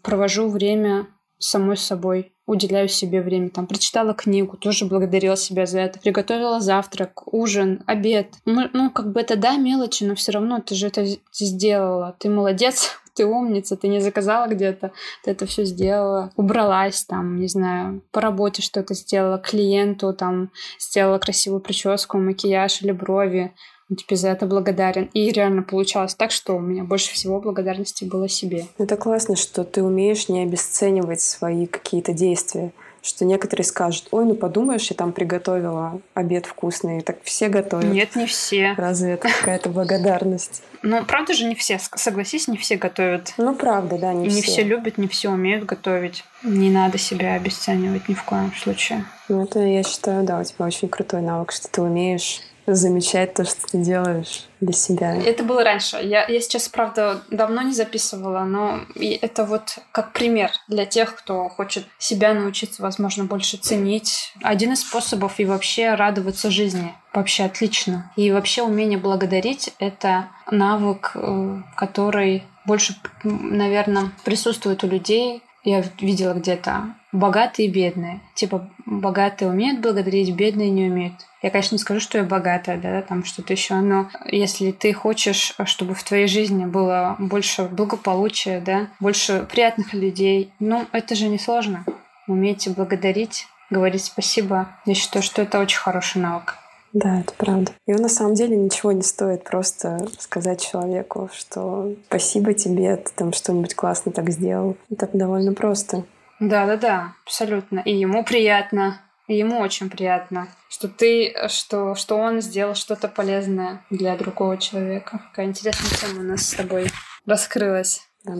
провожу 0.01 0.49
время 0.49 1.05
самой 1.41 1.77
собой, 1.77 2.33
уделяю 2.45 2.87
себе 2.87 3.21
время. 3.21 3.49
Там 3.49 3.67
прочитала 3.67 4.13
книгу, 4.13 4.57
тоже 4.57 4.85
благодарила 4.85 5.37
себя 5.37 5.65
за 5.65 5.79
это. 5.81 5.99
Приготовила 5.99 6.59
завтрак, 6.59 7.33
ужин, 7.33 7.83
обед. 7.87 8.35
Мы, 8.45 8.69
ну, 8.73 8.91
как 8.91 9.11
бы 9.11 9.21
это 9.21 9.35
да, 9.35 9.57
мелочи, 9.57 10.03
но 10.03 10.15
все 10.15 10.33
равно 10.33 10.59
ты 10.59 10.75
же 10.75 10.87
это 10.87 11.05
сделала. 11.31 12.15
Ты 12.19 12.29
молодец, 12.29 12.91
ты 13.15 13.25
умница, 13.25 13.77
ты 13.77 13.87
не 13.87 13.99
заказала 13.99 14.47
где-то, 14.47 14.91
ты 15.23 15.31
это 15.31 15.45
все 15.45 15.65
сделала, 15.65 16.31
убралась 16.35 17.03
там, 17.03 17.39
не 17.39 17.47
знаю, 17.47 18.01
по 18.11 18.21
работе 18.21 18.61
что-то 18.61 18.93
сделала, 18.93 19.37
клиенту 19.37 20.13
там 20.13 20.51
сделала 20.79 21.19
красивую 21.19 21.61
прическу, 21.61 22.17
макияж 22.17 22.81
или 22.81 22.91
брови, 22.91 23.53
он 23.91 23.97
тебе 23.97 24.15
за 24.15 24.29
это 24.29 24.45
благодарен. 24.45 25.09
И 25.13 25.29
реально 25.31 25.63
получалось 25.63 26.15
так, 26.15 26.31
что 26.31 26.55
у 26.55 26.59
меня 26.59 26.83
больше 26.83 27.13
всего 27.13 27.39
благодарности 27.39 28.05
было 28.05 28.29
себе. 28.29 28.65
Это 28.77 28.95
классно, 28.95 29.35
что 29.35 29.63
ты 29.65 29.83
умеешь 29.83 30.29
не 30.29 30.43
обесценивать 30.43 31.21
свои 31.21 31.67
какие-то 31.67 32.13
действия 32.13 32.71
что 33.03 33.25
некоторые 33.25 33.65
скажут, 33.65 34.07
ой, 34.11 34.25
ну 34.25 34.35
подумаешь, 34.35 34.91
я 34.91 34.95
там 34.95 35.11
приготовила 35.11 35.99
обед 36.13 36.45
вкусный, 36.45 37.01
так 37.01 37.17
все 37.23 37.49
готовят. 37.49 37.91
Нет, 37.91 38.15
не 38.15 38.27
все. 38.27 38.75
Разве 38.77 39.13
это 39.13 39.27
какая-то 39.27 39.69
благодарность? 39.69 40.61
Ну, 40.83 41.03
правда 41.05 41.33
же 41.33 41.45
не 41.45 41.55
все, 41.55 41.79
согласись, 41.79 42.47
не 42.47 42.57
все 42.57 42.75
готовят. 42.75 43.33
Ну, 43.37 43.55
правда, 43.55 43.97
да, 43.97 44.13
не, 44.13 44.27
не 44.27 44.41
все. 44.41 44.51
все 44.51 44.63
любят, 44.63 44.99
не 44.99 45.07
все 45.07 45.29
умеют 45.29 45.65
готовить. 45.65 46.23
Не 46.43 46.69
надо 46.69 46.99
себя 46.99 47.33
обесценивать 47.33 48.07
ни 48.07 48.13
в 48.13 48.23
коем 48.23 48.53
случае. 48.53 49.05
Ну, 49.29 49.43
это, 49.43 49.59
я 49.61 49.81
считаю, 49.81 50.23
да, 50.23 50.39
у 50.39 50.43
тебя 50.43 50.65
очень 50.65 50.87
крутой 50.87 51.21
навык, 51.21 51.51
что 51.51 51.67
ты 51.69 51.81
умеешь 51.81 52.41
замечать 52.75 53.33
то, 53.33 53.43
что 53.43 53.67
ты 53.67 53.77
делаешь 53.79 54.45
для 54.59 54.73
себя. 54.73 55.15
Это 55.15 55.43
было 55.43 55.63
раньше. 55.63 55.97
Я, 55.97 56.25
я 56.27 56.41
сейчас, 56.41 56.69
правда, 56.69 57.21
давно 57.31 57.61
не 57.61 57.73
записывала, 57.73 58.41
но 58.41 58.81
это 58.95 59.45
вот 59.45 59.79
как 59.91 60.13
пример 60.13 60.51
для 60.67 60.85
тех, 60.85 61.15
кто 61.15 61.49
хочет 61.49 61.85
себя 61.97 62.33
научиться, 62.33 62.81
возможно, 62.81 63.25
больше 63.25 63.57
ценить. 63.57 64.33
Один 64.41 64.73
из 64.73 64.81
способов 64.81 65.39
и 65.39 65.45
вообще 65.45 65.95
радоваться 65.95 66.51
жизни. 66.51 66.93
Вообще 67.13 67.43
отлично. 67.43 68.11
И 68.15 68.31
вообще 68.31 68.61
умение 68.61 68.97
благодарить— 68.97 69.73
это 69.79 70.29
навык, 70.49 71.11
э, 71.15 71.61
который 71.75 72.43
больше, 72.65 72.95
наверное, 73.23 74.11
присутствует 74.23 74.83
у 74.83 74.87
людей, 74.87 75.43
я 75.63 75.83
видела 75.99 76.33
где-то 76.33 76.95
богатые 77.11 77.67
и 77.67 77.71
бедные. 77.71 78.21
Типа 78.35 78.69
богатые 78.85 79.49
умеют 79.49 79.81
благодарить, 79.81 80.33
бедные 80.35 80.69
не 80.69 80.85
умеют. 80.85 81.13
Я, 81.41 81.49
конечно, 81.49 81.75
не 81.75 81.79
скажу, 81.79 81.99
что 81.99 82.19
я 82.19 82.23
богатая, 82.23 82.77
да, 82.77 83.01
там 83.01 83.25
что-то 83.25 83.53
еще, 83.53 83.75
но 83.75 84.09
если 84.25 84.71
ты 84.71 84.93
хочешь, 84.93 85.55
чтобы 85.65 85.95
в 85.95 86.03
твоей 86.03 86.27
жизни 86.27 86.65
было 86.65 87.15
больше 87.17 87.63
благополучия, 87.63 88.61
да, 88.61 88.89
больше 88.99 89.47
приятных 89.51 89.93
людей, 89.93 90.51
ну, 90.59 90.85
это 90.91 91.15
же 91.15 91.27
не 91.27 91.39
сложно. 91.39 91.83
Умейте 92.27 92.69
благодарить, 92.69 93.47
говорить 93.69 94.03
спасибо. 94.03 94.69
Я 94.85 94.93
считаю, 94.93 95.23
что 95.23 95.41
это 95.41 95.59
очень 95.59 95.79
хороший 95.79 96.21
навык. 96.21 96.57
Да, 96.93 97.21
это 97.21 97.33
правда. 97.37 97.71
И 97.87 97.93
на 97.93 98.09
самом 98.09 98.35
деле 98.35 98.57
ничего 98.57 98.91
не 98.91 99.01
стоит 99.01 99.43
просто 99.45 99.97
сказать 100.19 100.61
человеку, 100.61 101.29
что 101.33 101.95
спасибо 102.07 102.53
тебе, 102.53 102.97
ты 102.97 103.11
там 103.15 103.31
что-нибудь 103.31 103.75
классно 103.75 104.11
так 104.11 104.29
сделал. 104.29 104.75
Это 104.89 105.09
довольно 105.13 105.53
просто. 105.53 106.03
Да, 106.41 106.65
да, 106.65 106.75
да, 106.75 107.13
абсолютно. 107.23 107.79
И 107.85 107.95
ему 107.95 108.25
приятно, 108.25 108.99
и 109.27 109.37
ему 109.37 109.59
очень 109.59 109.89
приятно, 109.89 110.47
что 110.69 110.89
ты, 110.89 111.33
что, 111.47 111.95
что 111.95 112.17
он 112.17 112.41
сделал 112.41 112.73
что-то 112.73 113.07
полезное 113.07 113.85
для 113.91 114.17
другого 114.17 114.57
человека. 114.57 115.21
Какая 115.29 115.45
интересная 115.45 115.91
тема 115.91 116.21
у 116.21 116.23
нас 116.23 116.41
с 116.41 116.53
тобой 116.55 116.87
раскрылась. 117.25 118.01
Да. 118.25 118.33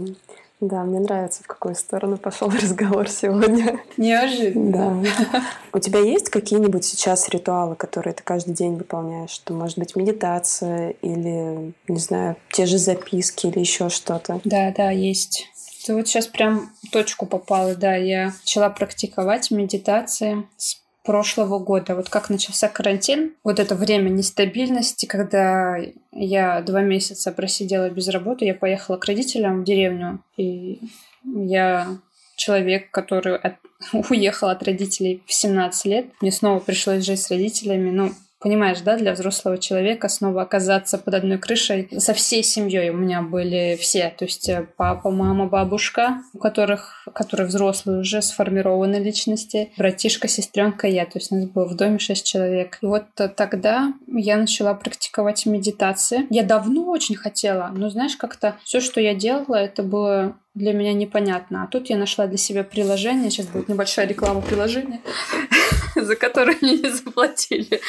Да, 0.62 0.84
мне 0.84 0.99
нравится, 0.99 1.43
в 1.43 1.47
какую 1.47 1.74
сторону 1.74 2.18
пошел 2.18 2.47
разговор 2.62 3.10
сегодня. 3.10 3.80
Неожиданно. 3.97 5.04
Да. 5.04 5.43
У 5.74 5.80
тебя 5.80 5.99
есть 5.99 6.30
какие-нибудь 6.30 6.86
сейчас 6.86 7.28
ритуалы, 7.30 7.76
которые 7.76 8.14
ты 8.14 8.22
каждый 8.24 8.54
день 8.54 8.78
выполняешь? 8.78 9.32
Что 9.32 9.54
может 9.54 9.80
быть 9.80 9.95
медитация 9.95 10.91
или, 11.02 11.74
не 11.88 11.99
знаю, 11.99 12.36
те 12.52 12.68
же 12.68 12.78
записки 12.78 13.47
или 13.47 13.60
еще 13.60 13.89
что-то? 13.89 14.39
Да, 14.43 14.72
да, 14.76 14.91
есть. 14.91 15.51
Ты 15.86 15.95
вот 15.95 16.07
сейчас 16.07 16.27
прям 16.27 16.71
точку 16.91 17.25
попала, 17.25 17.75
да. 17.75 17.95
Я 17.95 18.34
начала 18.41 18.69
практиковать 18.69 19.51
медитации 19.51 20.47
с 20.57 20.82
прошлого 21.03 21.59
года. 21.59 21.95
Вот 21.95 22.09
как 22.09 22.29
начался 22.29 22.67
карантин, 22.69 23.34
вот 23.43 23.59
это 23.59 23.75
время 23.75 24.09
нестабильности, 24.09 25.05
когда 25.05 25.77
я 26.11 26.61
два 26.61 26.82
месяца 26.82 27.32
просидела 27.32 27.89
без 27.89 28.07
работы, 28.09 28.45
я 28.45 28.53
поехала 28.53 28.97
к 28.97 29.05
родителям 29.05 29.61
в 29.61 29.63
деревню, 29.63 30.23
и 30.38 30.79
я 31.23 31.97
человек, 32.36 32.91
который 32.91 33.38
от... 33.38 33.55
уехал 34.09 34.49
от 34.49 34.63
родителей 34.63 35.23
в 35.25 35.34
17 35.34 35.86
лет. 35.86 36.05
Мне 36.21 36.32
снова 36.32 36.59
пришлось 36.59 37.05
жить 37.05 37.21
с 37.21 37.29
родителями. 37.29 37.89
Ну, 37.89 38.11
Понимаешь, 38.42 38.82
да, 38.82 38.98
для 38.98 39.14
взрослого 39.14 39.60
человека 39.60 40.10
снова 40.10 40.42
оказаться 40.42 40.98
под 40.98 41.14
одной 41.14 41.38
крышей 41.38 41.88
со 42.00 42.16
всей 42.16 42.44
семьей. 42.44 42.89
У 42.89 42.98
меня 42.98 43.22
были 43.22 43.78
все, 43.80 44.12
то 44.18 44.26
есть 44.26 44.50
э, 44.50 44.68
папа, 44.78 45.12
мама, 45.12 45.46
бабушка, 45.46 46.24
у 46.34 46.39
которых, 46.39 47.08
которые 47.14 47.46
взрослые 47.46 48.00
уже 48.00 48.24
сформированы 48.24 48.96
личности, 48.96 49.72
братишка, 49.78 50.28
сестренка, 50.28 50.88
я. 50.88 51.06
То 51.06 51.20
есть 51.20 51.32
у 51.32 51.36
нас 51.36 51.46
было 51.46 51.66
в 51.66 51.76
доме 51.76 52.00
шесть 52.00 52.26
человек. 52.26 52.80
И 52.82 52.86
вот 52.88 53.04
тогда 53.14 53.94
я 54.08 54.38
начала 54.38 54.74
практиковать 54.74 55.46
медитации. 55.46 56.26
Я 56.32 56.42
давно 56.42 56.89
очень 56.89 57.16
хотела, 57.16 57.70
но 57.72 57.92
знаешь, 57.92 58.16
как-то 58.16 58.56
все, 58.64 58.82
что 58.82 59.00
я 59.00 59.14
делала, 59.14 59.56
это 59.56 59.84
было 59.84 60.36
для 60.54 60.74
меня 60.74 60.94
непонятно. 60.94 61.64
А 61.64 61.68
тут 61.68 61.89
я 61.89 61.98
нашла 61.98 62.28
для 62.28 62.38
себя 62.38 62.64
приложение. 62.64 63.30
Сейчас 63.30 63.48
будет 63.48 63.70
небольшая 63.70 64.08
реклама 64.08 64.42
приложения, 64.42 65.00
за 66.02 66.16
которое 66.16 66.58
мне 66.62 66.78
не 66.78 66.89
заплатили. 66.89 67.82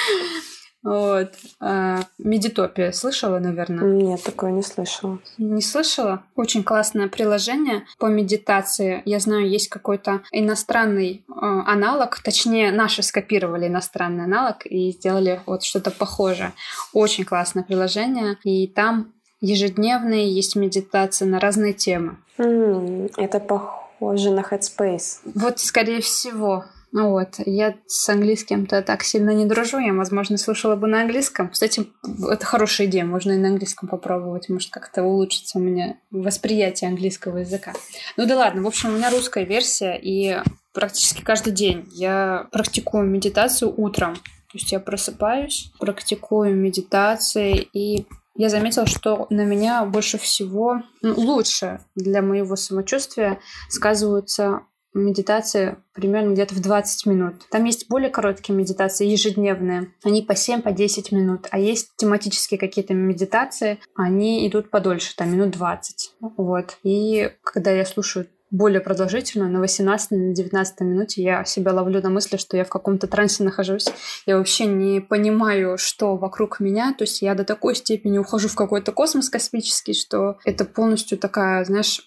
Вот. 0.82 1.34
А, 1.60 2.00
Медитопия. 2.18 2.90
Слышала, 2.92 3.38
наверное? 3.38 3.84
Нет, 3.84 4.22
такое 4.22 4.50
не 4.50 4.62
слышала. 4.62 5.20
Не 5.38 5.62
слышала? 5.62 6.24
Очень 6.34 6.64
классное 6.64 7.08
приложение 7.08 7.84
по 7.98 8.06
медитации. 8.06 9.02
Я 9.04 9.20
знаю, 9.20 9.48
есть 9.48 9.68
какой-то 9.68 10.22
иностранный 10.32 11.24
э, 11.28 11.32
аналог. 11.38 12.18
Точнее, 12.20 12.72
наши 12.72 13.02
скопировали 13.02 13.68
иностранный 13.68 14.24
аналог 14.24 14.66
и 14.66 14.90
сделали 14.90 15.40
вот 15.46 15.62
что-то 15.62 15.92
похожее. 15.92 16.52
Очень 16.92 17.24
классное 17.24 17.62
приложение. 17.62 18.38
И 18.42 18.66
там 18.66 19.12
ежедневные 19.40 20.32
есть 20.32 20.56
медитации 20.56 21.26
на 21.26 21.38
разные 21.38 21.74
темы. 21.74 22.16
Mm, 22.38 23.12
это 23.18 23.38
похоже 23.38 24.30
на 24.30 24.40
Headspace. 24.40 25.20
Вот, 25.34 25.60
скорее 25.60 26.00
всего. 26.00 26.64
Ну 26.92 27.10
вот, 27.10 27.36
я 27.46 27.74
с 27.86 28.06
английским-то 28.10 28.82
так 28.82 29.02
сильно 29.02 29.30
не 29.30 29.46
дружу, 29.46 29.78
я, 29.78 29.94
возможно, 29.94 30.36
слушала 30.36 30.76
бы 30.76 30.86
на 30.86 31.00
английском. 31.00 31.48
Кстати, 31.48 31.86
это 32.30 32.44
хорошая 32.44 32.86
идея, 32.86 33.06
можно 33.06 33.32
и 33.32 33.38
на 33.38 33.48
английском 33.48 33.88
попробовать, 33.88 34.50
может, 34.50 34.70
как-то 34.70 35.02
улучшится 35.02 35.58
у 35.58 35.62
меня 35.62 35.96
восприятие 36.10 36.88
английского 36.88 37.38
языка. 37.38 37.72
Ну 38.18 38.26
да 38.26 38.36
ладно, 38.36 38.62
в 38.62 38.66
общем, 38.66 38.90
у 38.90 38.96
меня 38.98 39.10
русская 39.10 39.44
версия, 39.44 39.98
и 40.00 40.36
практически 40.74 41.22
каждый 41.22 41.54
день 41.54 41.88
я 41.92 42.46
практикую 42.52 43.04
медитацию 43.04 43.72
утром. 43.74 44.14
То 44.14 44.58
есть 44.58 44.70
я 44.70 44.78
просыпаюсь, 44.78 45.72
практикую 45.78 46.54
медитации, 46.54 47.68
и 47.72 48.06
я 48.34 48.50
заметила, 48.50 48.86
что 48.86 49.26
на 49.30 49.44
меня 49.46 49.84
больше 49.86 50.18
всего 50.18 50.82
ну, 51.00 51.14
лучше 51.14 51.80
для 51.94 52.20
моего 52.20 52.56
самочувствия 52.56 53.40
сказываются 53.70 54.62
медитации 54.94 55.76
примерно 55.94 56.32
где-то 56.32 56.54
в 56.54 56.60
20 56.60 57.06
минут. 57.06 57.34
Там 57.50 57.64
есть 57.64 57.88
более 57.88 58.10
короткие 58.10 58.54
медитации, 58.54 59.06
ежедневные. 59.06 59.92
Они 60.04 60.22
по 60.22 60.34
7, 60.34 60.62
по 60.62 60.72
10 60.72 61.12
минут. 61.12 61.48
А 61.50 61.58
есть 61.58 61.92
тематические 61.96 62.58
какие-то 62.58 62.94
медитации, 62.94 63.78
они 63.94 64.46
идут 64.48 64.70
подольше, 64.70 65.14
там 65.16 65.32
минут 65.32 65.50
20. 65.50 66.14
Вот. 66.36 66.78
И 66.82 67.30
когда 67.42 67.70
я 67.70 67.84
слушаю 67.84 68.26
более 68.52 68.82
продолжительную, 68.82 69.50
на 69.50 69.60
18 69.60 70.10
на 70.10 70.34
19 70.34 70.80
минуте 70.82 71.22
я 71.22 71.44
себя 71.46 71.72
ловлю 71.72 72.02
на 72.02 72.10
мысли, 72.10 72.36
что 72.36 72.56
я 72.56 72.64
в 72.64 72.68
каком-то 72.68 73.06
трансе 73.06 73.44
нахожусь. 73.44 73.88
Я 74.26 74.36
вообще 74.36 74.66
не 74.66 75.00
понимаю, 75.00 75.78
что 75.78 76.16
вокруг 76.18 76.60
меня. 76.60 76.94
То 76.96 77.04
есть 77.04 77.22
я 77.22 77.34
до 77.34 77.44
такой 77.44 77.74
степени 77.74 78.18
ухожу 78.18 78.48
в 78.48 78.54
какой-то 78.54 78.92
космос 78.92 79.30
космический, 79.30 79.94
что 79.94 80.36
это 80.44 80.66
полностью 80.66 81.16
такая, 81.16 81.64
знаешь, 81.64 82.06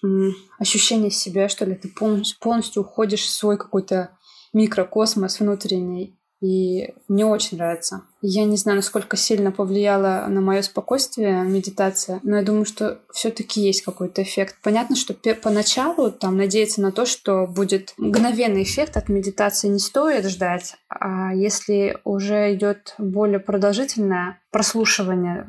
ощущение 0.60 1.10
себя, 1.10 1.48
что 1.48 1.64
ли. 1.64 1.74
Ты 1.74 1.88
полностью, 1.88 2.38
полностью 2.40 2.82
уходишь 2.82 3.24
в 3.24 3.30
свой 3.30 3.58
какой-то 3.58 4.10
микрокосмос 4.52 5.40
внутренний. 5.40 6.16
И 6.40 6.94
мне 7.08 7.26
очень 7.26 7.58
нравится. 7.58 8.02
Я 8.22 8.44
не 8.44 8.56
знаю, 8.56 8.76
насколько 8.76 9.16
сильно 9.16 9.52
повлияла 9.52 10.26
на 10.28 10.40
мое 10.40 10.62
спокойствие 10.62 11.42
медитация, 11.42 12.20
но 12.22 12.38
я 12.38 12.42
думаю, 12.42 12.64
что 12.64 13.00
все-таки 13.12 13.60
есть 13.60 13.82
какой-то 13.82 14.22
эффект. 14.22 14.56
Понятно, 14.62 14.96
что 14.96 15.14
поначалу 15.34 16.10
там 16.10 16.36
надеяться 16.36 16.80
на 16.80 16.92
то, 16.92 17.06
что 17.06 17.46
будет 17.46 17.94
мгновенный 17.98 18.62
эффект 18.62 18.96
от 18.96 19.08
медитации 19.08 19.68
не 19.68 19.78
стоит 19.78 20.26
ждать, 20.26 20.76
а 20.88 21.34
если 21.34 21.98
уже 22.04 22.54
идет 22.54 22.94
более 22.98 23.38
продолжительное 23.38 24.40
прослушивание 24.50 25.46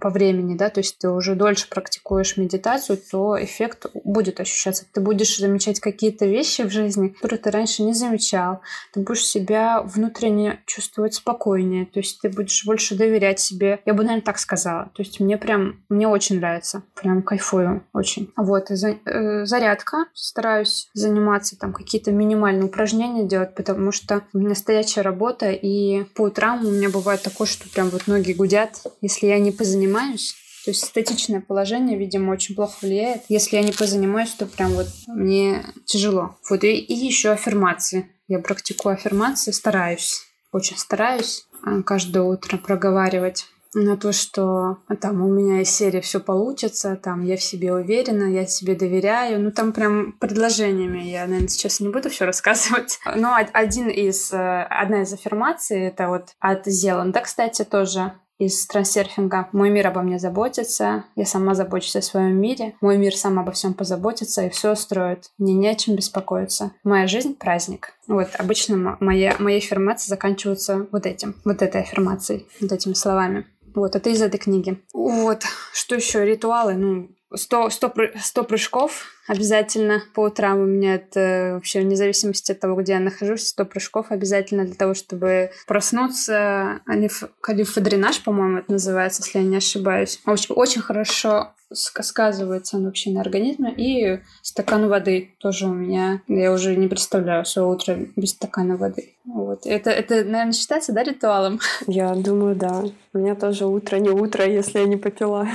по 0.00 0.08
времени, 0.08 0.56
да, 0.56 0.70
то 0.70 0.80
есть 0.80 0.96
ты 0.98 1.10
уже 1.10 1.34
дольше 1.34 1.68
практикуешь 1.68 2.38
медитацию, 2.38 2.98
то 3.10 3.36
эффект 3.38 3.86
будет 3.92 4.40
ощущаться. 4.40 4.86
Ты 4.94 5.02
будешь 5.02 5.36
замечать 5.36 5.78
какие-то 5.80 6.24
вещи 6.24 6.62
в 6.62 6.70
жизни, 6.70 7.08
которые 7.08 7.38
ты 7.38 7.50
раньше 7.50 7.82
не 7.82 7.92
замечал. 7.92 8.62
Ты 8.94 9.00
будешь 9.00 9.26
себя 9.26 9.82
внутренне 9.82 10.62
чувствовать 10.64 11.14
спокойнее, 11.14 11.84
то 11.92 12.00
есть 12.00 12.20
ты 12.20 12.28
будешь 12.28 12.64
больше 12.64 12.94
доверять 12.94 13.40
себе. 13.40 13.80
Я 13.84 13.94
бы, 13.94 14.02
наверное, 14.02 14.24
так 14.24 14.38
сказала. 14.38 14.90
То 14.94 15.02
есть 15.02 15.20
мне 15.20 15.36
прям, 15.36 15.84
мне 15.88 16.08
очень 16.08 16.38
нравится. 16.38 16.82
Прям 16.94 17.22
кайфую 17.22 17.84
очень. 17.92 18.32
Вот, 18.36 18.70
и 18.70 18.74
за, 18.74 18.96
э, 19.04 19.44
зарядка. 19.44 20.06
Стараюсь 20.14 20.88
заниматься 20.94 21.58
там 21.58 21.72
какие-то 21.72 22.12
минимальные 22.12 22.64
упражнения 22.64 23.24
делать, 23.24 23.54
потому 23.54 23.92
что 23.92 24.22
у 24.32 24.38
меня 24.38 24.54
стоячая 24.54 25.02
работа, 25.02 25.50
и 25.50 26.04
по 26.14 26.22
утрам 26.22 26.64
у 26.64 26.70
меня 26.70 26.90
бывает 26.90 27.22
такое, 27.22 27.46
что 27.46 27.68
прям 27.68 27.90
вот 27.90 28.06
ноги 28.06 28.32
гудят. 28.32 28.82
Если 29.00 29.26
я 29.26 29.38
не 29.38 29.52
позанимаюсь, 29.52 30.34
то 30.64 30.70
есть 30.70 30.84
статичное 30.84 31.40
положение, 31.40 31.98
видимо, 31.98 32.32
очень 32.32 32.54
плохо 32.54 32.76
влияет. 32.82 33.22
Если 33.28 33.56
я 33.56 33.62
не 33.62 33.72
позанимаюсь, 33.72 34.34
то 34.34 34.46
прям 34.46 34.72
вот 34.72 34.88
мне 35.06 35.64
тяжело. 35.86 36.36
Вот 36.48 36.64
и, 36.64 36.76
и 36.76 36.94
еще 36.94 37.30
аффирмации. 37.30 38.10
Я 38.28 38.38
практикую 38.38 38.94
аффирмации, 38.94 39.50
стараюсь, 39.50 40.22
очень 40.52 40.76
стараюсь 40.76 41.46
каждое 41.84 42.22
утро 42.22 42.56
проговаривать 42.56 43.46
на 43.74 43.96
то, 43.96 44.12
что 44.12 44.78
а, 44.88 44.96
там 44.96 45.22
у 45.22 45.28
меня 45.28 45.60
из 45.62 45.70
серии 45.70 46.00
все 46.00 46.18
получится, 46.20 46.96
там 46.96 47.22
я 47.22 47.36
в 47.36 47.42
себе 47.42 47.72
уверена, 47.72 48.24
я 48.24 48.46
себе 48.46 48.74
доверяю. 48.74 49.40
Ну 49.40 49.52
там 49.52 49.72
прям 49.72 50.12
предложениями 50.12 51.02
я, 51.02 51.26
наверное, 51.26 51.48
сейчас 51.48 51.80
не 51.80 51.88
буду 51.88 52.10
все 52.10 52.24
рассказывать. 52.24 52.98
Но 53.14 53.36
один 53.52 53.88
из, 53.88 54.32
э, 54.32 54.62
одна 54.64 55.02
из 55.02 55.12
аффирмаций 55.12 55.80
это 55.80 56.08
вот 56.08 56.30
от 56.40 56.66
Зеланда, 56.66 57.20
кстати, 57.20 57.64
тоже 57.64 58.12
из 58.40 58.66
трансерфинга. 58.66 59.48
Мой 59.52 59.68
мир 59.68 59.86
обо 59.86 60.00
мне 60.00 60.18
заботится, 60.18 61.04
я 61.14 61.26
сама 61.26 61.54
забочусь 61.54 61.96
о 61.96 62.02
своем 62.02 62.40
мире, 62.40 62.74
мой 62.80 62.96
мир 62.96 63.14
сам 63.14 63.38
обо 63.38 63.52
всем 63.52 63.74
позаботится 63.74 64.46
и 64.46 64.48
все 64.48 64.72
устроит. 64.72 65.30
Мне 65.36 65.52
не 65.52 65.68
о 65.68 65.74
чем 65.74 65.94
беспокоиться. 65.94 66.72
Моя 66.82 67.06
жизнь— 67.06 67.34
праздник. 67.38 67.92
Вот, 68.08 68.28
обычно 68.38 68.96
моя, 68.98 69.36
мои 69.38 69.58
аффирмации 69.58 70.08
заканчиваются 70.08 70.86
вот 70.90 71.04
этим, 71.04 71.36
вот 71.44 71.60
этой 71.60 71.82
аффирмацией, 71.82 72.48
вот 72.60 72.72
этими 72.72 72.94
словами. 72.94 73.46
Вот, 73.74 73.94
это 73.94 74.08
из 74.08 74.22
этой 74.22 74.38
книги. 74.38 74.82
Вот, 74.94 75.42
что 75.74 75.94
еще? 75.94 76.24
Ритуалы, 76.24 76.74
ну, 76.74 77.10
100, 77.34 77.70
100, 77.70 77.92
100 78.20 78.44
прыжков 78.44 79.06
обязательно 79.30 80.02
по 80.14 80.22
утрам 80.22 80.58
у 80.58 80.64
меня 80.64 80.96
это 80.96 81.52
вообще 81.54 81.80
вне 81.80 81.94
зависимости 81.94 82.50
от 82.50 82.58
того, 82.58 82.80
где 82.80 82.94
я 82.94 83.00
нахожусь, 83.00 83.46
100 83.46 83.64
прыжков 83.66 84.06
обязательно 84.10 84.64
для 84.64 84.74
того, 84.74 84.94
чтобы 84.94 85.50
проснуться. 85.68 86.80
Алиф, 86.88 87.22
калифодренаж, 87.40 88.22
по-моему, 88.22 88.58
это 88.58 88.72
называется, 88.72 89.22
если 89.24 89.38
я 89.38 89.44
не 89.44 89.56
ошибаюсь. 89.56 90.20
Очень, 90.26 90.54
очень 90.54 90.82
хорошо 90.82 91.52
сказывается 91.72 92.76
он 92.76 92.86
вообще 92.86 93.10
на 93.10 93.20
организме. 93.20 93.72
И 93.76 94.20
стакан 94.42 94.88
воды 94.88 95.34
тоже 95.38 95.66
у 95.66 95.72
меня. 95.72 96.22
Я 96.26 96.52
уже 96.52 96.74
не 96.74 96.88
представляю 96.88 97.44
свое 97.44 97.68
утро 97.68 97.96
без 98.16 98.30
стакана 98.30 98.76
воды. 98.76 99.14
Вот. 99.24 99.66
Это, 99.66 99.90
это, 99.90 100.24
наверное, 100.24 100.52
считается, 100.52 100.92
да, 100.92 101.04
ритуалом? 101.04 101.60
Я 101.86 102.14
думаю, 102.16 102.56
да. 102.56 102.82
У 103.12 103.18
меня 103.18 103.36
тоже 103.36 103.66
утро 103.66 103.98
не 103.98 104.10
утро, 104.10 104.44
если 104.44 104.80
я 104.80 104.86
не 104.86 104.96
попила. 104.96 105.46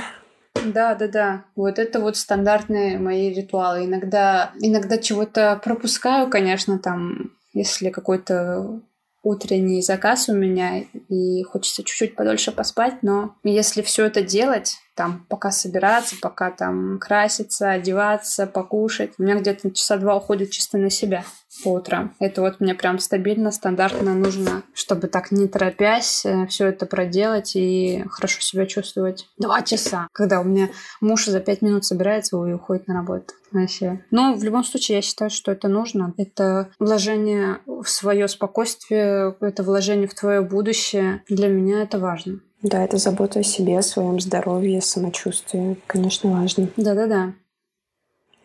Да, 0.72 0.94
да, 0.94 1.08
да. 1.08 1.44
Вот 1.54 1.78
это 1.78 2.00
вот 2.00 2.16
стандартные 2.16 2.98
мои 2.98 3.32
ритуалы. 3.32 3.84
Иногда, 3.84 4.52
иногда 4.60 4.98
чего-то 4.98 5.60
пропускаю, 5.62 6.28
конечно, 6.28 6.78
там, 6.78 7.32
если 7.52 7.90
какой-то 7.90 8.80
утренний 9.26 9.82
заказ 9.82 10.28
у 10.28 10.34
меня 10.34 10.84
и 11.08 11.42
хочется 11.42 11.82
чуть-чуть 11.82 12.14
подольше 12.14 12.52
поспать, 12.52 13.02
но 13.02 13.34
если 13.42 13.82
все 13.82 14.06
это 14.06 14.22
делать, 14.22 14.76
там, 14.94 15.26
пока 15.28 15.50
собираться, 15.50 16.14
пока 16.22 16.52
там 16.52 16.98
краситься, 17.00 17.72
одеваться, 17.72 18.46
покушать, 18.46 19.14
у 19.18 19.24
меня 19.24 19.34
где-то 19.34 19.72
часа 19.72 19.96
два 19.96 20.16
уходит 20.16 20.52
чисто 20.52 20.78
на 20.78 20.90
себя 20.90 21.24
по 21.62 21.74
утрам. 21.74 22.14
Это 22.20 22.40
вот 22.40 22.60
мне 22.60 22.74
прям 22.74 22.98
стабильно, 22.98 23.50
стандартно 23.50 24.14
нужно, 24.14 24.62
чтобы 24.74 25.08
так 25.08 25.30
не 25.30 25.48
торопясь 25.48 26.24
э, 26.24 26.46
все 26.46 26.66
это 26.66 26.86
проделать 26.86 27.52
и 27.54 28.04
хорошо 28.08 28.40
себя 28.40 28.66
чувствовать. 28.66 29.28
Два 29.38 29.62
часа, 29.62 30.08
когда 30.12 30.40
у 30.40 30.44
меня 30.44 30.70
муж 31.00 31.26
за 31.26 31.40
пять 31.40 31.62
минут 31.62 31.84
собирается 31.84 32.36
и 32.46 32.52
уходит 32.52 32.88
на 32.88 32.94
работу. 32.94 33.34
Вообще. 33.52 34.04
Но 34.10 34.34
в 34.34 34.42
любом 34.42 34.64
случае 34.64 34.96
я 34.96 35.02
считаю, 35.02 35.30
что 35.30 35.52
это 35.52 35.68
нужно. 35.68 36.12
Это 36.18 36.70
вложение 36.78 37.58
в 37.66 37.86
свое 37.86 38.28
спокойствие, 38.28 39.34
это 39.40 39.62
вложение 39.62 40.08
в 40.08 40.14
твое 40.14 40.42
будущее. 40.42 41.22
Для 41.28 41.48
меня 41.48 41.82
это 41.82 41.98
важно. 41.98 42.40
Да, 42.62 42.82
это 42.82 42.96
забота 42.96 43.40
о 43.40 43.44
себе, 43.44 43.78
о 43.78 43.82
своем 43.82 44.18
здоровье, 44.18 44.80
самочувствии. 44.80 45.76
Конечно, 45.86 46.30
важно. 46.30 46.68
Да-да-да. 46.76 47.34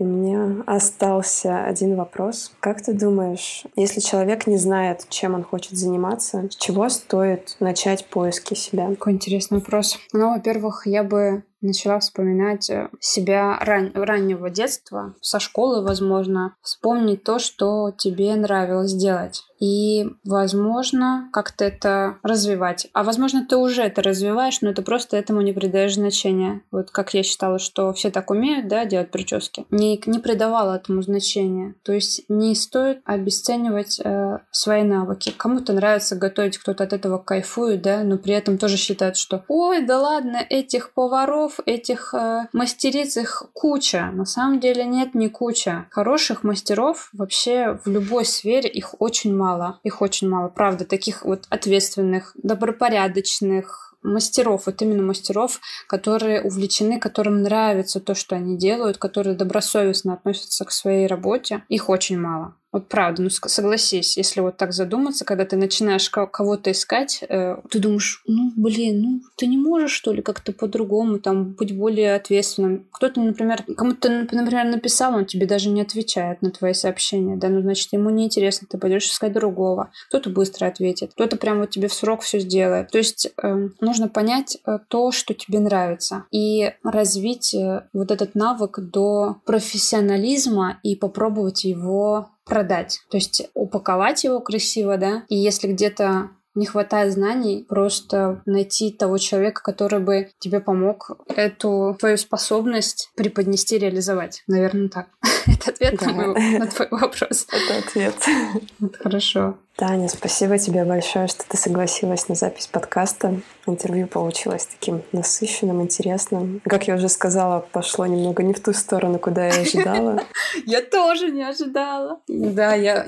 У 0.01 0.03
меня 0.03 0.63
остался 0.65 1.63
один 1.63 1.95
вопрос. 1.95 2.51
Как 2.59 2.81
ты 2.81 2.91
думаешь, 2.91 3.65
если 3.75 3.99
человек 3.99 4.47
не 4.47 4.57
знает, 4.57 5.05
чем 5.09 5.35
он 5.35 5.43
хочет 5.43 5.77
заниматься, 5.77 6.49
с 6.49 6.55
чего 6.55 6.89
стоит 6.89 7.55
начать 7.59 8.07
поиски 8.07 8.55
себя? 8.55 8.87
Какой 8.87 9.13
интересный 9.13 9.59
вопрос. 9.59 9.99
Ну, 10.11 10.33
во-первых, 10.33 10.87
я 10.87 11.03
бы 11.03 11.43
начала 11.61 11.99
вспоминать 11.99 12.69
э, 12.69 12.89
себя 12.99 13.57
ран... 13.61 13.91
раннего 13.93 14.49
детства, 14.49 15.15
со 15.21 15.39
школы, 15.39 15.83
возможно, 15.83 16.55
вспомнить 16.61 17.23
то, 17.23 17.39
что 17.39 17.91
тебе 17.97 18.35
нравилось 18.35 18.93
делать. 18.93 19.43
И, 19.61 20.07
возможно, 20.25 21.29
как-то 21.31 21.65
это 21.65 22.17
развивать. 22.23 22.87
А, 22.93 23.03
возможно, 23.03 23.45
ты 23.47 23.57
уже 23.57 23.83
это 23.83 24.01
развиваешь, 24.01 24.61
но 24.61 24.73
ты 24.73 24.81
просто 24.81 25.17
этому 25.17 25.41
не 25.41 25.53
придаешь 25.53 25.93
значения. 25.93 26.63
Вот 26.71 26.89
как 26.89 27.13
я 27.13 27.21
считала, 27.21 27.59
что 27.59 27.93
все 27.93 28.09
так 28.09 28.31
умеют, 28.31 28.67
да, 28.67 28.85
делать 28.85 29.11
прически. 29.11 29.67
Не, 29.69 30.01
не 30.07 30.17
придавала 30.17 30.77
этому 30.77 31.03
значения. 31.03 31.75
То 31.83 31.93
есть 31.93 32.25
не 32.27 32.55
стоит 32.55 33.01
обесценивать 33.05 34.01
э, 34.03 34.39
свои 34.49 34.81
навыки. 34.81 35.31
Кому-то 35.37 35.73
нравится 35.73 36.15
готовить, 36.15 36.57
кто-то 36.57 36.83
от 36.83 36.93
этого 36.93 37.19
кайфует, 37.19 37.83
да, 37.83 38.03
но 38.03 38.17
при 38.17 38.33
этом 38.33 38.57
тоже 38.57 38.77
считает, 38.77 39.15
что 39.15 39.45
«Ой, 39.47 39.85
да 39.85 39.99
ладно, 39.99 40.37
этих 40.37 40.93
поваров 40.93 41.50
мастеров, 41.51 41.59
этих 41.65 42.13
э, 42.13 42.47
мастериц, 42.53 43.17
их 43.17 43.43
куча. 43.53 44.11
На 44.13 44.25
самом 44.25 44.59
деле 44.59 44.85
нет, 44.85 45.15
не 45.15 45.29
куча. 45.29 45.87
Хороших 45.91 46.43
мастеров 46.43 47.09
вообще 47.13 47.79
в 47.85 47.89
любой 47.89 48.25
сфере 48.25 48.69
их 48.69 48.95
очень 48.99 49.35
мало. 49.35 49.79
Их 49.83 50.01
очень 50.01 50.29
мало, 50.29 50.49
правда, 50.49 50.85
таких 50.85 51.25
вот 51.25 51.45
ответственных, 51.49 52.33
добропорядочных, 52.35 53.95
мастеров, 54.03 54.65
вот 54.65 54.81
именно 54.81 55.03
мастеров, 55.03 55.59
которые 55.87 56.41
увлечены, 56.41 56.99
которым 56.99 57.43
нравится 57.43 57.99
то, 57.99 58.15
что 58.15 58.35
они 58.35 58.57
делают, 58.57 58.97
которые 58.97 59.35
добросовестно 59.35 60.13
относятся 60.13 60.65
к 60.65 60.71
своей 60.71 61.05
работе, 61.05 61.63
их 61.69 61.89
очень 61.89 62.19
мало. 62.19 62.55
Вот 62.71 62.87
правда, 62.87 63.23
ну 63.23 63.29
согласись, 63.29 64.15
если 64.15 64.39
вот 64.39 64.57
так 64.57 64.71
задуматься, 64.71 65.25
когда 65.25 65.45
ты 65.45 65.57
начинаешь 65.57 66.09
кого-то 66.09 66.71
искать, 66.71 67.23
э, 67.27 67.57
ты 67.69 67.79
думаешь, 67.79 68.23
ну 68.27 68.51
блин, 68.55 69.01
ну 69.01 69.21
ты 69.35 69.47
не 69.47 69.57
можешь 69.57 69.91
что 69.91 70.13
ли 70.13 70.21
как-то 70.21 70.53
по-другому 70.53 71.19
там 71.19 71.51
быть 71.51 71.77
более 71.77 72.15
ответственным. 72.15 72.87
Кто-то, 72.91 73.19
например, 73.19 73.63
кому-то, 73.75 74.09
например, 74.09 74.65
написал, 74.65 75.15
он 75.15 75.25
тебе 75.25 75.45
даже 75.45 75.69
не 75.69 75.81
отвечает 75.81 76.41
на 76.41 76.51
твои 76.51 76.73
сообщения, 76.73 77.35
да, 77.35 77.49
ну 77.49 77.61
значит 77.61 77.91
ему 77.91 78.09
неинтересно, 78.09 78.67
ты 78.69 78.77
пойдешь 78.77 79.07
искать 79.07 79.33
другого. 79.33 79.91
Кто-то 80.07 80.29
быстро 80.29 80.67
ответит, 80.67 81.11
кто-то 81.13 81.35
прям 81.35 81.59
вот 81.59 81.71
тебе 81.71 81.89
в 81.89 81.93
срок 81.93 82.21
все 82.21 82.39
сделает. 82.39 82.89
То 82.89 82.97
есть 82.97 83.31
э, 83.41 83.69
нужно 83.81 84.07
понять 84.07 84.57
э, 84.65 84.79
то, 84.87 85.11
что 85.11 85.33
тебе 85.33 85.59
нравится, 85.59 86.25
и 86.31 86.71
развить 86.83 87.53
э, 87.53 87.87
вот 87.91 88.11
этот 88.11 88.33
навык 88.33 88.79
до 88.79 89.37
профессионализма 89.45 90.79
и 90.83 90.95
попробовать 90.95 91.65
его 91.65 92.30
продать. 92.45 92.99
То 93.09 93.17
есть 93.17 93.49
упаковать 93.53 94.23
его 94.23 94.39
красиво, 94.39 94.97
да, 94.97 95.23
и 95.29 95.35
если 95.35 95.67
где-то 95.67 96.31
не 96.53 96.65
хватает 96.65 97.13
знаний, 97.13 97.65
просто 97.67 98.41
найти 98.45 98.91
того 98.91 99.17
человека, 99.17 99.61
который 99.63 99.99
бы 99.99 100.31
тебе 100.39 100.59
помог 100.59 101.11
эту 101.27 101.95
твою 101.99 102.17
способность 102.17 103.09
преподнести, 103.15 103.77
реализовать. 103.77 104.43
Наверное, 104.47 104.89
так. 104.89 105.07
Это 105.47 105.71
ответ 105.71 105.97
да. 105.99 106.07
на, 106.07 106.13
мой, 106.13 106.59
на 106.59 106.67
твой 106.67 106.87
вопрос. 106.91 107.47
Это 107.49 107.77
ответ. 107.77 108.15
Это 108.81 108.97
хорошо. 108.97 109.57
Таня, 109.81 110.09
спасибо 110.09 110.59
тебе 110.59 110.85
большое, 110.85 111.25
что 111.25 111.43
ты 111.49 111.57
согласилась 111.57 112.29
на 112.29 112.35
запись 112.35 112.67
подкаста. 112.67 113.41
Интервью 113.65 114.05
получилось 114.05 114.67
таким 114.67 115.01
насыщенным, 115.11 115.81
интересным. 115.81 116.61
Как 116.65 116.87
я 116.87 116.93
уже 116.93 117.09
сказала, 117.09 117.65
пошло 117.71 118.05
немного 118.05 118.43
не 118.43 118.53
в 118.53 118.59
ту 118.59 118.73
сторону, 118.73 119.17
куда 119.17 119.47
я 119.47 119.59
ожидала. 119.59 120.21
Я 120.67 120.83
тоже 120.83 121.31
не 121.31 121.41
ожидала. 121.41 122.19
Да, 122.27 122.75
я, 122.75 123.07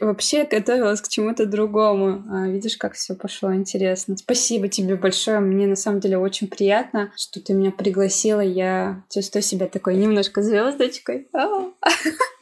вообще, 0.00 0.44
готовилась 0.44 1.02
к 1.02 1.08
чему-то 1.08 1.44
другому. 1.44 2.22
А, 2.30 2.46
видишь, 2.46 2.78
как 2.78 2.94
все 2.94 3.14
пошло 3.14 3.52
интересно. 3.52 4.16
Спасибо 4.16 4.68
тебе 4.68 4.94
большое. 4.94 5.40
Мне 5.40 5.66
на 5.66 5.76
самом 5.76 6.00
деле 6.00 6.16
очень 6.16 6.48
приятно, 6.48 7.12
что 7.16 7.40
ты 7.40 7.52
меня 7.52 7.70
пригласила. 7.70 8.40
Я 8.40 9.02
чувствую 9.12 9.42
себя 9.42 9.66
такой 9.66 9.96
немножко 9.96 10.40
звездочкой. 10.40 11.28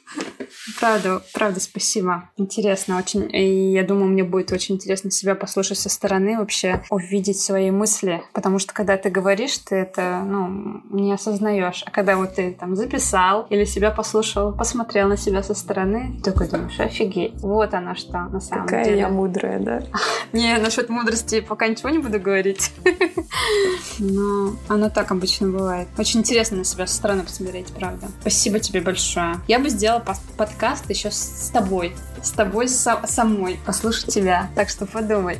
Правда, 0.79 1.23
правда, 1.33 1.61
спасибо. 1.61 2.31
Интересно 2.37 2.99
очень. 2.99 3.29
И 3.35 3.73
я 3.73 3.85
думаю, 3.85 4.11
мне 4.11 4.25
будет 4.25 4.53
очень 4.53 4.77
интересно 4.77 5.11
себя 5.11 5.35
послушать 5.35 5.79
со 5.79 5.89
стороны, 5.89 6.39
вообще 6.39 6.83
увидеть 6.91 7.41
свои 7.41 7.71
мысли. 7.71 8.23
Потому 8.33 8.59
что 8.59 8.73
когда 8.73 8.97
ты 8.97 9.11
говоришь, 9.11 9.59
ты 9.59 9.77
это, 9.77 10.23
ну, 10.25 10.83
не 10.91 11.13
осознаешь. 11.13 11.83
А 11.87 11.91
когда 11.91 12.17
вот 12.17 12.35
ты 12.35 12.53
там 12.53 12.77
записал 12.77 13.47
или 13.51 13.65
себя 13.65 13.91
послушал, 13.91 14.53
посмотрел 14.53 15.09
на 15.09 15.17
себя 15.17 15.43
со 15.43 15.55
стороны, 15.55 16.21
ты 16.23 16.31
такой 16.31 16.49
думаешь, 16.49 16.79
офигеть. 16.81 17.35
Вот 17.41 17.75
оно 17.75 17.95
что 17.95 18.19
на 18.25 18.41
самом 18.41 18.67
Какая 18.67 18.85
деле. 18.85 18.99
я 18.99 19.09
мудрая, 19.09 19.59
да? 19.59 19.83
Не, 20.33 20.57
насчет 20.59 20.89
мудрости 20.89 21.41
пока 21.41 21.67
ничего 21.67 21.91
не 21.91 21.99
буду 21.99 22.21
говорить. 22.21 22.73
Но 23.99 24.57
оно 24.69 24.89
так 24.89 25.11
обычно 25.11 25.49
бывает. 25.49 25.89
Очень 25.99 26.21
интересно 26.21 26.59
на 26.59 26.65
себя 26.65 26.87
со 26.87 26.95
стороны 26.95 27.23
посмотреть, 27.23 27.73
правда. 27.73 28.09
Спасибо 28.21 28.59
тебе 28.59 28.81
большое. 28.81 29.41
Я 29.49 29.59
бы 29.59 29.69
сделала 29.69 30.01
подкаст 30.43 30.91
еще 30.91 31.13
с 31.13 31.51
тобой. 31.53 31.95
С 32.21 32.33
тобой 32.33 32.69
со, 32.69 33.01
самой. 33.07 33.61
Послушать 33.65 34.13
тебя. 34.13 34.51
Так 34.57 34.69
что 34.71 34.87
подумай. 34.87 35.39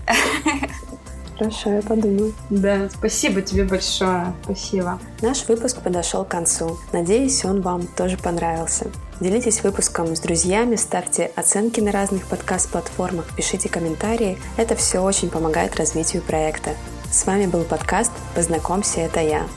Хорошо, 1.39 1.71
я 1.71 1.83
подумаю. 1.83 2.33
Да, 2.51 2.89
спасибо 2.89 3.43
тебе 3.43 3.65
большое. 3.65 4.33
Спасибо. 4.45 5.01
Наш 5.21 5.49
выпуск 5.49 5.81
подошел 5.81 6.25
к 6.25 6.29
концу. 6.29 6.79
Надеюсь, 6.93 7.45
он 7.45 7.63
вам 7.63 7.89
тоже 7.89 8.17
понравился. 8.17 8.93
Делитесь 9.19 9.65
выпуском 9.65 10.15
с 10.15 10.21
друзьями, 10.21 10.77
ставьте 10.77 11.33
оценки 11.35 11.81
на 11.81 11.91
разных 11.91 12.29
подкаст-платформах, 12.29 13.35
пишите 13.35 13.69
комментарии. 13.69 14.39
Это 14.57 14.77
все 14.77 15.01
очень 15.01 15.31
помогает 15.31 15.75
развитию 15.75 16.23
проекта. 16.23 16.77
С 17.11 17.27
вами 17.27 17.47
был 17.47 17.65
подкаст 17.65 18.13
«Познакомься, 18.37 19.01
это 19.01 19.19
я». 19.19 19.49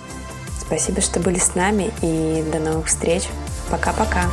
Спасибо, 0.59 1.01
что 1.01 1.19
были 1.19 1.37
с 1.37 1.53
нами 1.53 1.93
и 2.01 2.43
до 2.51 2.57
новых 2.57 2.87
встреч. 2.87 3.25
Пока-пока. 3.69 4.25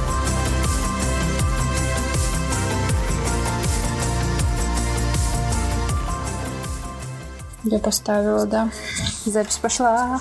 Я 7.65 7.79
поставила, 7.79 8.47
да. 8.47 8.69
Запись 9.25 9.59
пошла. 9.59 10.21